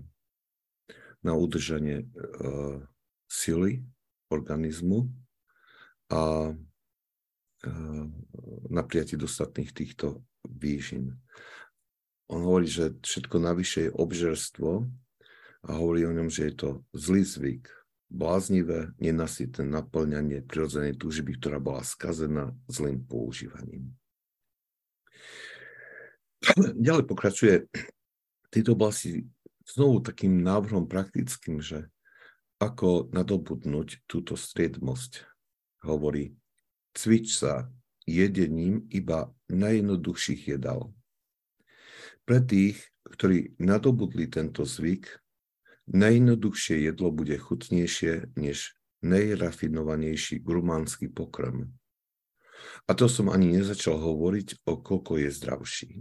na 1.25 1.33
udržanie 1.33 2.05
uh, 2.05 2.83
sily 3.31 3.87
organizmu 4.29 5.09
a 6.11 6.53
na 8.71 8.83
prijatie 8.83 9.19
dostatných 9.19 9.71
týchto 9.75 10.23
výžin. 10.47 11.15
On 12.27 12.43
hovorí, 12.43 12.67
že 12.67 12.99
všetko 13.03 13.37
navyše 13.39 13.79
je 13.87 13.95
obžerstvo 13.95 14.71
a 15.67 15.71
hovorí 15.75 16.07
o 16.07 16.15
ňom, 16.15 16.27
že 16.31 16.51
je 16.51 16.55
to 16.59 16.69
zlý 16.95 17.23
zvyk, 17.23 17.65
bláznivé, 18.11 18.95
nenasytné 18.99 19.67
naplňanie 19.67 20.43
prirodzenej 20.47 20.99
túžby, 20.99 21.39
ktorá 21.39 21.59
bola 21.59 21.83
skazená 21.83 22.55
zlým 22.71 23.03
používaním. 23.03 23.95
Ďalej 26.87 27.05
pokračuje 27.07 27.55
v 27.67 28.49
tejto 28.51 28.79
oblasti 28.79 29.27
znovu 29.67 30.03
takým 30.03 30.43
návrhom 30.43 30.87
praktickým, 30.87 31.59
že 31.59 31.91
ako 32.63 33.11
nadobudnúť 33.13 34.07
túto 34.09 34.39
striedmosť. 34.39 35.27
Hovorí, 35.85 36.33
cvič 36.97 37.37
sa 37.37 37.69
jedením 38.09 38.89
iba 38.89 39.29
najjednoduchších 39.53 40.57
jedal. 40.57 40.97
Pre 42.25 42.41
tých, 42.43 42.81
ktorí 43.07 43.55
nadobudli 43.63 44.27
tento 44.27 44.67
zvyk, 44.67 45.21
najjednoduchšie 45.93 46.91
jedlo 46.91 47.15
bude 47.15 47.39
chutnejšie 47.39 48.35
než 48.35 48.75
najrafinovanejší 49.05 50.43
grumánsky 50.43 51.13
pokrm. 51.13 51.71
A 52.89 52.97
to 52.97 53.07
som 53.07 53.31
ani 53.31 53.55
nezačal 53.55 54.01
hovoriť 54.01 54.67
o 54.67 54.81
koľko 54.81 55.23
je 55.23 55.31
zdravší. 55.31 55.93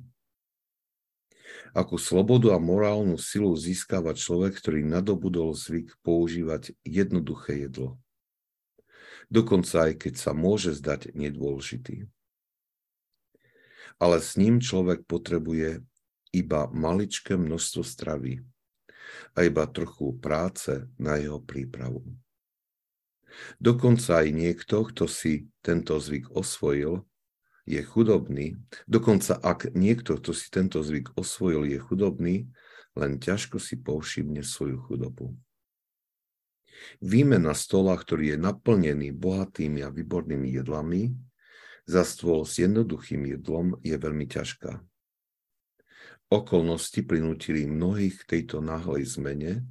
Akú 1.76 2.00
slobodu 2.00 2.56
a 2.56 2.58
morálnu 2.58 3.20
silu 3.20 3.54
získava 3.54 4.16
človek, 4.16 4.58
ktorý 4.58 4.82
nadobudol 4.88 5.54
zvyk 5.54 5.94
používať 6.02 6.74
jednoduché 6.82 7.68
jedlo. 7.68 8.00
Dokonca 9.30 9.90
aj 9.90 9.94
keď 10.06 10.14
sa 10.16 10.32
môže 10.32 10.76
zdať 10.78 11.16
nedôležitý. 11.18 12.08
Ale 13.98 14.20
s 14.20 14.36
ním 14.36 14.60
človek 14.60 15.08
potrebuje 15.08 15.82
iba 16.36 16.68
maličké 16.68 17.40
množstvo 17.40 17.82
stravy 17.82 18.44
a 19.34 19.48
iba 19.48 19.64
trochu 19.72 20.12
práce 20.20 20.84
na 21.00 21.16
jeho 21.16 21.40
prípravu. 21.40 22.04
Dokonca 23.60 24.24
aj 24.24 24.28
niekto, 24.32 24.84
kto 24.92 25.08
si 25.08 25.48
tento 25.64 25.96
zvyk 26.00 26.32
osvojil, 26.32 27.04
je 27.66 27.82
chudobný, 27.82 28.62
dokonca 28.86 29.42
ak 29.42 29.74
niekto, 29.74 30.22
kto 30.22 30.32
si 30.38 30.54
tento 30.54 30.86
zvyk 30.86 31.18
osvojil, 31.18 31.66
je 31.66 31.80
chudobný, 31.82 32.36
len 32.94 33.18
ťažko 33.18 33.58
si 33.58 33.82
povšimne 33.82 34.46
svoju 34.46 34.80
chudobu. 34.86 35.34
Výmena 37.04 37.54
stola, 37.54 37.96
ktorý 37.96 38.36
je 38.36 38.38
naplnený 38.40 39.12
bohatými 39.16 39.84
a 39.84 39.90
výbornými 39.90 40.56
jedlami, 40.56 41.12
za 41.86 42.02
stôl 42.02 42.50
s 42.50 42.58
jednoduchým 42.58 43.30
jedlom 43.38 43.78
je 43.86 43.94
veľmi 43.94 44.26
ťažká. 44.26 44.82
Okolnosti 46.34 47.06
prinútili 47.06 47.70
mnohých 47.70 48.26
k 48.26 48.28
tejto 48.38 48.58
náhlej 48.58 49.06
zmene 49.06 49.62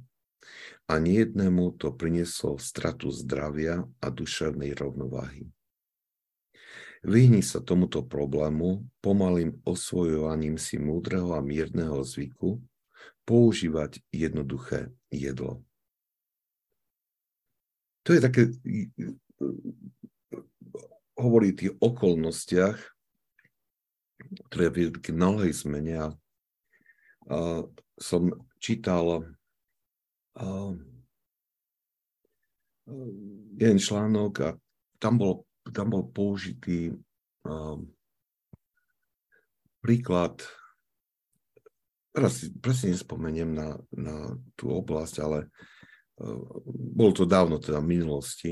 a 0.87 0.93
niejednému 0.95 1.75
to 1.75 1.91
prinieslo 1.91 2.55
stratu 2.55 3.11
zdravia 3.11 3.83
a 3.99 4.07
duševnej 4.07 4.71
rovnováhy. 4.77 5.51
Vyhni 7.05 7.43
sa 7.45 7.61
tomuto 7.61 8.01
problému 8.07 8.87
pomalým 9.03 9.61
osvojovaním 9.67 10.57
si 10.57 10.79
múdreho 10.79 11.35
a 11.35 11.43
mierneho 11.43 12.01
zvyku 12.01 12.63
používať 13.27 14.01
jednoduché 14.09 14.89
jedlo. 15.11 15.64
To 18.05 18.09
je 18.13 18.21
také, 18.21 18.53
hovorí 21.17 21.51
o 21.51 21.57
tých 21.57 21.73
okolnostiach, 21.81 22.77
ktoré 24.49 24.65
viedli 24.69 25.01
k 25.01 25.09
nalej 25.09 25.51
zmene 25.65 25.95
a, 25.97 26.07
som 27.97 28.21
čítal 28.61 29.05
a, 30.37 30.45
jeden 33.57 33.79
článok 33.81 34.33
a 34.45 34.49
tam 35.01 35.17
bol 35.17 35.45
tam 35.73 35.89
bol 35.89 36.05
použitý 36.13 36.93
príklad, 39.81 40.41
teraz 42.13 42.45
presne 42.61 42.93
nespomeniem 42.93 43.53
na, 43.53 43.77
na 43.93 44.33
tú 44.57 44.73
oblasť, 44.73 45.15
ale 45.21 45.49
bolo 46.95 47.11
to 47.11 47.27
dávno, 47.27 47.59
teda 47.59 47.83
v 47.83 47.91
minulosti, 47.99 48.51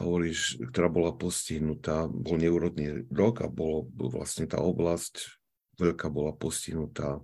hovoríš, 0.00 0.56
ktorá 0.72 0.88
bola 0.88 1.12
postihnutá, 1.12 2.08
bol 2.08 2.40
neúrodný 2.40 3.04
rok 3.12 3.44
a 3.44 3.52
bolo 3.52 3.90
vlastne 3.92 4.48
tá 4.48 4.56
oblasť 4.62 5.40
veľká 5.76 6.08
bola 6.12 6.32
postihnutá, 6.36 7.20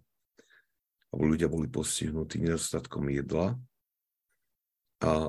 alebo 1.12 1.22
ľudia 1.24 1.48
boli 1.48 1.68
postihnutí 1.68 2.40
nedostatkom 2.40 3.08
jedla. 3.12 3.56
A 5.04 5.28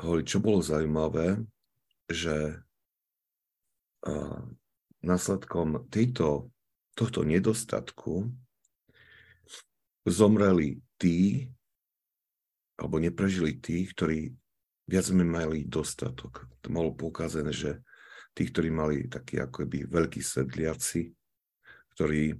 hovorí, 0.00 0.22
čo 0.28 0.40
bolo 0.40 0.60
zaujímavé, 0.60 1.40
že 2.08 2.60
následkom 5.00 5.88
tejto, 5.88 6.52
tohto 6.94 7.24
nedostatku 7.24 8.30
zomreli 10.06 10.78
tí, 11.00 11.50
alebo 12.76 13.00
neprežili 13.00 13.56
tí, 13.58 13.88
ktorí 13.88 14.32
viac 14.86 15.06
menej 15.10 15.32
mali 15.32 15.58
dostatok. 15.66 16.46
To 16.62 16.68
malo 16.70 16.92
poukázané, 16.94 17.50
že 17.50 17.82
tí, 18.36 18.46
ktorí 18.46 18.68
mali 18.70 18.96
taký 19.08 19.40
akoby 19.42 19.88
veľkí 19.88 20.20
sedliaci, 20.20 21.10
ktorí 21.96 22.36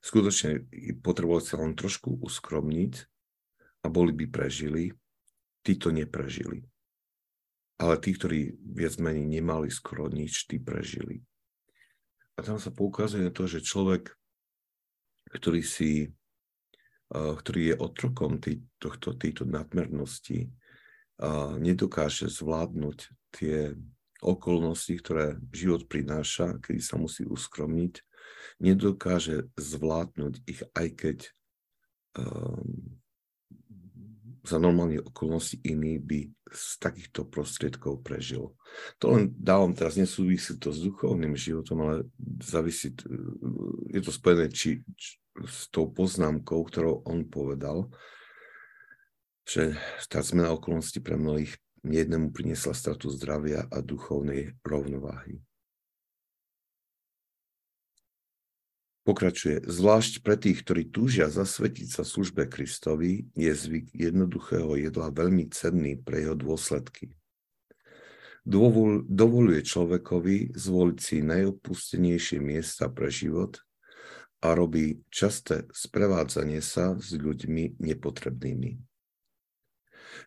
skutočne 0.00 0.68
potrebovali 1.02 1.44
sa 1.44 1.58
len 1.58 1.72
trošku 1.74 2.20
uskromniť 2.22 2.94
a 3.82 3.86
boli 3.88 4.12
by 4.14 4.26
prežili, 4.28 4.92
tí 5.64 5.74
to 5.74 5.90
neprežili 5.90 6.62
ale 7.76 8.00
tí, 8.00 8.16
ktorí 8.16 8.56
viac 8.56 8.96
menej 8.96 9.28
nemali 9.28 9.68
skoro 9.68 10.08
nič, 10.08 10.48
tí 10.48 10.56
prežili. 10.56 11.20
A 12.36 12.44
tam 12.44 12.56
sa 12.56 12.72
poukazuje 12.72 13.24
na 13.24 13.32
to, 13.32 13.44
že 13.48 13.64
človek, 13.64 14.12
ktorý 15.32 15.60
si 15.60 16.12
ktorý 17.10 17.62
je 17.72 17.76
otrokom 17.78 18.42
tý, 18.42 18.66
tohto, 18.82 19.14
tejto 19.14 19.46
nadmernosti, 19.46 20.50
nedokáže 21.56 22.28
zvládnuť 22.28 22.98
tie 23.30 23.72
okolnosti, 24.20 24.90
ktoré 24.96 25.38
život 25.52 25.86
prináša, 25.86 26.58
kedy 26.60 26.80
sa 26.80 26.96
musí 26.98 27.22
uskromniť, 27.24 28.00
nedokáže 28.60 29.48
zvládnuť 29.54 30.34
ich, 30.48 30.60
aj 30.72 30.88
keď 30.96 31.18
um, 32.16 32.96
za 34.46 34.62
normálne 34.62 35.02
okolnosti 35.02 35.58
iný 35.66 35.98
by 35.98 36.30
z 36.46 36.64
takýchto 36.78 37.26
prostriedkov 37.26 38.06
prežil. 38.06 38.54
To 39.02 39.18
len 39.18 39.34
dávam 39.34 39.74
teraz, 39.74 39.98
nesúvisí 39.98 40.54
to 40.56 40.70
s 40.70 40.78
duchovným 40.78 41.34
životom, 41.34 41.82
ale 41.82 41.96
závisí, 42.38 42.94
je 43.90 44.00
to 44.00 44.14
spojené 44.14 44.46
či, 44.54 44.86
či, 44.94 45.18
s 45.44 45.68
tou 45.68 45.90
poznámkou, 45.92 46.64
ktorou 46.64 47.04
on 47.04 47.28
povedal, 47.28 47.92
že 49.46 49.76
tá 50.08 50.24
zmena 50.24 50.56
okolností 50.56 51.04
pre 51.04 51.14
mnohých 51.14 51.54
jednému 51.86 52.34
priniesla 52.34 52.74
stratu 52.74 53.12
zdravia 53.12 53.68
a 53.70 53.78
duchovnej 53.78 54.58
rovnováhy. 54.66 55.38
Pokračuje, 59.06 59.62
zvlášť 59.62 60.18
pre 60.26 60.34
tých, 60.34 60.66
ktorí 60.66 60.90
túžia 60.90 61.30
zasvetiť 61.30 61.94
sa 61.94 62.02
službe 62.02 62.50
Kristovi, 62.50 63.30
je 63.38 63.54
zvyk 63.54 63.94
jednoduchého 63.94 64.74
jedla 64.82 65.14
veľmi 65.14 65.46
cenný 65.54 65.94
pre 65.94 66.26
jeho 66.26 66.34
dôsledky. 66.34 67.14
Dovol, 68.42 69.06
dovoluje 69.06 69.62
človekovi 69.62 70.58
zvoliť 70.58 70.98
si 70.98 71.22
najopustenejšie 71.22 72.38
miesta 72.42 72.90
pre 72.90 73.06
život 73.10 73.62
a 74.44 74.52
robí 74.52 75.00
časté 75.08 75.64
sprevádzanie 75.72 76.60
sa 76.60 76.96
s 77.00 77.16
ľuďmi 77.16 77.80
nepotrebnými. 77.80 78.78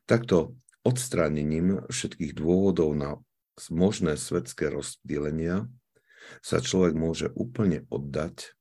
Takto 0.06 0.58
odstránením 0.86 1.86
všetkých 1.90 2.34
dôvodov 2.34 2.98
na 2.98 3.22
možné 3.68 4.16
svetské 4.16 4.72
rozptýlenia 4.72 5.68
sa 6.40 6.64
človek 6.64 6.94
môže 6.96 7.28
úplne 7.36 7.84
oddať 7.92 8.56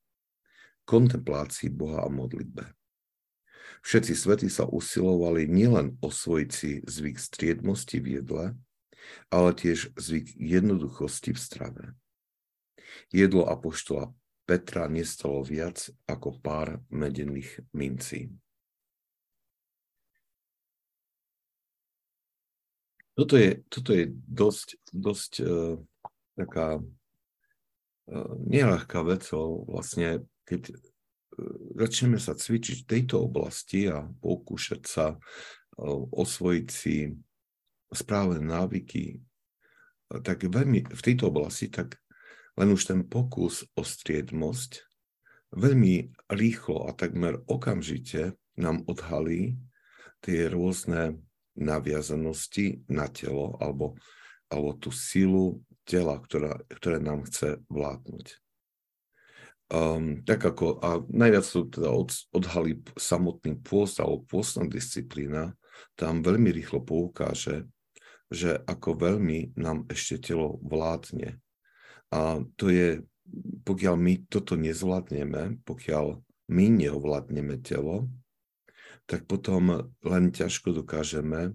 kontemplácii 0.83 1.69
Boha 1.69 2.03
a 2.05 2.09
modlitbe. 2.09 2.73
Všetci 3.79 4.13
svety 4.17 4.47
sa 4.51 4.67
usilovali 4.67 5.47
nielen 5.47 5.95
osvojiť 6.03 6.49
si 6.51 6.83
zvyk 6.83 7.15
striedmosti 7.15 8.03
v 8.03 8.19
jedle, 8.19 8.45
ale 9.31 9.55
tiež 9.55 9.95
zvyk 9.95 10.35
jednoduchosti 10.35 11.31
v 11.31 11.39
strave. 11.39 11.83
Jedlo 13.13 13.47
apoštola 13.47 14.11
Petra 14.49 14.89
nestalo 14.89 15.45
viac 15.45 15.93
ako 16.09 16.41
pár 16.41 16.81
medených 16.89 17.61
mincí. 17.77 18.33
Toto 23.13 23.37
je, 23.37 23.61
toto 23.69 23.93
je 23.93 24.09
dosť, 24.09 24.67
dosť 24.89 25.31
uh, 25.45 25.77
taká 26.33 26.81
uh, 26.81 28.33
nelahká 28.49 29.05
vec, 29.05 29.29
vlastne 29.69 30.25
keď 30.49 30.73
e, 30.73 30.75
začneme 31.77 32.17
sa 32.17 32.33
cvičiť 32.33 32.83
v 32.83 32.89
tejto 32.89 33.21
oblasti 33.21 33.85
a 33.85 34.01
pokúšať 34.01 34.81
sa 34.89 35.13
e, 35.13 35.17
osvojiť 36.09 36.67
si 36.73 37.13
správne 37.93 38.41
návyky, 38.41 39.21
tak 40.09 40.49
veľmi 40.49 40.89
v 40.89 41.01
tejto 41.05 41.29
oblasti, 41.29 41.69
tak 41.69 42.01
len 42.59 42.75
už 42.75 42.91
ten 42.91 43.01
pokus 43.07 43.63
o 43.79 43.81
striedmosť 43.87 44.83
veľmi 45.55 46.13
rýchlo 46.29 46.85
a 46.85 46.93
takmer 46.93 47.41
okamžite 47.47 48.35
nám 48.59 48.83
odhalí 48.85 49.57
tie 50.19 50.51
rôzne 50.51 51.23
naviazanosti 51.55 52.83
na 52.91 53.07
telo 53.07 53.55
alebo, 53.63 53.95
alebo 54.51 54.75
tú 54.75 54.91
silu 54.91 55.63
tela, 55.87 56.19
ktorá, 56.19 56.59
ktoré 56.69 57.01
nám 57.01 57.25
chce 57.25 57.63
vládnuť. 57.71 58.27
Um, 59.69 60.25
tak 60.25 60.41
ako, 60.41 60.81
a 60.81 60.89
najviac 61.13 61.45
to 61.45 61.69
teda 61.69 61.93
od, 61.93 62.09
odhalí 62.33 62.81
samotný 62.97 63.61
pôst 63.61 64.01
alebo 64.01 64.25
pôstna 64.25 64.65
disciplína, 64.65 65.53
tam 65.93 66.25
veľmi 66.25 66.49
rýchlo 66.49 66.81
poukáže, 66.81 67.69
že 68.33 68.57
ako 68.65 68.97
veľmi 68.97 69.57
nám 69.57 69.85
ešte 69.89 70.33
telo 70.33 70.57
vládne. 70.65 71.37
A 72.09 72.41
to 72.57 72.73
je, 72.73 73.05
pokiaľ 73.65 73.95
my 73.97 74.13
toto 74.25 74.57
nezvládneme, 74.57 75.61
pokiaľ 75.61 76.17
my 76.49 76.65
neovládneme 76.73 77.61
telo, 77.61 78.09
tak 79.05 79.25
potom 79.25 79.93
len 80.05 80.23
ťažko 80.29 80.73
dokážeme 80.73 81.53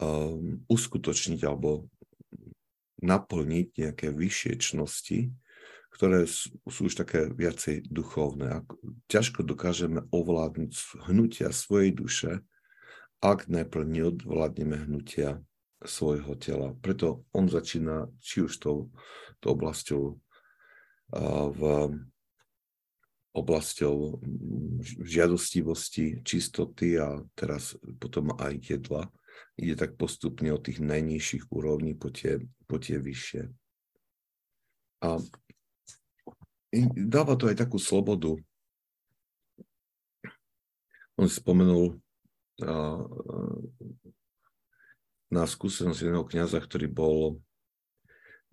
um, 0.00 0.64
uskutočniť 0.68 1.40
alebo 1.44 1.88
naplniť 3.04 3.66
nejaké 3.76 4.08
vyššie 4.12 4.52
čnosti, 4.60 5.32
ktoré 5.92 6.24
sú, 6.24 6.56
sú 6.68 6.88
už 6.88 7.00
také 7.00 7.28
viacej 7.28 7.86
duchovné. 7.88 8.64
Ťažko 9.12 9.44
dokážeme 9.44 10.08
ovládnuť 10.08 11.04
hnutia 11.08 11.52
svojej 11.52 11.92
duše, 11.92 12.32
ak 13.20 13.48
najprv 13.48 13.84
neodvládneme 13.88 14.84
hnutia 14.88 15.40
svojho 15.84 16.34
tela. 16.40 16.72
Preto 16.80 17.24
on 17.32 17.48
začína 17.48 18.08
či 18.20 18.44
už 18.44 18.58
tou, 18.58 18.90
tou 19.40 19.54
oblasťou 19.54 20.18
v 21.54 21.62
oblasťou 23.34 24.22
žiadostivosti, 25.02 26.22
čistoty 26.22 27.02
a 27.02 27.18
teraz 27.34 27.74
potom 27.98 28.30
aj 28.38 28.62
jedla. 28.62 29.10
Ide 29.58 29.74
tak 29.74 29.98
postupne 29.98 30.54
od 30.54 30.62
tých 30.62 30.78
najnižších 30.78 31.50
úrovní 31.50 31.98
po 31.98 32.14
tie, 32.14 32.38
po 32.70 32.78
tie 32.78 33.02
vyššie. 33.02 33.50
A 35.02 35.18
dáva 36.94 37.34
to 37.34 37.50
aj 37.50 37.58
takú 37.58 37.82
slobodu. 37.82 38.38
On 41.18 41.26
spomenul 41.26 41.98
na 45.34 45.50
skúsenosť 45.50 45.98
jedného 45.98 46.22
kniaza, 46.22 46.62
ktorý 46.62 46.86
bol 46.86 47.42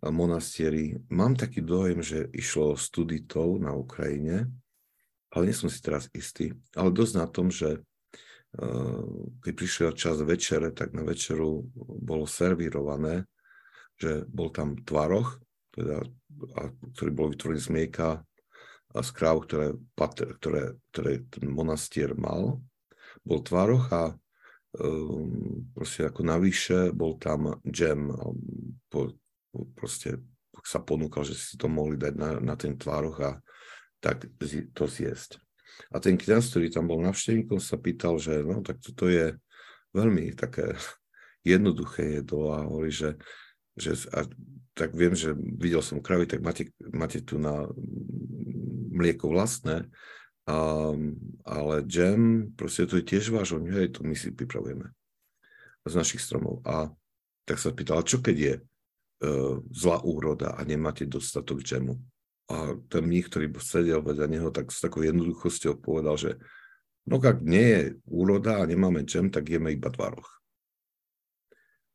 v 0.01 0.09
monastieri. 0.09 0.97
Mám 1.13 1.37
taký 1.37 1.61
dojem, 1.61 2.01
že 2.01 2.25
išlo 2.33 2.73
studitov 2.73 3.61
na 3.61 3.77
Ukrajine, 3.77 4.49
ale 5.29 5.41
nie 5.45 5.55
som 5.55 5.69
si 5.69 5.77
teraz 5.77 6.09
istý. 6.17 6.57
Ale 6.73 6.89
dosť 6.89 7.13
na 7.21 7.27
tom, 7.29 7.53
že 7.53 7.85
keď 9.45 9.53
prišiel 9.55 9.91
čas 9.95 10.19
večere, 10.19 10.75
tak 10.75 10.91
na 10.91 11.07
večeru 11.07 11.63
bolo 11.77 12.27
servírované, 12.27 13.23
že 13.95 14.27
bol 14.27 14.51
tam 14.51 14.75
tvaroch, 14.83 15.39
teda, 15.71 16.03
a, 16.59 16.61
ktorý 16.97 17.11
bol 17.15 17.31
vytvorený 17.31 17.61
z 17.63 17.69
mlieka 17.71 18.19
a 18.91 18.99
z 18.99 19.09
kráv, 19.15 19.47
ktoré, 19.47 19.79
ktoré, 20.41 20.75
ktoré 20.91 21.11
ten 21.31 21.47
monastier 21.47 22.11
mal. 22.11 22.59
Bol 23.23 23.39
tvároch 23.39 23.87
a 23.95 24.19
proste 25.75 26.07
ako 26.07 26.21
navyše 26.23 26.95
bol 26.95 27.19
tam 27.19 27.59
džem. 27.67 28.11
Po, 28.87 29.11
proste 29.75 30.19
sa 30.63 30.79
ponúkal, 30.79 31.25
že 31.25 31.35
si 31.35 31.55
to 31.57 31.67
mohli 31.67 31.97
dať 31.97 32.13
na, 32.15 32.31
na 32.39 32.55
ten 32.55 32.77
tvároch 32.77 33.17
a 33.19 33.31
tak 34.01 34.29
to 34.73 34.85
zjesť. 34.85 35.41
A 35.89 35.97
ten 35.97 36.19
kniaz, 36.19 36.51
ktorý 36.51 36.69
tam 36.69 36.85
bol 36.85 37.01
navštevníkom, 37.01 37.57
sa 37.57 37.79
pýtal, 37.79 38.21
že 38.21 38.43
no 38.45 38.61
tak 38.61 38.77
toto 38.81 39.09
je 39.09 39.33
veľmi 39.95 40.35
také 40.37 40.77
jednoduché 41.47 42.21
jedlo 42.21 42.53
a 42.53 42.67
hovorí, 42.67 42.93
že, 42.93 43.17
že 43.75 43.97
a 44.13 44.27
tak 44.71 44.95
viem, 44.95 45.11
že 45.11 45.35
videl 45.35 45.83
som 45.83 45.99
kravy, 45.99 46.29
tak 46.29 46.39
máte, 46.39 46.71
máte 46.95 47.19
tu 47.19 47.35
na 47.35 47.67
mlieko 48.91 49.27
vlastné, 49.27 49.87
a, 50.49 50.57
ale 51.45 51.75
džem, 51.85 52.53
proste 52.57 52.89
to 52.89 52.97
je 52.97 53.05
tiež 53.05 53.29
váš 53.29 53.53
hej, 53.53 53.93
to 53.93 54.01
my 54.01 54.17
si 54.17 54.33
pripravujeme 54.33 54.89
z 55.85 55.93
našich 55.93 56.21
stromov. 56.21 56.61
A 56.65 56.89
tak 57.45 57.57
sa 57.57 57.73
pýtal, 57.73 58.05
čo 58.05 58.21
keď 58.21 58.37
je 58.37 58.53
uh, 58.57 59.57
zlá 59.73 60.01
úroda 60.05 60.53
a 60.53 60.61
nemáte 60.65 61.09
dostatok 61.09 61.65
džemu? 61.65 61.97
A 62.51 62.77
ten 62.91 63.03
mních, 63.05 63.31
ktorý 63.31 63.47
sedel 63.61 64.01
vedľa 64.03 64.27
neho, 64.27 64.49
tak 64.53 64.69
s 64.69 64.83
takou 64.83 65.01
jednoduchosťou 65.01 65.79
povedal, 65.81 66.17
že 66.19 66.31
no 67.09 67.17
ak 67.17 67.41
nie 67.41 67.65
je 67.65 67.81
úroda 68.05 68.61
a 68.61 68.67
nemáme 68.69 69.07
džem, 69.07 69.33
tak 69.33 69.49
jeme 69.49 69.73
iba 69.73 69.89
tvaroch 69.89 70.41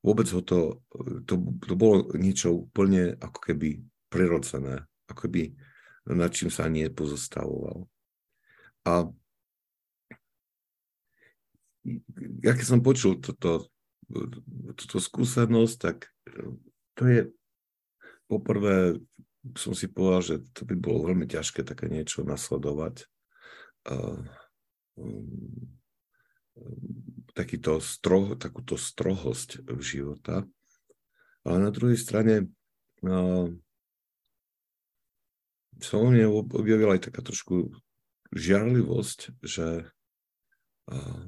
vôbec 0.06 0.30
ho 0.30 0.40
to, 0.46 0.86
to, 1.26 1.34
to 1.66 1.74
bolo 1.74 2.14
niečo 2.14 2.54
úplne 2.70 3.18
ako 3.18 3.50
keby 3.50 3.82
prirodzené, 4.06 4.86
ako 5.10 5.26
keby 5.26 5.50
nad 6.06 6.30
čím 6.30 6.46
sa 6.46 6.70
ani 6.70 6.86
nepozostavoval. 6.86 7.90
A 8.86 9.10
ja 12.42 12.52
keď 12.54 12.66
som 12.66 12.86
počul 12.86 13.18
toto, 13.18 13.66
túto 14.78 14.98
skúsenosť, 15.02 15.76
tak 15.78 16.06
to 16.94 17.02
je 17.04 17.20
poprvé 18.30 18.98
som 19.54 19.70
si 19.78 19.86
povedal, 19.86 20.22
že 20.26 20.34
to 20.50 20.66
by 20.66 20.74
bolo 20.74 21.06
veľmi 21.06 21.30
ťažké 21.30 21.62
také 21.62 21.86
niečo 21.86 22.26
nasledovať. 22.26 23.06
uh, 23.86 24.18
takýto 27.36 27.78
stroh, 27.78 28.34
takúto 28.34 28.74
strohosť 28.74 29.62
života. 29.78 30.42
Ale 31.46 31.56
na 31.62 31.70
druhej 31.70 31.94
strane 31.94 32.50
uh, 33.06 33.46
sa 35.78 35.94
u 36.00 36.10
mne 36.10 36.26
objavila 36.32 36.98
aj 36.98 37.12
taká 37.12 37.22
trošku 37.22 37.70
žiarlivosť, 38.34 39.38
že 39.44 39.86
uh, 40.90 41.26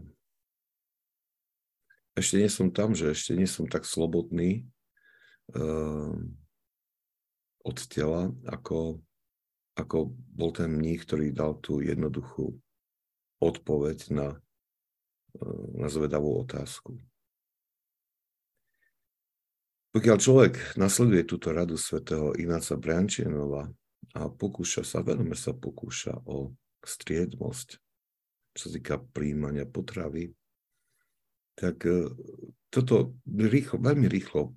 ešte 2.18 2.34
nie 2.42 2.51
som 2.51 2.74
tam, 2.74 2.99
že 2.99 3.14
ešte 3.14 3.38
nie 3.38 3.46
som 3.46 3.70
tak 3.70 3.86
slobodný 3.86 4.66
uh, 5.55 6.14
od 7.62 7.78
tela, 7.86 8.34
ako, 8.49 8.99
ako 9.78 10.11
bol 10.14 10.51
ten 10.51 10.74
mních, 10.74 11.07
ktorý 11.07 11.30
dal 11.30 11.55
tú 11.62 11.78
jednoduchú 11.78 12.59
odpoveď 13.38 13.99
na, 14.11 14.28
uh, 15.38 15.64
na 15.78 15.86
zvedavú 15.86 16.42
otázku. 16.42 16.99
Pokiaľ 19.88 20.16
človek 20.20 20.55
nasleduje 20.76 21.24
túto 21.24 21.49
radu 21.51 21.80
svätého 21.80 22.36
Ináca 22.36 22.76
Briančienova 22.76 23.72
a 24.14 24.20
pokúša 24.28 24.84
sa, 24.84 25.01
veľmi 25.01 25.32
sa 25.32 25.57
pokúša 25.57 26.28
o 26.28 26.53
striedmosť, 26.84 27.68
čo 28.54 28.62
sa 28.66 28.70
týka 28.74 28.96
príjmania 29.00 29.66
potravy, 29.66 30.34
tak 31.58 31.82
e, 31.86 32.06
toto 32.70 33.18
rýchlo, 33.26 33.82
veľmi 33.82 34.06
rýchlo 34.06 34.42
e, 34.46 34.50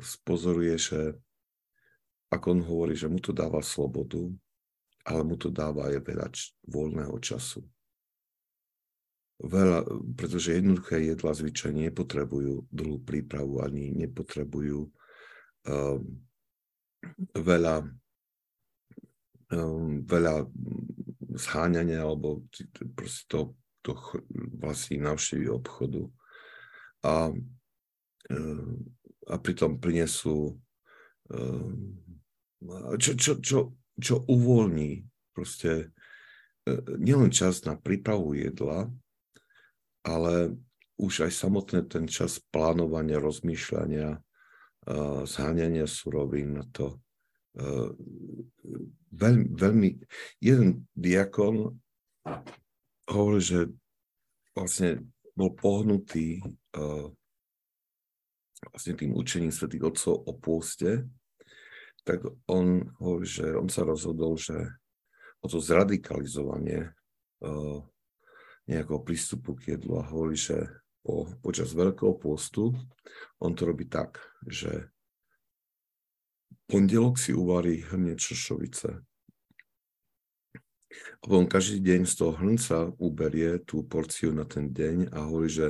spozoruje, 0.00 0.76
že 0.80 1.00
ako 2.32 2.46
on 2.50 2.60
hovorí, 2.64 2.94
že 2.96 3.06
mu 3.06 3.20
to 3.20 3.30
dáva 3.30 3.60
slobodu, 3.60 4.24
ale 5.04 5.22
mu 5.22 5.36
to 5.36 5.52
dáva 5.52 5.92
aj 5.92 6.00
veľa 6.00 6.26
voľného 6.64 7.16
času. 7.20 7.60
Veľa, 9.44 9.84
pretože 10.14 10.56
jednoduché 10.56 11.04
jedla 11.04 11.34
zvyčajne 11.34 11.90
nepotrebujú 11.90 12.70
dlhú 12.70 12.96
prípravu 13.02 13.60
ani 13.60 13.90
nepotrebujú 13.92 14.88
um, 15.68 16.00
veľa, 17.34 17.84
um, 19.52 20.00
veľa 20.06 20.48
zháňania 21.34 22.06
alebo 22.06 22.46
proste 22.94 23.26
to 23.28 23.40
to 23.84 23.92
vlastní 24.56 24.96
návštevy 24.96 25.52
obchodu 25.52 26.08
a, 27.04 27.36
e, 28.32 28.38
a 29.28 29.34
pritom 29.36 29.76
prinesú 29.76 30.56
e, 31.28 31.44
čo, 32.96 33.12
čo, 33.12 33.32
čo, 33.44 33.58
čo 34.00 34.14
uvoľní 34.24 35.04
proste 35.36 35.92
e, 36.64 36.76
nielen 36.96 37.28
čas 37.28 37.60
na 37.68 37.76
prípravu 37.76 38.32
jedla, 38.32 38.88
ale 40.00 40.56
už 40.96 41.28
aj 41.28 41.32
samotné 41.36 41.84
ten 41.84 42.08
čas 42.08 42.40
plánovania, 42.54 43.18
rozmýšľania, 43.18 44.22
zháňania 45.26 45.90
surovín 45.90 46.54
na 46.54 46.64
to. 46.70 47.02
Veľmi, 49.14 49.46
veľmi, 49.54 49.88
jeden 50.42 50.90
diakon 50.90 51.70
hovorí, 53.06 53.40
že 53.40 53.70
vlastne 54.58 55.06
bol 55.38 55.54
pohnutý 55.54 56.42
uh, 56.74 57.10
vlastne 58.70 58.94
tým 58.98 59.14
učením 59.14 59.54
svätých 59.54 59.86
Otcov 59.86 60.24
o 60.26 60.32
pôste, 60.34 61.06
tak 62.02 62.26
on 62.50 62.90
hovorí, 62.98 63.26
že 63.26 63.54
on 63.54 63.70
sa 63.70 63.86
rozhodol, 63.86 64.34
že 64.34 64.56
o 65.38 65.46
to 65.46 65.62
zradikalizovanie 65.62 66.90
uh, 67.44 67.78
nejakého 68.64 69.00
prístupu 69.04 69.54
k 69.54 69.76
jedlu 69.76 70.00
a 70.00 70.08
hovorí, 70.08 70.34
že 70.34 70.64
po, 71.04 71.28
počas 71.44 71.76
veľkého 71.76 72.16
pôstu 72.16 72.72
on 73.38 73.52
to 73.52 73.68
robí 73.68 73.84
tak, 73.84 74.24
že 74.48 74.88
pondelok 76.70 77.20
si 77.20 77.36
uvarí 77.36 77.84
hrnie 77.84 78.16
čošovice, 78.16 79.04
a 80.94 81.24
potom 81.26 81.50
každý 81.50 81.82
deň 81.82 82.00
z 82.06 82.14
toho 82.14 82.32
hrnca 82.38 82.76
uberie 83.02 83.58
tú 83.66 83.82
porciu 83.82 84.30
na 84.30 84.46
ten 84.46 84.70
deň 84.70 85.10
a 85.10 85.26
hovorí, 85.26 85.50
že 85.50 85.66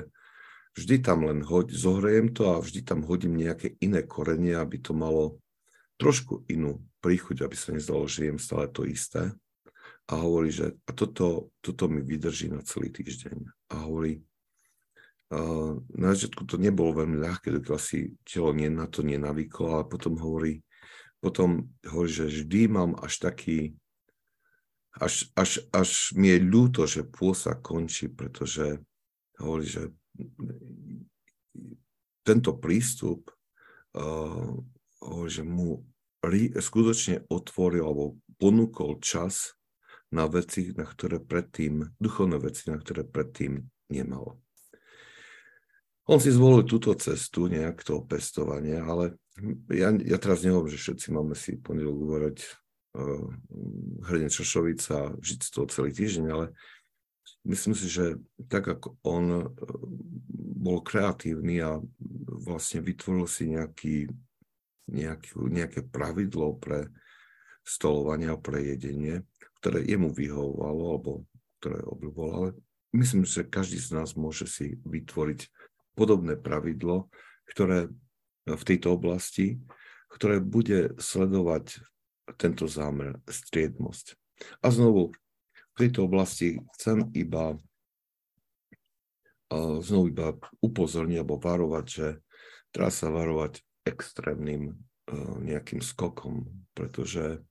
vždy 0.76 1.00
tam 1.00 1.24
len 1.24 1.40
hoď, 1.40 1.72
zohrejem 1.72 2.34
to 2.34 2.52
a 2.52 2.60
vždy 2.60 2.84
tam 2.84 3.06
hodím 3.06 3.38
nejaké 3.38 3.78
iné 3.80 4.04
korenie, 4.04 4.52
aby 4.58 4.82
to 4.82 4.92
malo 4.92 5.40
trošku 5.96 6.44
inú 6.50 6.82
príchuť, 7.00 7.46
aby 7.46 7.56
sa 7.56 7.72
nezdalo, 7.72 8.04
že 8.04 8.28
jem 8.28 8.38
stále 8.42 8.68
to 8.68 8.84
isté. 8.84 9.32
A 10.04 10.20
hovorí, 10.20 10.52
že 10.52 10.76
a 10.84 10.90
toto, 10.92 11.54
toto 11.64 11.88
mi 11.88 12.04
vydrží 12.04 12.52
na 12.52 12.60
celý 12.60 12.92
týždeň. 12.92 13.72
A 13.72 13.88
hovorí, 13.88 14.20
na 15.96 16.12
začiatku 16.12 16.44
to 16.44 16.60
nebolo 16.60 17.00
veľmi 17.00 17.16
ľahké, 17.16 17.48
dokiaľ 17.62 17.80
si 17.80 18.12
telo 18.26 18.52
nie, 18.52 18.68
na 18.68 18.84
to 18.84 19.00
nenavyklo, 19.00 19.80
ale 19.80 19.84
potom 19.88 20.20
hovorí, 20.20 20.60
potom 21.24 21.72
hovorí, 21.88 22.12
že 22.12 22.28
vždy 22.28 22.60
mám 22.68 22.92
až 23.00 23.24
taký 23.24 23.72
až, 25.00 25.26
až, 25.34 25.64
až 25.72 26.12
mi 26.14 26.30
je 26.30 26.38
ľúto, 26.38 26.86
že 26.86 27.02
pôsa 27.02 27.56
končí, 27.58 28.06
pretože 28.06 28.78
hovorí, 29.40 29.66
že 29.66 29.90
tento 32.22 32.54
prístup 32.54 33.32
uh, 33.96 34.54
hovorí, 35.02 35.30
že 35.32 35.42
mu 35.42 35.82
skutočne 36.56 37.26
otvoril 37.28 37.84
alebo 37.84 38.04
ponúkol 38.38 39.02
čas 39.02 39.58
na 40.14 40.30
veci, 40.30 40.72
na 40.72 40.86
ktoré 40.86 41.18
predtým, 41.20 41.90
duchovné 41.98 42.38
veci, 42.38 42.70
na 42.70 42.78
ktoré 42.78 43.02
predtým 43.02 43.66
nemal. 43.90 44.38
On 46.04 46.20
si 46.20 46.30
zvolil 46.30 46.68
túto 46.68 46.92
cestu 46.96 47.48
nejak 47.48 47.80
toho 47.82 48.04
pestovania, 48.04 48.84
ale 48.84 49.16
ja, 49.74 49.88
ja 49.90 50.18
teraz 50.20 50.46
nehovorím, 50.46 50.74
že 50.74 50.82
všetci 50.82 51.06
máme 51.10 51.34
si 51.34 51.58
pondelok 51.58 51.96
uvorať 51.98 52.36
Eh, 52.94 53.26
Hrne 54.06 54.30
Čošovica, 54.30 55.18
žiť 55.18 55.40
z 55.42 55.50
toho 55.50 55.66
celý 55.66 55.90
týždeň, 55.90 56.26
ale 56.30 56.54
myslím 57.42 57.74
si, 57.74 57.90
že 57.90 58.22
tak 58.46 58.70
ako 58.70 58.94
on 59.02 59.24
eh, 59.34 59.44
bol 60.38 60.78
kreatívny 60.78 61.58
a 61.58 61.82
vlastne 62.46 62.78
vytvoril 62.86 63.26
si 63.26 63.50
nejaký, 63.50 64.06
nejaký, 64.94 65.30
nejaké 65.42 65.80
pravidlo 65.90 66.54
pre 66.54 66.86
stolovanie 67.66 68.30
a 68.30 68.38
pre 68.38 68.62
jedenie, 68.62 69.26
ktoré 69.58 69.82
jemu 69.82 70.14
vyhovovalo, 70.14 70.82
alebo 70.94 71.10
ktoré 71.58 71.82
obľúbol, 71.82 72.28
ale 72.30 72.48
myslím, 72.94 73.26
že 73.26 73.42
každý 73.42 73.82
z 73.82 73.90
nás 73.90 74.14
môže 74.14 74.46
si 74.46 74.78
vytvoriť 74.86 75.50
podobné 75.98 76.38
pravidlo, 76.38 77.10
ktoré 77.50 77.90
v 78.44 78.62
tejto 78.62 78.96
oblasti, 78.96 79.60
ktoré 80.12 80.40
bude 80.40 80.94
sledovať 81.00 81.80
tento 82.40 82.64
zámer, 82.70 83.20
striednosť. 83.28 84.16
A 84.64 84.72
znovu, 84.72 85.12
v 85.74 85.76
tejto 85.76 86.06
oblasti 86.06 86.60
chcem 86.78 87.08
iba 87.12 87.56
znovu 89.80 90.10
iba 90.10 90.34
upozorniť 90.64 91.18
alebo 91.20 91.38
varovať, 91.38 91.86
že 91.86 92.06
treba 92.74 92.90
sa 92.90 93.12
varovať 93.12 93.62
extrémnym 93.86 94.74
nejakým 95.44 95.84
skokom, 95.84 96.48
pretože 96.72 97.44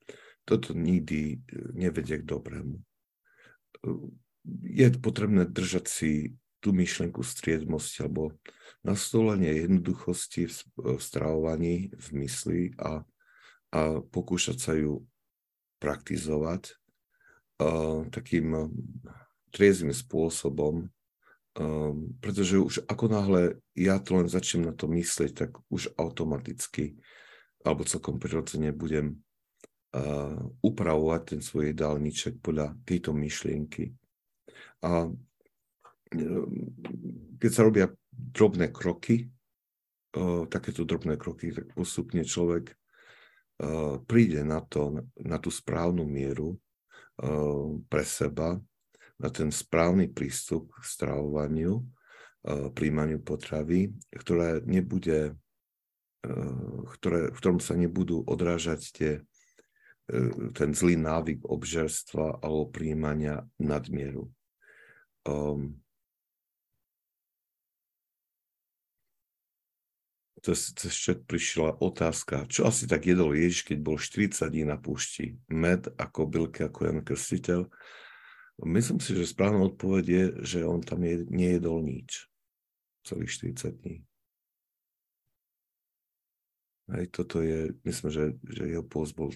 toto 0.44 0.76
nikdy 0.76 1.40
nevedie 1.72 2.20
k 2.20 2.28
dobrému. 2.28 2.82
Je 4.68 4.88
potrebné 5.00 5.48
držať 5.48 5.86
si 5.88 6.12
tú 6.64 6.72
myšlenku 6.72 7.20
striedmosti 7.20 8.08
alebo 8.08 8.32
nastolenie 8.88 9.68
jednoduchosti 9.68 10.48
v 10.48 10.96
stravovaní, 10.96 11.92
v 11.92 12.08
mysli 12.24 12.62
a 12.80 13.04
a 13.74 14.06
pokúšať 14.06 14.58
sa 14.62 14.74
ju 14.78 15.02
praktizovať 15.82 16.78
uh, 17.58 18.06
takým 18.14 18.48
uh, 18.54 18.70
triezvým 19.50 19.90
spôsobom, 19.90 20.86
um, 21.58 21.96
pretože 22.22 22.62
už 22.62 22.76
ako 22.86 23.06
náhle 23.10 23.42
ja 23.74 23.98
to 23.98 24.22
len 24.22 24.30
začnem 24.30 24.70
na 24.70 24.74
to 24.78 24.86
myslieť, 24.86 25.32
tak 25.34 25.58
už 25.74 25.90
automaticky 25.98 27.02
alebo 27.66 27.82
celkom 27.82 28.22
prirodzene 28.22 28.70
budem 28.70 29.18
uh, 29.98 30.38
upravovať 30.62 31.22
ten 31.34 31.42
svoj 31.42 31.74
jedálniček 31.74 32.46
podľa 32.46 32.78
tejto 32.86 33.10
myšlienky. 33.10 33.90
A 34.86 35.10
keď 37.38 37.52
sa 37.52 37.66
robia 37.66 37.88
drobné 38.14 38.70
kroky, 38.70 39.28
takéto 40.48 40.86
drobné 40.86 41.18
kroky, 41.18 41.50
tak 41.50 41.74
postupne 41.74 42.22
človek 42.22 42.72
príde 44.06 44.46
na, 44.46 44.62
to, 44.62 45.02
na 45.22 45.42
tú 45.42 45.50
správnu 45.50 46.06
mieru 46.06 46.58
pre 47.90 48.06
seba, 48.06 48.58
na 49.18 49.30
ten 49.30 49.50
správny 49.50 50.10
prístup 50.10 50.74
k 50.74 50.86
stravovaniu, 50.86 51.82
príjmaniu 52.78 53.22
potravy, 53.24 53.94
ktoré 54.14 54.62
nebude, 54.66 55.34
ktoré, 57.00 57.34
v 57.34 57.38
ktorom 57.38 57.62
sa 57.62 57.74
nebudú 57.74 58.22
odrážať 58.26 58.82
tie 58.94 59.12
ten 60.52 60.76
zlý 60.76 61.00
návyk 61.00 61.48
obžerstva 61.48 62.44
alebo 62.44 62.68
príjmania 62.68 63.48
nadmieru. 63.56 64.28
Um, 65.24 65.80
cez, 70.44 70.76
cez 70.76 70.92
čet 70.92 71.20
prišla 71.24 71.80
otázka, 71.80 72.44
čo 72.52 72.68
asi 72.68 72.84
tak 72.84 73.08
jedol 73.08 73.32
Ježiš, 73.32 73.64
keď 73.64 73.78
bol 73.80 73.96
40 73.96 74.52
dní 74.52 74.68
na 74.68 74.76
púšti? 74.76 75.40
Med 75.48 75.88
a 75.96 76.04
kobylky 76.04 76.68
ako 76.68 76.80
Jan 76.84 77.00
Krstiteľ? 77.00 77.72
Myslím 78.68 79.00
si, 79.00 79.16
že 79.16 79.32
správna 79.32 79.66
odpoveď 79.72 80.06
je, 80.06 80.24
že 80.44 80.60
on 80.68 80.84
tam 80.84 81.02
je, 81.08 81.24
nejedol 81.32 81.80
nič 81.82 82.28
celých 83.08 83.56
40 83.56 83.80
dní. 83.82 83.98
Hej, 86.92 87.06
toto 87.16 87.40
je, 87.40 87.72
myslím, 87.88 88.10
že, 88.12 88.26
že 88.44 88.64
jeho 88.68 88.84
post 88.84 89.16
bol 89.16 89.32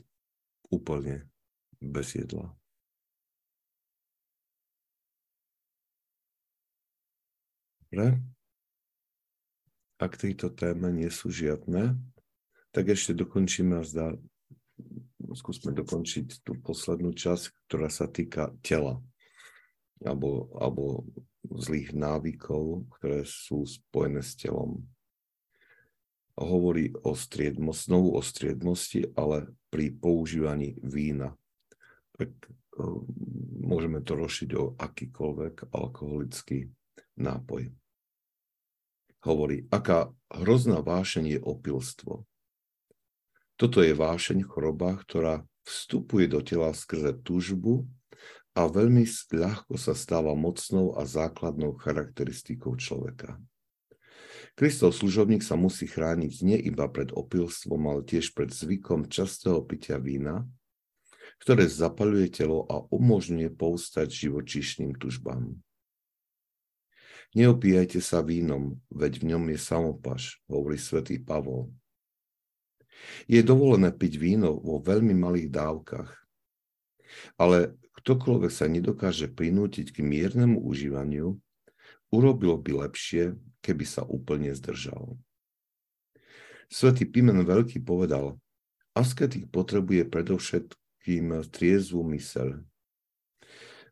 úplne 0.67 1.31
bez 1.79 2.19
jedla. 2.19 2.51
Dobre? 7.87 8.36
Ak 9.97 10.21
tieto 10.21 10.53
téme 10.53 10.93
nie 10.93 11.09
sú 11.09 11.33
žiadne, 11.33 11.97
tak 12.69 12.93
ešte 12.93 13.17
dokončíme 13.17 13.81
a 13.81 13.87
zdá, 13.87 14.13
skúsme 15.33 15.73
dokončiť 15.73 16.45
tú 16.45 16.53
poslednú 16.61 17.17
časť, 17.17 17.65
ktorá 17.65 17.89
sa 17.89 18.05
týka 18.05 18.53
tela 18.61 19.01
alebo, 20.05 20.53
alebo 20.53 21.01
zlých 21.49 21.97
návykov, 21.97 22.85
ktoré 22.99 23.25
sú 23.25 23.65
spojené 23.65 24.21
s 24.21 24.37
telom. 24.37 24.85
Hovorí 26.37 26.93
o 27.01 27.17
striedmosti, 27.17 27.89
znovu 27.89 28.13
o 28.13 28.21
striedmosti, 28.21 29.09
ale 29.17 29.49
pri 29.73 29.89
používaní 29.97 30.77
vína. 30.85 31.33
Tak 32.13 32.29
uh, 32.29 33.01
môžeme 33.65 34.05
to 34.05 34.13
rošiť 34.13 34.49
o 34.53 34.77
akýkoľvek 34.77 35.73
alkoholický 35.73 36.69
nápoj 37.17 37.73
hovorí, 39.27 39.67
aká 39.67 40.15
hrozná 40.31 40.79
vášeň 40.79 41.37
je 41.37 41.39
opilstvo. 41.43 42.23
Toto 43.59 43.83
je 43.83 43.91
vášeň 43.91 44.47
choroba, 44.47 44.95
ktorá 45.03 45.43
vstupuje 45.67 46.31
do 46.31 46.39
tela 46.39 46.71
skrze 46.71 47.11
túžbu 47.27 47.83
a 48.55 48.65
veľmi 48.71 49.03
ľahko 49.35 49.75
sa 49.75 49.91
stáva 49.91 50.31
mocnou 50.33 50.95
a 50.95 51.03
základnou 51.03 51.75
charakteristikou 51.75 52.79
človeka. 52.79 53.35
Kristov 54.57 54.97
služobník 54.97 55.45
sa 55.45 55.53
musí 55.53 55.85
chrániť 55.85 56.33
nie 56.41 56.57
iba 56.57 56.89
pred 56.89 57.13
opilstvom, 57.13 57.77
ale 57.93 58.01
tiež 58.01 58.33
pred 58.33 58.49
zvykom 58.49 59.05
častého 59.05 59.61
pitia 59.61 60.01
vína, 60.01 60.49
ktoré 61.45 61.69
zapaluje 61.69 62.33
telo 62.33 62.65
a 62.65 62.81
umožňuje 62.89 63.53
povstať 63.53 64.09
živočíšnym 64.09 64.97
tužbám. 64.97 65.61
Neopíjajte 67.37 68.01
sa 68.01 68.25
vínom, 68.25 68.81
veď 68.89 69.21
v 69.21 69.23
ňom 69.29 69.53
je 69.53 69.59
samopaš, 69.61 70.41
hovorí 70.49 70.81
svätý 70.81 71.21
Pavol. 71.21 71.69
Je 73.29 73.37
dovolené 73.45 73.93
piť 73.93 74.17
víno 74.17 74.57
vo 74.57 74.81
veľmi 74.81 75.13
malých 75.13 75.53
dávkach, 75.53 76.09
ale 77.37 77.77
ktokoľvek 78.01 78.49
sa 78.49 78.65
nedokáže 78.65 79.29
prinútiť 79.29 79.93
k 79.93 80.01
miernemu 80.01 80.57
užívaniu, 80.57 81.37
urobilo 82.09 82.57
by 82.57 82.89
lepšie, 82.89 83.37
keby 83.61 83.85
sa 83.85 84.01
úplne 84.01 84.49
zdržal. 84.57 85.13
Svetý 86.73 87.05
Pimen 87.05 87.45
Veľký 87.45 87.85
povedal, 87.85 88.41
asketik 88.97 89.53
potrebuje 89.53 90.09
predovšetkým 90.09 91.37
triezvu 91.53 92.01
myseľ, 92.01 92.65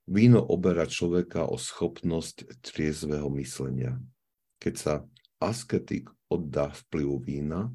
Víno 0.05 0.37
oberá 0.37 0.85
človeka 0.85 1.49
o 1.49 1.57
schopnosť 1.57 2.61
triezvého 2.61 3.25
myslenia. 3.41 3.97
Keď 4.61 4.73
sa 4.77 4.93
asketik 5.41 6.13
oddá 6.29 6.69
vplyvu 6.85 7.17
vína, 7.25 7.73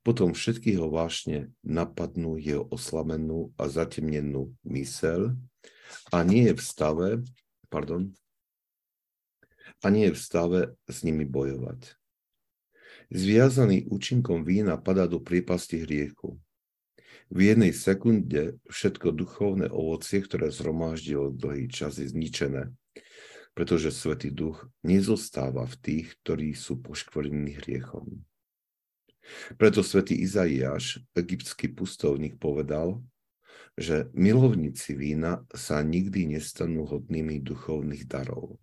potom 0.00 0.32
všetky 0.32 0.78
ho 0.80 0.88
vášne 0.88 1.52
napadnú 1.60 2.40
jeho 2.40 2.64
oslamenú 2.70 3.52
a 3.60 3.68
zatemnenú 3.68 4.54
mysel 4.64 5.36
a 6.14 6.22
nie 6.24 6.48
je 6.48 6.54
v 6.56 6.62
stave, 6.62 7.08
pardon, 7.68 8.14
a 9.82 9.86
nie 9.90 10.08
je 10.08 10.16
v 10.16 10.20
stave 10.20 10.60
s 10.86 11.02
nimi 11.02 11.26
bojovať. 11.26 11.98
Zviazaný 13.10 13.90
účinkom 13.90 14.46
vína 14.46 14.78
padá 14.78 15.10
do 15.10 15.18
priepasti 15.18 15.82
hriechu. 15.82 16.38
V 17.30 17.38
jednej 17.46 17.70
sekunde 17.70 18.58
všetko 18.66 19.14
duchovné 19.14 19.70
ovocie, 19.70 20.18
ktoré 20.18 20.50
zhromaždilo 20.50 21.30
dlhý 21.30 21.70
čas, 21.70 22.02
je 22.02 22.10
zničené, 22.10 22.74
pretože 23.54 23.94
Svetý 23.94 24.34
Duch 24.34 24.66
nezostáva 24.82 25.62
v 25.70 25.76
tých, 25.78 26.06
ktorí 26.26 26.58
sú 26.58 26.82
poškvrnení 26.82 27.62
hriechom. 27.62 28.26
Preto 29.54 29.86
svätý 29.86 30.18
Izaiáš, 30.18 31.06
egyptský 31.14 31.70
pustovník, 31.70 32.34
povedal, 32.42 32.98
že 33.78 34.10
milovníci 34.10 34.98
vína 34.98 35.46
sa 35.54 35.86
nikdy 35.86 36.34
nestanú 36.34 36.82
hodnými 36.90 37.38
duchovných 37.38 38.10
darov. 38.10 38.58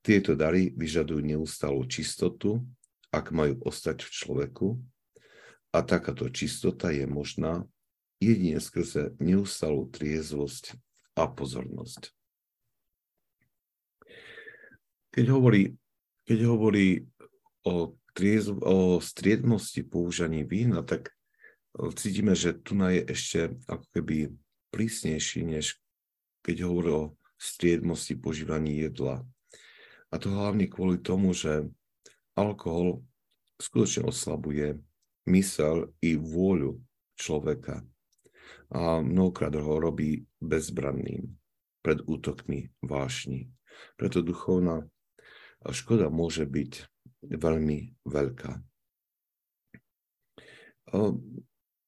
Tieto 0.00 0.32
dary 0.32 0.72
vyžadujú 0.72 1.20
neustálu 1.20 1.84
čistotu, 1.84 2.64
ak 3.12 3.28
majú 3.28 3.60
ostať 3.60 4.08
v 4.08 4.10
človeku, 4.10 4.68
a 5.72 5.78
takáto 5.80 6.28
čistota 6.28 6.92
je 6.92 7.08
možná 7.08 7.64
jedine 8.20 8.60
skrze 8.60 9.16
neustalú 9.18 9.88
triezvosť 9.88 10.76
a 11.16 11.26
pozornosť. 11.26 12.12
Keď 15.12 15.26
hovorí, 15.32 15.76
keď 16.28 16.38
hovorí 16.48 17.08
o, 17.64 17.96
triezv, 18.16 18.60
o 18.64 19.00
striednosti 19.00 19.84
použaní 19.84 20.44
vína, 20.44 20.84
tak 20.84 21.12
cítime, 21.96 22.36
že 22.36 22.56
tu 22.56 22.76
je 22.76 23.02
ešte 23.08 23.40
ako 23.68 23.84
keby 23.96 24.16
prísnejší, 24.72 25.44
než 25.44 25.80
keď 26.44 26.68
hovorí 26.68 26.90
o 26.92 27.04
striednosti 27.36 28.16
používaní 28.16 28.80
jedla. 28.84 29.24
A 30.12 30.14
to 30.20 30.28
hlavne 30.32 30.68
kvôli 30.68 31.00
tomu, 31.00 31.32
že 31.32 31.68
alkohol 32.36 33.04
skutočne 33.60 34.08
oslabuje 34.08 34.80
mysel 35.28 35.92
i 36.02 36.18
vôľu 36.18 36.80
človeka. 37.18 37.84
A 38.72 39.04
mnohokrát 39.04 39.52
ho 39.54 39.74
robí 39.78 40.24
bezbranným 40.40 41.36
pred 41.84 42.00
útokmi 42.08 42.72
vášni. 42.80 43.52
Preto 44.00 44.24
duchovná 44.24 44.86
škoda 45.68 46.08
môže 46.08 46.48
byť 46.48 46.72
veľmi 47.22 47.78
veľká. 48.08 48.52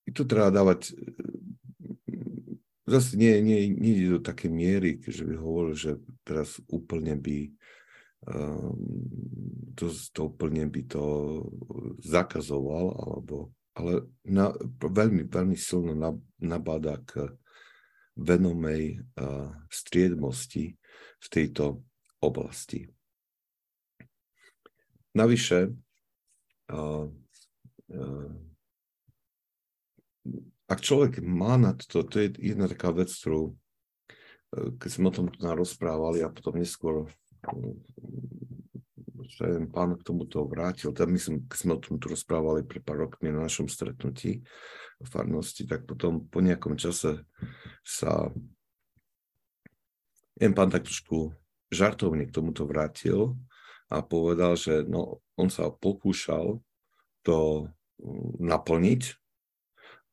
I 0.04 0.10
tu 0.12 0.22
treba 0.28 0.52
dávať 0.52 0.92
zase 2.84 3.16
nie, 3.16 3.40
nie, 3.40 3.68
nie 3.72 4.08
do 4.08 4.20
také 4.20 4.52
miery, 4.52 5.00
že 5.00 5.24
by 5.24 5.34
hovoril, 5.40 5.74
že 5.74 5.92
teraz 6.22 6.60
úplne 6.68 7.16
by 7.16 7.48
to, 9.74 9.84
to 10.12 10.20
úplne 10.32 10.64
by 10.72 10.82
to 10.88 11.04
zakazoval, 12.00 12.96
alebo, 12.96 13.52
ale 13.76 14.08
na, 14.24 14.52
veľmi, 14.80 15.28
veľmi 15.28 15.56
silno 15.58 15.92
nabáda 16.40 17.00
k 17.04 17.28
venomej 18.14 19.02
uh, 19.18 19.50
striedmosti 19.68 20.78
v 21.20 21.26
tejto 21.28 21.82
oblasti. 22.22 22.86
Navyše, 25.14 25.70
uh, 26.72 27.06
ak 30.64 30.78
človek 30.80 31.20
má 31.20 31.60
na 31.60 31.76
to, 31.76 32.02
to 32.08 32.16
je 32.24 32.32
jedna 32.40 32.64
taká 32.70 32.88
vec, 32.94 33.12
ktorú, 33.12 33.52
keď 34.80 34.90
sme 34.90 35.12
o 35.12 35.14
tom 35.14 35.26
rozprávali 35.36 36.24
a 36.24 36.32
potom 36.32 36.56
neskôr 36.56 37.04
že 39.24 39.66
pán 39.72 39.96
k 39.96 40.06
tomuto 40.06 40.44
vrátil. 40.44 40.92
Tam 40.92 41.10
myslím, 41.10 41.48
keď 41.48 41.58
sme 41.58 41.72
o 41.74 41.82
tom 41.82 41.96
tu 41.96 42.12
rozprávali 42.12 42.62
pre 42.62 42.78
pár 42.78 43.08
rokmi 43.08 43.32
na 43.32 43.48
našom 43.48 43.66
stretnutí 43.66 44.44
v 45.00 45.08
farnosti, 45.08 45.64
tak 45.66 45.88
potom 45.88 46.28
po 46.28 46.44
nejakom 46.44 46.76
čase 46.78 47.24
sa 47.82 48.30
jen 50.38 50.52
pán 50.54 50.70
tak 50.70 50.86
trošku 50.86 51.34
žartovne 51.70 52.26
k 52.26 52.34
tomuto 52.34 52.66
vrátil 52.66 53.34
a 53.90 54.02
povedal, 54.02 54.54
že 54.54 54.82
no, 54.86 55.22
on 55.38 55.50
sa 55.50 55.70
pokúšal 55.70 56.62
to 57.26 57.68
mm, 57.98 58.42
naplniť 58.42 59.02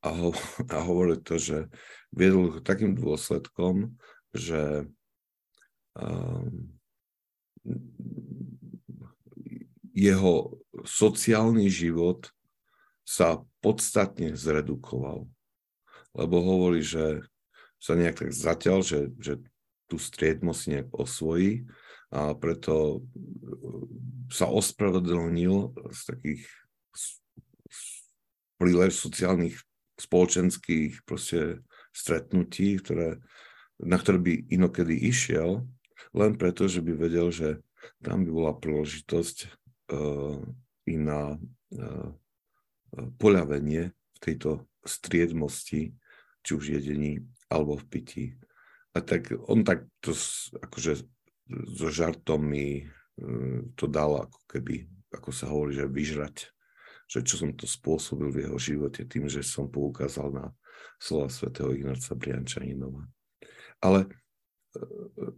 a, 0.02 0.10
ho, 0.10 0.30
a 0.74 0.78
hovoril 0.82 1.22
to, 1.22 1.38
že 1.38 1.70
viedol 2.10 2.62
takým 2.62 2.98
dôsledkom, 2.98 3.96
že 4.34 4.90
um, 5.98 6.81
jeho 9.92 10.58
sociálny 10.88 11.68
život 11.70 12.32
sa 13.06 13.44
podstatne 13.62 14.34
zredukoval. 14.34 15.28
lebo 16.12 16.44
hovorí, 16.44 16.84
že 16.84 17.24
sa 17.80 17.96
nejak 17.96 18.28
tak 18.28 18.32
zatiaľ, 18.36 18.84
že, 18.84 19.16
že 19.16 19.40
tú 19.88 19.96
striedmo 19.96 20.52
si 20.52 20.76
nejak 20.76 20.92
osvojí 20.92 21.64
a 22.12 22.36
preto 22.36 23.04
sa 24.28 24.52
ospravedlnil 24.52 25.72
z 25.92 26.02
takých 26.04 26.44
prílež 28.60 28.94
sociálnych, 29.00 29.56
spoločenských 29.96 31.08
proste 31.08 31.64
stretnutí, 31.96 32.78
ktoré, 32.82 33.22
na 33.80 33.98
ktoré 33.98 34.18
by 34.20 34.34
inokedy 34.52 34.98
išiel, 35.08 35.66
len 36.12 36.36
preto, 36.36 36.68
že 36.68 36.84
by 36.84 36.94
vedel, 36.96 37.32
že 37.32 37.60
tam 38.04 38.28
by 38.28 38.30
bola 38.32 38.54
príležitosť 38.58 39.38
uh, 39.92 40.40
i 40.86 40.96
na 41.00 41.36
uh, 41.38 42.10
poľavenie 43.18 43.92
v 43.92 44.20
tejto 44.20 44.68
striedmosti, 44.84 45.96
či 46.42 46.52
už 46.52 46.82
jedení 46.82 47.24
alebo 47.48 47.80
v 47.80 47.86
pití. 47.88 48.26
A 48.92 49.00
tak 49.00 49.32
on 49.48 49.64
tak 49.64 49.88
to 50.04 50.12
akože 50.60 51.08
so 51.80 51.88
žartom 51.88 52.44
mi 52.44 52.84
to 53.80 53.86
dal 53.88 54.28
ako 54.28 54.40
keby, 54.52 54.90
ako 55.16 55.30
sa 55.32 55.48
hovorí, 55.48 55.78
že 55.78 55.88
vyžrať 55.88 56.52
že 57.12 57.20
čo 57.28 57.44
som 57.44 57.52
to 57.52 57.68
spôsobil 57.68 58.32
v 58.32 58.48
jeho 58.48 58.56
živote 58.56 59.04
tým, 59.04 59.28
že 59.28 59.44
som 59.44 59.68
poukázal 59.68 60.32
na 60.32 60.46
slova 60.96 61.28
svätého 61.28 61.76
Ignáca 61.76 62.16
Briančaninova. 62.16 63.04
Ale 63.84 64.08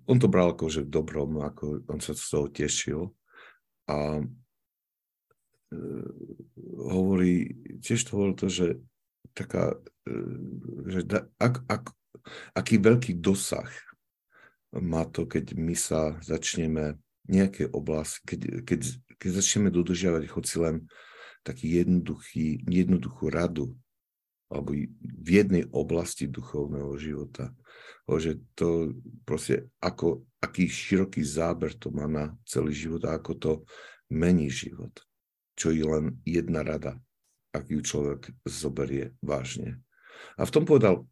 on 0.05 0.17
to 0.19 0.27
bral 0.29 0.53
ako, 0.53 0.69
v 0.69 0.89
dobrom, 0.89 1.41
ako 1.41 1.81
on 1.89 1.99
sa 1.99 2.13
z 2.13 2.25
toho 2.29 2.47
tešil. 2.49 3.01
A 3.89 4.21
eh, 5.73 6.09
hovorí, 6.77 7.49
tiež 7.81 8.07
to 8.07 8.11
hovorí 8.17 8.33
to, 8.37 8.47
že 8.47 8.67
taká, 9.33 9.73
eh, 10.05 10.37
že 10.89 11.01
da, 11.07 11.25
ak, 11.41 11.65
ak, 11.65 11.83
aký 12.53 12.77
veľký 12.77 13.17
dosah 13.17 13.69
má 14.73 15.05
to, 15.05 15.29
keď 15.29 15.53
my 15.57 15.75
sa 15.77 16.17
začneme 16.21 16.97
nejaké 17.29 17.69
oblasti, 17.69 18.21
keď, 18.25 18.65
keď, 18.65 18.79
keď 19.21 19.29
začneme 19.37 19.69
dodržiavať 19.69 20.23
hoci 20.33 20.55
len 20.59 20.75
taký 21.43 21.83
jednoduchý, 21.83 22.63
jednoduchú 22.67 23.27
radu 23.27 23.75
alebo 24.51 24.75
v 24.99 25.29
jednej 25.29 25.63
oblasti 25.71 26.27
duchovného 26.29 26.93
života. 26.99 27.53
Že 28.05 28.43
to 28.53 28.69
proste, 29.23 29.71
ako, 29.79 30.27
aký 30.43 30.67
široký 30.67 31.23
záber 31.23 31.73
to 31.79 31.89
má 31.89 32.05
na 32.05 32.35
celý 32.43 32.75
život 32.75 33.07
a 33.07 33.15
ako 33.15 33.31
to 33.39 33.51
mení 34.11 34.51
život. 34.51 34.91
Čo 35.55 35.71
je 35.71 35.85
len 35.85 36.19
jedna 36.27 36.65
rada, 36.65 36.99
ak 37.53 37.69
ju 37.69 37.79
človek 37.79 38.33
zoberie 38.43 39.13
vážne. 39.23 39.79
A 40.37 40.43
v 40.43 40.53
tom 40.53 40.63
povedal, 40.65 41.05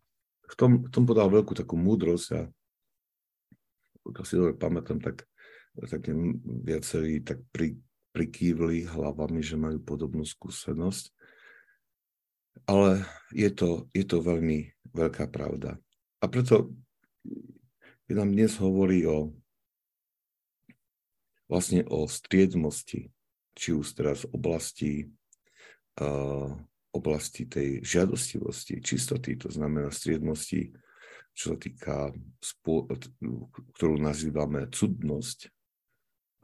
v 0.52 0.56
tom, 0.58 0.72
v 0.84 0.90
tom 0.92 1.04
podal 1.08 1.32
veľkú 1.32 1.56
takú 1.56 1.80
múdrosť 1.80 2.28
a 2.36 2.42
pokiaľ 4.02 4.26
si 4.26 4.34
dobre 4.36 4.54
pamätám, 4.58 5.00
tak, 5.00 5.24
tak 5.78 6.02
viacerí 6.66 7.22
tak 7.22 7.40
pri, 7.54 7.78
prikývli 8.12 8.90
hlavami, 8.90 9.40
že 9.40 9.56
majú 9.56 9.80
podobnú 9.80 10.26
skúsenosť. 10.26 11.14
Ale 12.68 13.04
je 13.32 13.50
to, 13.52 13.88
je 13.96 14.06
to 14.06 14.22
veľmi 14.22 14.72
veľká 14.92 15.28
pravda. 15.32 15.80
A 16.22 16.30
preto 16.30 16.70
keď 18.12 18.28
nám 18.28 18.36
dnes 18.36 18.60
hovorí 18.60 19.08
o 19.08 19.32
vlastne 21.48 21.88
o 21.88 22.12
striedmosti, 22.12 23.08
či 23.56 23.72
už 23.72 23.96
teraz 23.96 24.28
v 24.28 24.36
oblasti, 24.36 24.92
uh, 26.04 26.52
oblasti 26.92 27.48
tej 27.48 27.80
žiadostivosti, 27.88 28.84
čistoty, 28.84 29.40
to 29.40 29.48
znamená 29.48 29.96
striedmosti, 29.96 30.76
čo 31.32 31.56
sa 31.56 31.58
týka, 31.60 32.12
ktorú 33.80 33.96
nazývame 33.96 34.68
cudnosť, 34.68 35.48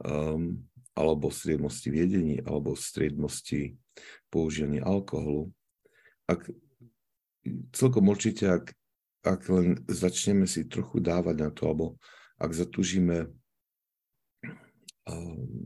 um, 0.08 0.64
alebo 0.96 1.28
striednosti 1.28 1.88
viedení, 1.92 2.40
alebo 2.48 2.72
striednosti 2.72 3.76
používania 4.32 4.88
alkoholu. 4.88 5.52
Ak 6.28 6.44
celkom 7.72 8.12
určite, 8.12 8.46
ak, 8.52 8.76
ak 9.24 9.40
len 9.48 9.80
začneme 9.88 10.44
si 10.44 10.68
trochu 10.68 11.00
dávať 11.00 11.36
na 11.40 11.50
to, 11.50 11.72
alebo 11.72 11.86
ak 12.36 12.52
zatúžime 12.52 13.32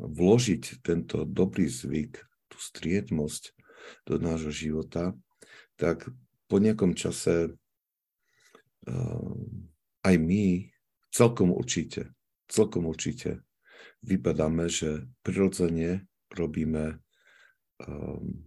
vložiť 0.02 0.86
tento 0.86 1.26
dobrý 1.26 1.66
zvyk, 1.66 2.22
tú 2.46 2.56
striednosť 2.62 3.50
do 4.06 4.22
nášho 4.22 4.54
života, 4.54 5.18
tak 5.74 6.06
po 6.46 6.62
nejakom 6.62 6.94
čase 6.94 7.50
aj 10.02 10.14
my 10.18 10.70
celkom 11.10 11.50
určite, 11.50 12.14
celkom 12.46 12.86
určite 12.86 13.42
vypadáme, 14.02 14.66
že 14.66 15.06
prirodzene 15.22 16.06
robíme 16.30 16.98
um, 17.86 18.46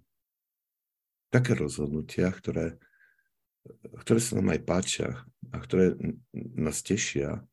také 1.35 1.51
rozhodnutia, 1.59 2.31
ktoré, 2.31 2.79
ktoré 4.07 4.19
sa 4.23 4.39
nám 4.39 4.55
aj 4.55 4.61
páčia 4.63 5.09
a 5.51 5.57
ktoré 5.59 5.99
nás 6.33 6.79
tešia 6.79 7.43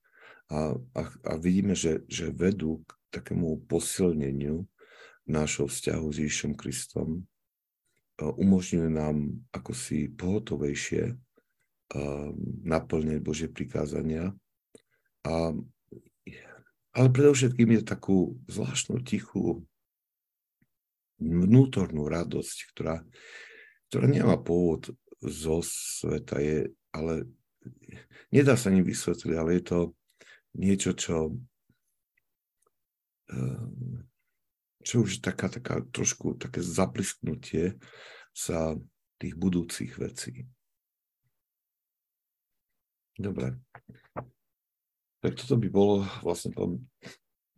a, 0.46 0.58
a, 0.94 1.02
a 1.02 1.32
vidíme, 1.34 1.74
že, 1.74 2.06
že 2.06 2.30
vedú 2.30 2.86
k 2.86 2.90
takému 3.10 3.66
posilneniu 3.66 4.62
nášho 5.26 5.66
vzťahu 5.66 6.06
s 6.14 6.16
Ježišom 6.22 6.52
Kristom, 6.54 7.26
umožňujú 8.22 8.88
nám 8.92 9.34
ako 9.50 9.72
si 9.74 10.06
pohotovejšie 10.06 11.18
naplňať 12.62 13.18
Božie 13.20 13.48
prikázania. 13.50 14.30
A 15.26 15.52
ale 16.92 17.08
predovšetkým 17.08 17.80
je 17.80 17.82
takú 17.88 18.36
zvláštnu, 18.52 19.00
tichú 19.00 19.64
vnútornú 21.16 22.04
radosť, 22.04 22.58
ktorá, 22.74 23.00
ktorá 23.92 24.08
nemá 24.08 24.40
pôvod 24.40 24.88
zo 25.20 25.60
sveta, 25.60 26.40
je, 26.40 26.72
ale 26.96 27.28
nedá 28.32 28.56
sa 28.56 28.72
ním 28.72 28.88
vysvetliť, 28.88 29.36
ale 29.36 29.60
je 29.60 29.64
to 29.68 29.78
niečo, 30.56 30.96
čo, 30.96 31.16
ehm, 33.28 34.08
čo 34.80 35.04
už 35.04 35.20
taká, 35.20 35.52
taká 35.52 35.84
trošku 35.92 36.40
také 36.40 36.64
zaplisknutie 36.64 37.76
sa 38.32 38.80
tých 39.20 39.36
budúcich 39.36 40.00
vecí. 40.00 40.48
Dobre. 43.20 43.60
Tak 45.20 45.36
toto 45.36 45.60
by 45.60 45.68
bolo 45.68 46.08
vlastne. 46.24 46.56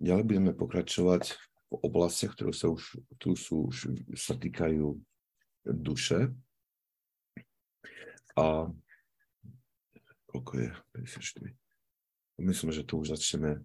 Ďalej 0.03 0.25
budeme 0.27 0.51
pokračovať 0.51 1.31
v 1.71 1.75
oblastiach, 1.79 2.35
ktoré 2.35 2.51
sa 2.51 2.75
už, 2.75 2.99
tu 3.23 3.39
sú, 3.39 3.71
už 3.71 3.95
sa 4.19 4.35
týkajú 4.35 4.99
duše. 5.65 6.33
A 8.37 8.69
koľko 10.29 10.53
je? 10.59 10.71
54. 10.93 12.43
Myslím, 12.43 12.71
že 12.75 12.83
tu 12.83 12.99
už 12.99 13.15
začneme 13.15 13.63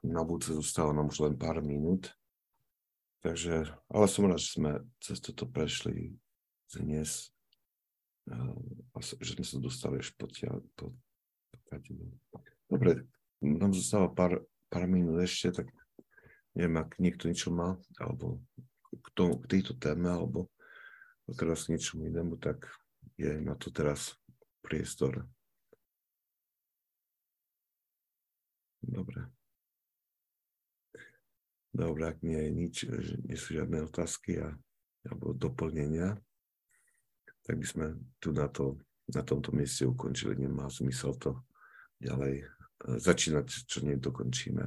na 0.00 0.24
budúce 0.24 0.56
zostáva 0.56 0.96
nám 0.96 1.12
už 1.12 1.28
len 1.28 1.34
pár 1.36 1.60
minút. 1.60 2.12
Takže, 3.20 3.68
ale 3.92 4.04
som 4.08 4.24
rád, 4.24 4.40
že 4.40 4.56
sme 4.56 4.80
cez 4.96 5.20
toto 5.20 5.44
prešli 5.44 6.16
dnes 6.72 7.28
a 8.96 8.98
že 9.04 9.36
sme 9.36 9.44
sa 9.44 9.56
dostali 9.60 10.00
až 10.00 10.16
po, 10.16 10.24
po, 10.72 10.96
po 11.52 11.68
Dobre, 12.70 13.04
nám 13.44 13.76
zostáva 13.76 14.08
pár, 14.08 14.40
pár 14.72 14.88
minút 14.88 15.20
ešte, 15.20 15.52
tak 15.52 15.68
neviem, 16.56 16.80
ak 16.80 16.96
niekto 16.96 17.28
niečo 17.28 17.52
má, 17.52 17.76
alebo 18.00 18.40
k, 18.88 19.06
tomu, 19.12 19.36
k 19.44 19.58
tejto 19.58 19.76
téme, 19.76 20.08
alebo 20.08 20.48
teraz 21.36 21.68
niečomu 21.70 22.06
inému, 22.06 22.38
tak 22.38 22.70
je 23.20 23.38
na 23.40 23.54
to 23.54 23.70
teraz 23.70 24.16
priestor. 24.64 25.26
Dobre. 28.80 29.28
Dobre, 31.70 32.02
ak 32.10 32.18
nie 32.26 32.40
je 32.40 32.50
nič, 32.50 32.74
nie 33.28 33.38
sú 33.38 33.54
žiadne 33.54 33.86
otázky 33.86 34.42
a, 34.42 34.50
alebo 35.06 35.36
doplnenia, 35.36 36.18
tak 37.46 37.54
by 37.60 37.66
sme 37.66 37.86
tu 38.18 38.34
na, 38.34 38.50
to, 38.50 38.80
na 39.10 39.22
tomto 39.22 39.54
mieste 39.54 39.86
ukončili. 39.86 40.34
Nemá 40.34 40.66
zmysel 40.66 41.14
to 41.20 41.46
ďalej 42.02 42.48
začínať, 42.80 43.46
čo 43.68 43.84
nedokončíme. 43.84 44.64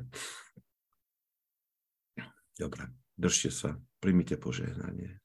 Dobre, 2.53 2.83
držte 3.17 3.49
sa, 3.49 3.69
primite 3.97 4.37
požehnanie. 4.37 5.22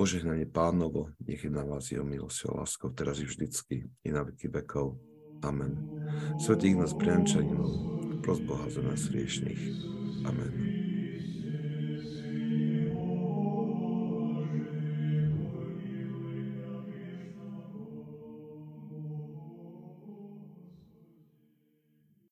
Požehnanie 0.00 0.48
pánovo, 0.48 1.12
nech 1.28 1.44
je 1.44 1.52
na 1.52 1.60
vás 1.60 1.92
jeho 1.92 2.08
milosť 2.08 2.48
a 2.48 2.64
láskou, 2.64 2.88
teraz 2.88 3.20
i 3.20 3.28
vždycky, 3.28 3.84
i 3.84 4.08
na 4.08 4.24
veky 4.24 4.48
vekov. 4.48 4.96
Amen. 5.44 5.76
Svetý 6.40 6.72
nás 6.72 6.96
Briančaninov, 6.96 7.68
pros 8.24 8.40
Boha 8.40 8.64
za 8.72 8.80
nás 8.80 9.12
riešných. 9.12 9.60
Amen. 10.24 10.79